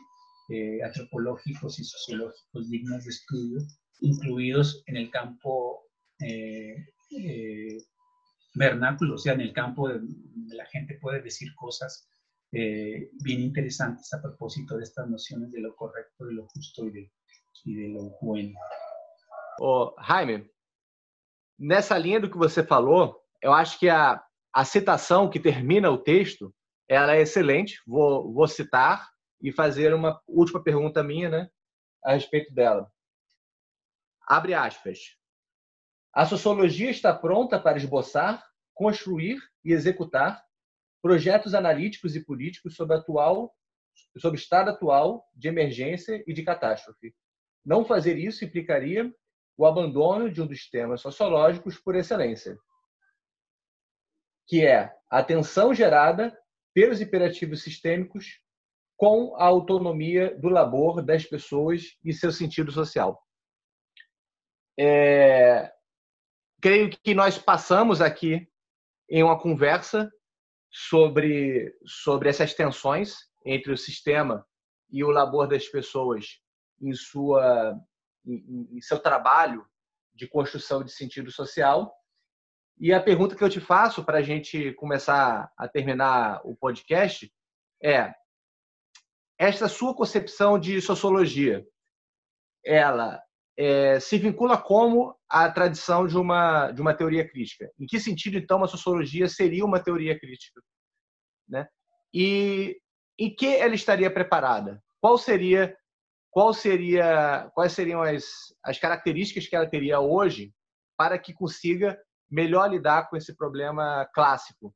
eh, 0.50 0.82
antropológicos 0.84 1.80
y 1.80 1.84
sociológicos 1.84 2.70
dignos 2.70 3.04
de 3.04 3.10
estudio, 3.10 3.60
incluidos 4.00 4.84
en 4.86 4.98
el 4.98 5.10
campo 5.12 5.84
vernáculo, 8.58 9.16
o 9.16 9.18
sea, 9.18 9.34
en 9.34 9.42
el 9.42 9.54
campo 9.54 9.90
de, 9.90 10.02
la 10.56 10.66
gente 10.66 10.98
puede 11.02 11.22
decir 11.22 11.54
cosas 11.56 12.10
bien 12.52 13.42
interesantes 13.42 14.12
a 14.14 14.22
propósito 14.22 14.78
de 14.78 14.84
estas 14.84 15.08
nociones 15.10 15.52
de 15.52 15.60
lo 15.60 15.76
correcto, 15.76 16.26
de 16.26 16.34
lo 16.34 16.48
justo 16.48 16.86
y 16.88 16.92
de, 16.92 17.12
y 17.66 17.76
de 17.76 17.90
lo 17.90 18.18
bueno. 18.22 18.58
Ô, 19.60 19.94
Jaime, 20.00 20.50
nessa 21.58 21.98
linha 21.98 22.20
do 22.20 22.30
que 22.30 22.38
você 22.38 22.64
falou, 22.64 23.22
eu 23.42 23.52
acho 23.54 23.80
que 23.80 23.90
a, 23.90 24.24
a 24.54 24.66
citação 24.66 25.30
que 25.30 25.40
termina 25.40 25.90
o 25.90 25.98
texto, 25.98 26.54
ela 26.88 27.16
é 27.16 27.22
excelente. 27.22 27.82
Vou, 27.86 28.32
vou 28.34 28.48
citar 28.48 29.10
e 29.42 29.52
fazer 29.52 29.94
uma 29.94 30.22
última 30.28 30.64
pergunta 30.64 31.04
minha, 31.04 31.30
né, 31.30 31.50
a 32.04 32.14
respeito 32.14 32.54
dela. 32.54 32.92
Abre 34.28 34.54
aspas. 34.54 35.17
A 36.18 36.26
sociologia 36.26 36.90
está 36.90 37.14
pronta 37.14 37.60
para 37.60 37.78
esboçar, 37.78 38.44
construir 38.74 39.38
e 39.64 39.72
executar 39.72 40.44
projetos 41.00 41.54
analíticos 41.54 42.16
e 42.16 42.26
políticos 42.26 42.76
sobre 42.76 42.96
atual 42.96 43.56
sobre 44.18 44.40
o 44.40 44.42
estado 44.42 44.72
atual 44.72 45.30
de 45.36 45.48
emergência 45.48 46.24
e 46.26 46.34
de 46.34 46.42
catástrofe. 46.42 47.14
Não 47.64 47.86
fazer 47.86 48.18
isso 48.18 48.44
implicaria 48.44 49.14
o 49.56 49.64
abandono 49.64 50.32
de 50.32 50.42
um 50.42 50.48
dos 50.48 50.68
temas 50.68 51.02
sociológicos 51.02 51.78
por 51.78 51.96
excelência, 51.96 52.58
que 54.48 54.66
é 54.66 54.92
a 55.12 55.22
tensão 55.22 55.72
gerada 55.72 56.36
pelos 56.74 57.00
imperativos 57.00 57.62
sistêmicos 57.62 58.42
com 58.96 59.36
a 59.36 59.46
autonomia 59.46 60.36
do 60.36 60.50
labor 60.50 61.04
das 61.04 61.26
pessoas 61.26 61.96
e 62.04 62.12
seu 62.12 62.32
sentido 62.32 62.72
social. 62.72 63.24
É, 64.80 65.77
creio 66.62 66.90
que 66.90 67.14
nós 67.14 67.38
passamos 67.38 68.02
aqui 68.02 68.48
em 69.10 69.24
uma 69.24 69.40
conversa 69.40 70.12
sobre, 70.70 71.74
sobre 71.86 72.30
essas 72.30 72.54
tensões 72.54 73.18
entre 73.46 73.72
o 73.72 73.78
sistema 73.78 74.46
e 74.90 75.04
o 75.04 75.10
labor 75.10 75.48
das 75.48 75.68
pessoas 75.68 76.42
em, 76.82 76.94
sua, 76.94 77.80
em, 78.26 78.68
em 78.72 78.82
seu 78.82 79.00
trabalho 79.00 79.66
de 80.14 80.28
construção 80.28 80.84
de 80.84 80.92
sentido 80.92 81.32
social. 81.32 81.94
E 82.80 82.94
a 82.94 83.02
pergunta 83.02 83.36
que 83.36 83.44
eu 83.44 83.50
te 83.50 83.60
faço 83.60 84.04
para 84.04 84.20
a 84.20 84.22
gente 84.22 84.74
começar 84.74 85.52
a 85.58 85.68
terminar 85.68 86.42
o 86.44 86.56
podcast 86.56 87.32
é: 87.82 88.14
esta 89.38 89.68
sua 89.68 89.96
concepção 89.96 90.60
de 90.60 90.82
sociologia, 90.82 91.66
ela 92.64 93.22
é, 93.58 94.00
se 94.00 94.20
vincula 94.20 94.58
como 94.58 95.16
a 95.28 95.52
tradição 95.52 96.06
de 96.06 96.16
uma 96.16 96.72
de 96.72 96.82
uma 96.82 96.94
teoria 96.94 97.28
crítica. 97.28 97.70
Em 97.80 97.88
que 97.88 98.00
sentido 98.00 98.38
então 98.38 98.64
a 98.64 98.68
sociologia 98.68 99.28
seria 99.28 99.66
uma 99.66 99.80
teoria 99.80 100.18
crítica, 100.18 100.62
né? 101.50 101.68
E 102.14 102.80
em 103.20 103.34
que 103.34 103.48
ela 103.58 103.74
estaria 103.74 104.12
preparada? 104.12 104.82
Qual 105.02 105.18
seria 105.18 105.76
qual 106.30 106.54
seria 106.54 107.50
quais 107.56 107.74
seriam 107.74 108.02
as 108.02 108.26
as 108.64 108.78
características 108.78 109.48
que 109.48 109.56
ela 109.56 109.68
teria 109.70 110.00
hoje 110.00 110.54
para 110.96 111.18
que 111.18 111.34
consiga 111.34 112.00
melhor 112.30 112.70
lidar 112.70 113.10
com 113.10 113.18
esse 113.18 113.36
problema 113.36 114.08
clássico 114.14 114.74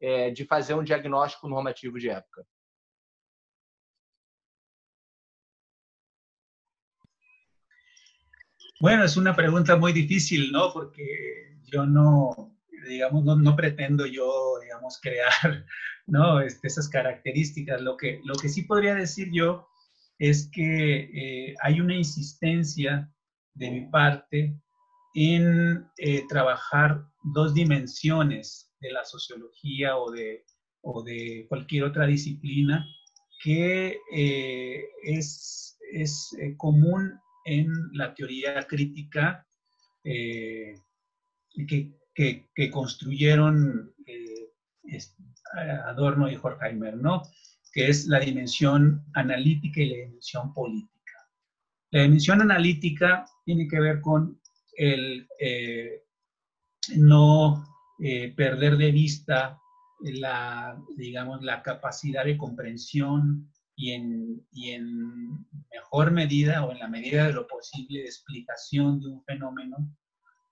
é, 0.00 0.30
de 0.30 0.44
fazer 0.44 0.74
um 0.74 0.84
diagnóstico 0.84 1.48
normativo 1.48 1.98
de 1.98 2.08
época? 2.08 2.46
Bueno, 8.80 9.04
es 9.04 9.18
una 9.18 9.36
pregunta 9.36 9.76
muy 9.76 9.92
difícil, 9.92 10.50
¿no? 10.52 10.72
Porque 10.72 11.04
yo 11.70 11.84
no, 11.84 12.56
digamos, 12.88 13.38
no, 13.38 13.54
pretendo 13.54 14.06
yo, 14.06 14.58
digamos, 14.62 14.98
crear, 15.02 15.66
¿no? 16.06 16.40
Este, 16.40 16.68
esas 16.68 16.88
características. 16.88 17.82
Lo 17.82 17.98
que, 17.98 18.22
lo 18.24 18.34
que 18.36 18.48
sí 18.48 18.62
podría 18.62 18.94
decir 18.94 19.28
yo 19.32 19.68
es 20.18 20.48
que 20.50 21.10
eh, 21.12 21.54
hay 21.60 21.82
una 21.82 21.94
insistencia 21.94 23.12
de 23.52 23.70
mi 23.70 23.80
parte 23.90 24.58
en 25.14 25.86
eh, 25.98 26.24
trabajar 26.26 27.04
dos 27.34 27.52
dimensiones 27.52 28.72
de 28.80 28.92
la 28.92 29.04
sociología 29.04 29.98
o 29.98 30.10
de, 30.10 30.46
o 30.80 31.02
de 31.02 31.44
cualquier 31.50 31.84
otra 31.84 32.06
disciplina 32.06 32.86
que 33.42 33.98
eh, 34.10 34.84
es, 35.02 35.78
es 35.92 36.34
común 36.56 37.20
en 37.50 37.72
la 37.94 38.14
teoría 38.14 38.62
crítica 38.62 39.44
eh, 40.04 40.74
que, 41.66 41.96
que, 42.14 42.70
construyeron 42.70 43.92
eh, 44.06 44.52
Adorno 45.86 46.30
y 46.30 46.38
Horkheimer, 46.40 46.96
¿no? 46.96 47.22
que 47.72 47.88
es 47.88 48.06
la 48.06 48.20
dimensión 48.20 49.04
analítica 49.14 49.80
y 49.80 49.90
la 49.90 49.96
dimensión 50.06 50.54
política. 50.54 51.28
La 51.90 52.02
dimensión 52.02 52.40
analítica 52.40 53.24
tiene 53.44 53.66
que 53.66 53.80
ver 53.80 54.00
con 54.00 54.40
el 54.76 55.28
eh, 55.40 56.04
no 56.94 57.66
perder 58.36 58.76
de 58.76 58.92
vista 58.92 59.58
la, 60.00 60.80
digamos, 60.96 61.42
la 61.42 61.62
capacidad 61.62 62.24
de 62.24 62.38
comprensión 62.38 63.50
y 63.80 63.92
en, 63.92 64.46
y 64.52 64.72
en 64.72 65.46
mejor 65.72 66.10
medida 66.10 66.66
o 66.66 66.72
en 66.72 66.80
la 66.80 66.88
medida 66.88 67.26
de 67.26 67.32
lo 67.32 67.46
posible 67.46 68.00
de 68.00 68.04
explicación 68.04 69.00
de 69.00 69.08
un 69.08 69.24
fenómeno, 69.24 69.76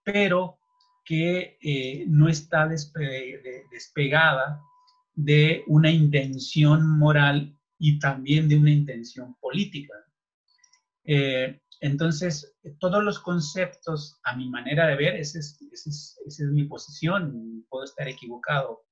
pero 0.02 0.58
que 1.04 1.58
eh, 1.60 2.06
no 2.08 2.30
está 2.30 2.66
despegada 2.66 4.62
de 5.14 5.62
una 5.66 5.90
intención 5.90 6.88
moral 6.98 7.54
y 7.78 7.98
también 7.98 8.48
de 8.48 8.56
una 8.56 8.70
intención 8.70 9.34
política. 9.34 9.92
Eh, 11.04 11.60
entonces, 11.80 12.56
todos 12.80 13.04
los 13.04 13.18
conceptos, 13.18 14.18
a 14.24 14.36
mi 14.36 14.48
manera 14.48 14.86
de 14.86 14.96
ver, 14.96 15.16
esa 15.16 15.38
es, 15.38 15.58
es, 16.26 16.40
mi 16.40 16.64
posición, 16.64 17.66
puedo 17.68 17.84
estar 17.84 18.08
equivocado. 18.08 18.86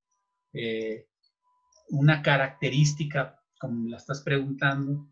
Eh, 0.52 1.06
una 1.88 2.20
característica, 2.20 3.40
como 3.58 3.88
la 3.88 3.96
estás 3.96 4.22
preguntando, 4.22 5.08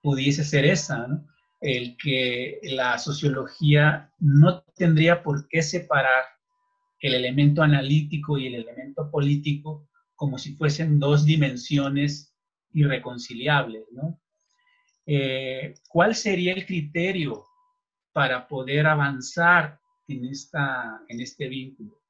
pudiese 0.00 0.44
ser 0.44 0.64
esa, 0.64 1.06
el 1.60 1.96
que 1.96 2.60
la 2.62 2.98
sociología 2.98 4.12
no 4.18 4.62
tendría 4.76 5.22
por 5.22 5.48
qué 5.48 5.62
separar 5.62 6.24
el 7.00 7.14
elemento 7.14 7.62
analítico 7.62 8.38
y 8.38 8.46
el 8.46 8.54
elemento 8.56 9.10
político 9.10 9.88
como 10.14 10.38
si 10.38 10.54
fuesen 10.56 10.98
dos 10.98 11.24
dimensiones 11.24 12.34
irreconciliables, 12.72 13.84
¿no? 13.92 14.20
Eh, 15.06 15.74
¿Cuál 15.88 16.14
sería 16.14 16.52
el 16.52 16.66
criterio 16.66 17.44
para 18.12 18.46
poder 18.46 18.86
avanzar 18.86 19.80
en, 20.06 20.26
esta, 20.26 21.00
en 21.08 21.20
este 21.20 21.48
vínculo? 21.48 22.02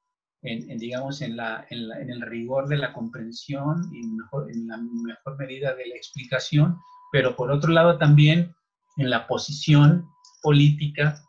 En, 0.43 0.78
digamos, 0.78 1.20
en, 1.20 1.36
la, 1.36 1.66
en, 1.68 2.11
el 2.11 2.20
rigor 2.22 2.68
de 2.68 2.76
la 2.76 2.93
comprensión 2.93 3.91
y 3.93 4.07
mejor, 4.07 4.49
en 4.51 4.68
la 4.68 4.76
mejor 4.76 5.36
medida 5.36 5.74
de 5.74 5.89
la 5.89 5.97
explicación, 5.97 6.78
pero 7.11 7.34
por 7.34 7.51
otro 7.51 7.72
lado 7.72 7.99
también 7.99 8.55
en 8.99 9.11
la 9.11 9.26
posición 9.26 10.09
política 10.43 11.20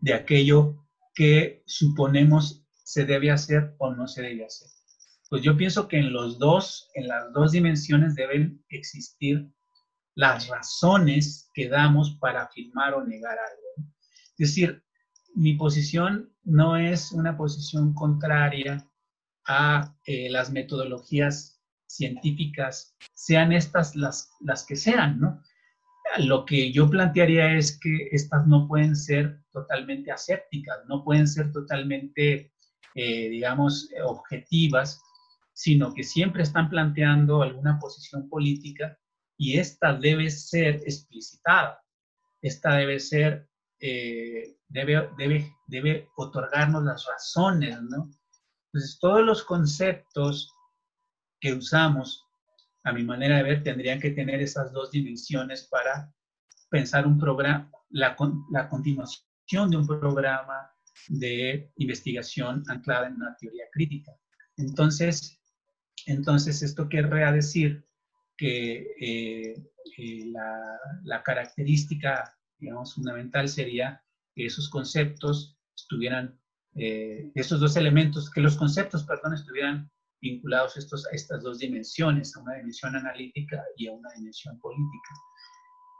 de 0.00 0.14
aquello 0.14 0.76
que 1.14 1.62
suponemos 1.66 2.64
se 2.82 3.04
debe 3.04 3.30
hacer 3.30 3.74
o 3.78 3.94
no 3.94 4.08
se 4.08 4.22
debe 4.22 4.44
hacer. 4.44 4.68
Pues 5.28 5.42
yo 5.42 5.56
pienso 5.56 5.86
que 5.86 5.98
en 5.98 6.12
los 6.12 6.40
dos, 6.40 6.90
en 6.94 7.06
las 7.06 7.32
dos 7.32 7.52
dimensiones 7.52 8.16
deben 8.16 8.64
existir 8.68 9.48
las 10.16 10.48
razones 10.48 11.48
que 11.54 11.68
damos 11.68 12.16
para 12.20 12.42
afirmar 12.42 12.94
o 12.94 13.04
negar 13.04 13.38
algo. 13.38 13.90
Es 14.38 14.48
decir, 14.48 14.82
mi 15.34 15.54
posición 15.54 16.32
no 16.44 16.76
es 16.76 17.12
una 17.12 17.36
posición 17.36 17.94
contraria 17.94 18.86
a 19.46 19.96
eh, 20.06 20.28
las 20.30 20.50
metodologías 20.50 21.60
científicas, 21.86 22.94
sean 23.14 23.52
estas 23.52 23.96
las, 23.96 24.30
las 24.40 24.64
que 24.64 24.76
sean, 24.76 25.20
¿no? 25.20 25.42
lo 26.18 26.44
que 26.44 26.72
yo 26.72 26.88
plantearía 26.88 27.56
es 27.56 27.78
que 27.78 28.08
estas 28.10 28.46
no 28.46 28.66
pueden 28.66 28.96
ser 28.96 29.40
totalmente 29.52 30.10
asépticas, 30.10 30.78
no 30.88 31.04
pueden 31.04 31.28
ser 31.28 31.52
totalmente, 31.52 32.52
eh, 32.94 33.28
digamos, 33.28 33.88
objetivas, 34.04 35.00
sino 35.52 35.92
que 35.94 36.02
siempre 36.02 36.42
están 36.42 36.68
planteando 36.68 37.42
alguna 37.42 37.78
posición 37.78 38.28
política 38.28 38.98
y 39.36 39.58
esta 39.58 39.94
debe 39.94 40.30
ser 40.30 40.76
explicitada, 40.86 41.82
esta 42.42 42.74
debe 42.76 42.98
ser, 42.98 43.48
eh, 43.80 44.56
debe, 44.68 45.10
debe, 45.16 45.56
debe 45.66 46.08
otorgarnos 46.16 46.84
las 46.84 47.06
razones, 47.06 47.80
¿no? 47.82 48.10
Entonces, 48.72 48.98
todos 49.00 49.24
los 49.24 49.42
conceptos 49.44 50.52
que 51.40 51.54
usamos 51.54 52.30
a 52.84 52.92
mi 52.92 53.04
manera 53.04 53.36
de 53.36 53.42
ver, 53.42 53.62
tendrían 53.62 54.00
que 54.00 54.10
tener 54.10 54.40
esas 54.40 54.72
dos 54.72 54.90
dimensiones 54.90 55.66
para 55.70 56.12
pensar 56.70 57.06
un 57.06 57.18
programa, 57.18 57.70
la, 57.90 58.16
la 58.50 58.68
continuación 58.68 59.70
de 59.70 59.76
un 59.76 59.86
programa 59.86 60.70
de 61.08 61.72
investigación 61.76 62.62
anclada 62.68 63.08
en 63.08 63.14
una 63.14 63.36
teoría 63.36 63.64
crítica. 63.72 64.12
Entonces, 64.56 65.40
entonces 66.06 66.62
esto 66.62 66.88
querría 66.88 67.32
decir 67.32 67.84
que 68.36 68.86
eh, 69.00 69.54
eh, 69.98 70.24
la, 70.26 70.78
la, 71.04 71.22
característica, 71.22 72.34
digamos, 72.60 72.94
fundamental 72.94 73.48
sería 73.48 74.02
que 74.34 74.46
esos 74.46 74.68
conceptos 74.68 75.58
estuvieran, 75.76 76.38
eh, 76.74 77.30
esos 77.34 77.60
dos 77.60 77.76
elementos, 77.76 78.30
que 78.30 78.40
los 78.40 78.56
conceptos, 78.56 79.04
perdón, 79.04 79.34
estuvieran 79.34 79.90
vinculados 80.20 80.76
estos, 80.76 81.06
a 81.06 81.10
estas 81.14 81.42
dos 81.42 81.58
dimensiones, 81.58 82.36
a 82.36 82.40
una 82.40 82.54
dimensión 82.54 82.94
analítica 82.94 83.62
y 83.76 83.88
a 83.88 83.92
una 83.92 84.10
dimensión 84.16 84.58
política. 84.60 85.14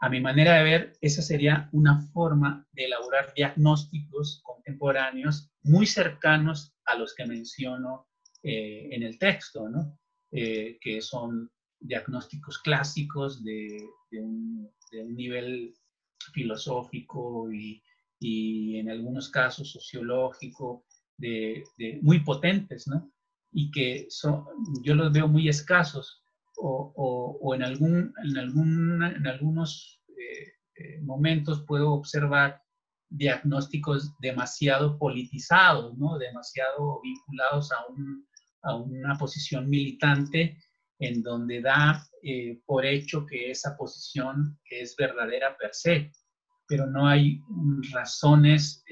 A 0.03 0.09
mi 0.09 0.21
manera 0.21 0.55
de 0.55 0.65
ver, 0.65 0.93
esa 1.01 1.21
sería 1.21 1.69
una 1.73 2.01
forma 2.13 2.67
de 2.73 2.87
elaborar 2.87 3.33
diagnósticos 3.35 4.41
contemporáneos 4.45 5.51
muy 5.63 5.87
cercanos 5.87 6.75
a 6.87 6.97
los 6.97 7.15
que 7.15 7.27
menciono 7.27 8.09
eh, 8.43 8.89
en 8.93 9.03
el 9.03 9.19
texto, 9.19 9.69
¿no? 9.69 9.99
Eh, 10.33 10.79
que 10.81 11.03
son 11.03 11.51
diagnósticos 11.81 12.59
clásicos 12.61 13.43
de, 13.45 13.87
un, 14.13 14.71
nivel 14.93 15.75
filosófico 16.33 17.53
y, 17.53 17.83
y, 18.19 18.79
en 18.79 18.91
algunos 18.91 19.31
casos 19.31 19.71
sociológico, 19.71 20.85
de, 21.17 21.65
muy 22.03 22.21
potentes, 22.21 22.87
¿no? 22.89 23.13
y 23.53 23.71
que 23.71 24.07
son, 24.09 24.45
yo 24.83 24.95
los 24.95 25.13
veo 25.13 25.29
muy 25.29 25.49
escasos 25.49 26.23
o, 26.57 26.93
o, 27.41 27.55
en, 27.55 27.63
algún, 27.63 28.15
en, 28.25 28.39
algún, 28.39 29.03
en 29.03 29.27
algunos 29.27 30.03
eh, 30.09 30.53
eh, 30.77 31.01
momentos 31.03 31.65
puedo 31.67 31.93
observar 31.93 32.63
diagnósticos 33.09 34.13
demasiado 34.21 34.99
politizados, 34.99 35.97
¿no? 35.99 36.19
demasiado 36.19 37.01
vinculados 37.03 37.73
a, 37.73 37.87
un, 37.89 38.27
a 38.63 38.77
una 38.77 39.17
posición 39.19 39.69
militante 39.69 40.59
en 41.01 41.23
donde 41.23 41.61
da 41.61 42.07
eh, 42.23 42.61
por 42.67 42.85
hecho 42.85 43.27
que 43.27 43.51
esa 43.51 43.77
posición 43.77 44.59
es 44.71 44.95
verdadera 44.97 45.57
per 45.57 45.71
se, 45.73 46.13
pero 46.71 46.87
no 46.87 47.09
hay 47.09 47.43
razones, 47.93 48.85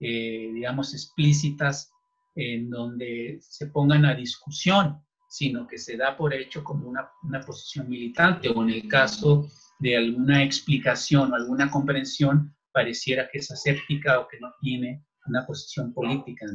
digamos, 0.00 0.94
explícitas 0.94 1.92
en 2.34 2.70
donde 2.70 3.38
se 3.42 3.66
pongan 3.66 4.06
a 4.06 4.14
discusión, 4.14 4.98
sino 5.28 5.66
que 5.66 5.76
se 5.76 5.98
da 5.98 6.16
por 6.16 6.32
hecho 6.32 6.64
como 6.64 6.88
una, 6.88 7.06
una 7.22 7.40
posición 7.40 7.86
militante 7.90 8.48
o 8.48 8.62
en 8.62 8.70
el 8.70 8.88
caso 8.88 9.46
de 9.78 9.94
alguna 9.94 10.42
explicación 10.42 11.32
o 11.32 11.34
alguna 11.36 11.70
comprensión, 11.70 12.56
pareciera 12.72 13.28
que 13.30 13.40
es 13.40 13.50
aséptica 13.50 14.20
o 14.20 14.26
que 14.26 14.40
no 14.40 14.50
tiene 14.62 15.04
una 15.26 15.46
posición 15.46 15.92
política. 15.92 16.46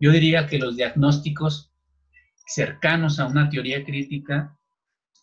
Yo 0.00 0.10
diría 0.10 0.48
que 0.48 0.58
los 0.58 0.76
diagnósticos 0.76 1.72
cercanos 2.48 3.20
a 3.20 3.26
una 3.26 3.48
teoría 3.48 3.84
crítica 3.84 4.58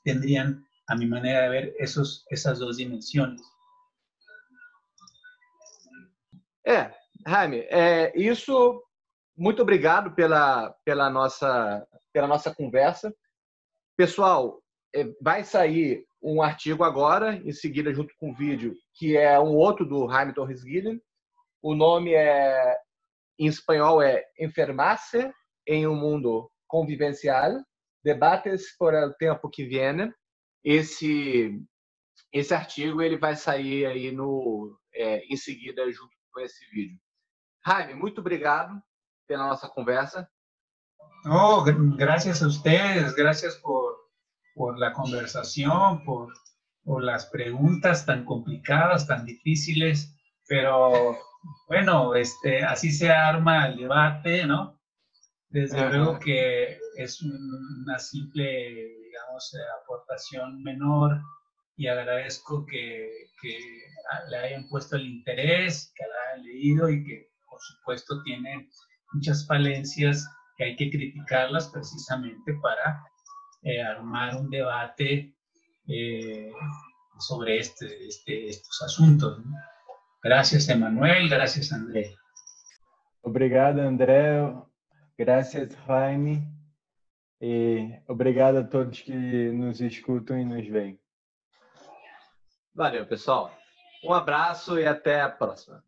tendrían, 0.05 0.65
a 0.87 0.95
mi 0.95 1.07
manera 1.07 1.41
de 1.41 1.49
ver, 1.49 1.73
esos, 1.77 2.25
esas 2.29 2.59
dos 2.59 2.77
dimensiones. 2.77 3.41
É, 6.65 6.93
Jaime, 7.27 7.59
é, 7.69 8.17
isso 8.17 8.81
muito 9.35 9.61
obrigado 9.61 10.13
pela, 10.15 10.73
pela, 10.85 11.09
nossa, 11.09 11.85
pela 12.13 12.27
nossa 12.27 12.53
conversa. 12.53 13.13
Pessoal, 13.97 14.61
é, 14.95 15.05
vai 15.21 15.43
sair 15.43 16.05
um 16.21 16.41
artigo 16.41 16.83
agora, 16.83 17.35
em 17.35 17.51
seguida, 17.51 17.93
junto 17.93 18.13
com 18.17 18.31
o 18.31 18.35
vídeo, 18.35 18.75
que 18.93 19.17
é 19.17 19.37
um 19.39 19.55
outro 19.55 19.85
do 19.85 20.09
Jaime 20.09 20.33
Torres 20.33 20.63
Guilherme. 20.63 21.01
O 21.61 21.75
nome 21.75 22.13
é, 22.13 22.77
em 23.37 23.47
espanhol, 23.47 24.01
é 24.01 24.23
Enfermarse 24.39 25.31
em 25.67 25.85
um 25.87 25.95
Mundo 25.95 26.49
Convivencial, 26.67 27.61
Debates 28.03 28.75
por 28.77 28.93
el 28.93 29.13
Tempo 29.15 29.49
que 29.49 29.65
Viene. 29.65 30.13
Esse, 30.63 31.61
esse 32.31 32.53
artigo 32.53 33.01
ele 33.01 33.17
vai 33.17 33.35
sair 33.35 33.85
aí 33.85 34.11
no, 34.11 34.77
é, 34.93 35.25
em 35.25 35.35
seguida, 35.35 35.91
junto 35.91 36.13
com 36.33 36.41
esse 36.41 36.65
vídeo. 36.71 36.99
Jaime, 37.65 37.93
muito 37.93 38.19
obrigado 38.19 38.81
pela 39.27 39.47
nossa 39.47 39.69
conversa. 39.69 40.29
No, 41.23 41.63
gracias 41.95 42.43
a 42.43 42.47
ustedes, 42.47 43.15
gracias 43.15 43.55
por, 43.55 43.95
por 44.55 44.77
la 44.77 44.91
conversación, 44.91 46.03
por, 46.03 46.33
por 46.83 47.01
las 47.01 47.27
preguntas 47.27 48.05
tan 48.05 48.25
complicadas, 48.25 49.07
tan 49.07 49.25
difíciles, 49.25 50.13
pero 50.47 51.17
bueno, 51.67 52.15
este, 52.15 52.63
así 52.63 52.91
se 52.91 53.09
arma 53.09 53.67
el 53.67 53.77
debate, 53.77 54.45
¿no? 54.45 54.79
Desde 55.49 55.87
luego 55.89 56.19
que 56.19 56.79
es 56.97 57.21
una 57.21 57.99
simple 57.99 58.97
digamos, 59.03 59.55
aportación 59.83 60.63
menor 60.63 61.21
y 61.75 61.87
agradezco 61.87 62.65
que, 62.65 63.09
que, 63.41 63.57
le 64.29 64.37
hayan 64.37 64.67
puesto 64.69 64.95
el 64.95 65.07
interés, 65.07 65.91
que 65.95 66.03
la 66.05 66.33
hayan 66.33 66.45
leído 66.45 66.89
y 66.89 67.03
que, 67.03 67.29
por 67.49 67.59
supuesto, 67.59 68.21
tiene 68.23 68.69
muchas 69.11 69.47
falencias 69.47 70.27
que 70.57 70.65
hay 70.65 70.75
que 70.75 70.91
criticarlas 70.91 71.69
precisamente 71.69 72.53
para 72.61 73.03
eh, 73.63 73.81
armar 73.81 74.35
un 74.35 74.49
debate 74.49 75.33
eh, 75.87 76.51
sobre 77.19 77.59
este, 77.59 78.07
este, 78.07 78.49
estos 78.49 78.81
asuntos. 78.83 79.41
Gracias, 80.21 80.69
Emanuel. 80.69 81.29
Gracias, 81.29 81.71
André. 81.71 82.15
Obrigado, 83.21 83.87
André. 83.87 84.53
Gracias, 85.17 85.75
Jaime. 85.87 86.47
E 87.41 88.01
obrigado 88.07 88.59
a 88.59 88.63
todos 88.63 89.01
que 89.01 89.51
nos 89.51 89.81
escutam 89.81 90.37
e 90.37 90.45
nos 90.45 90.65
veem. 90.67 91.02
Valeu, 92.75 93.05
pessoal. 93.05 93.55
Um 94.03 94.13
abraço 94.13 94.79
e 94.79 94.85
até 94.85 95.21
a 95.21 95.29
próxima. 95.29 95.83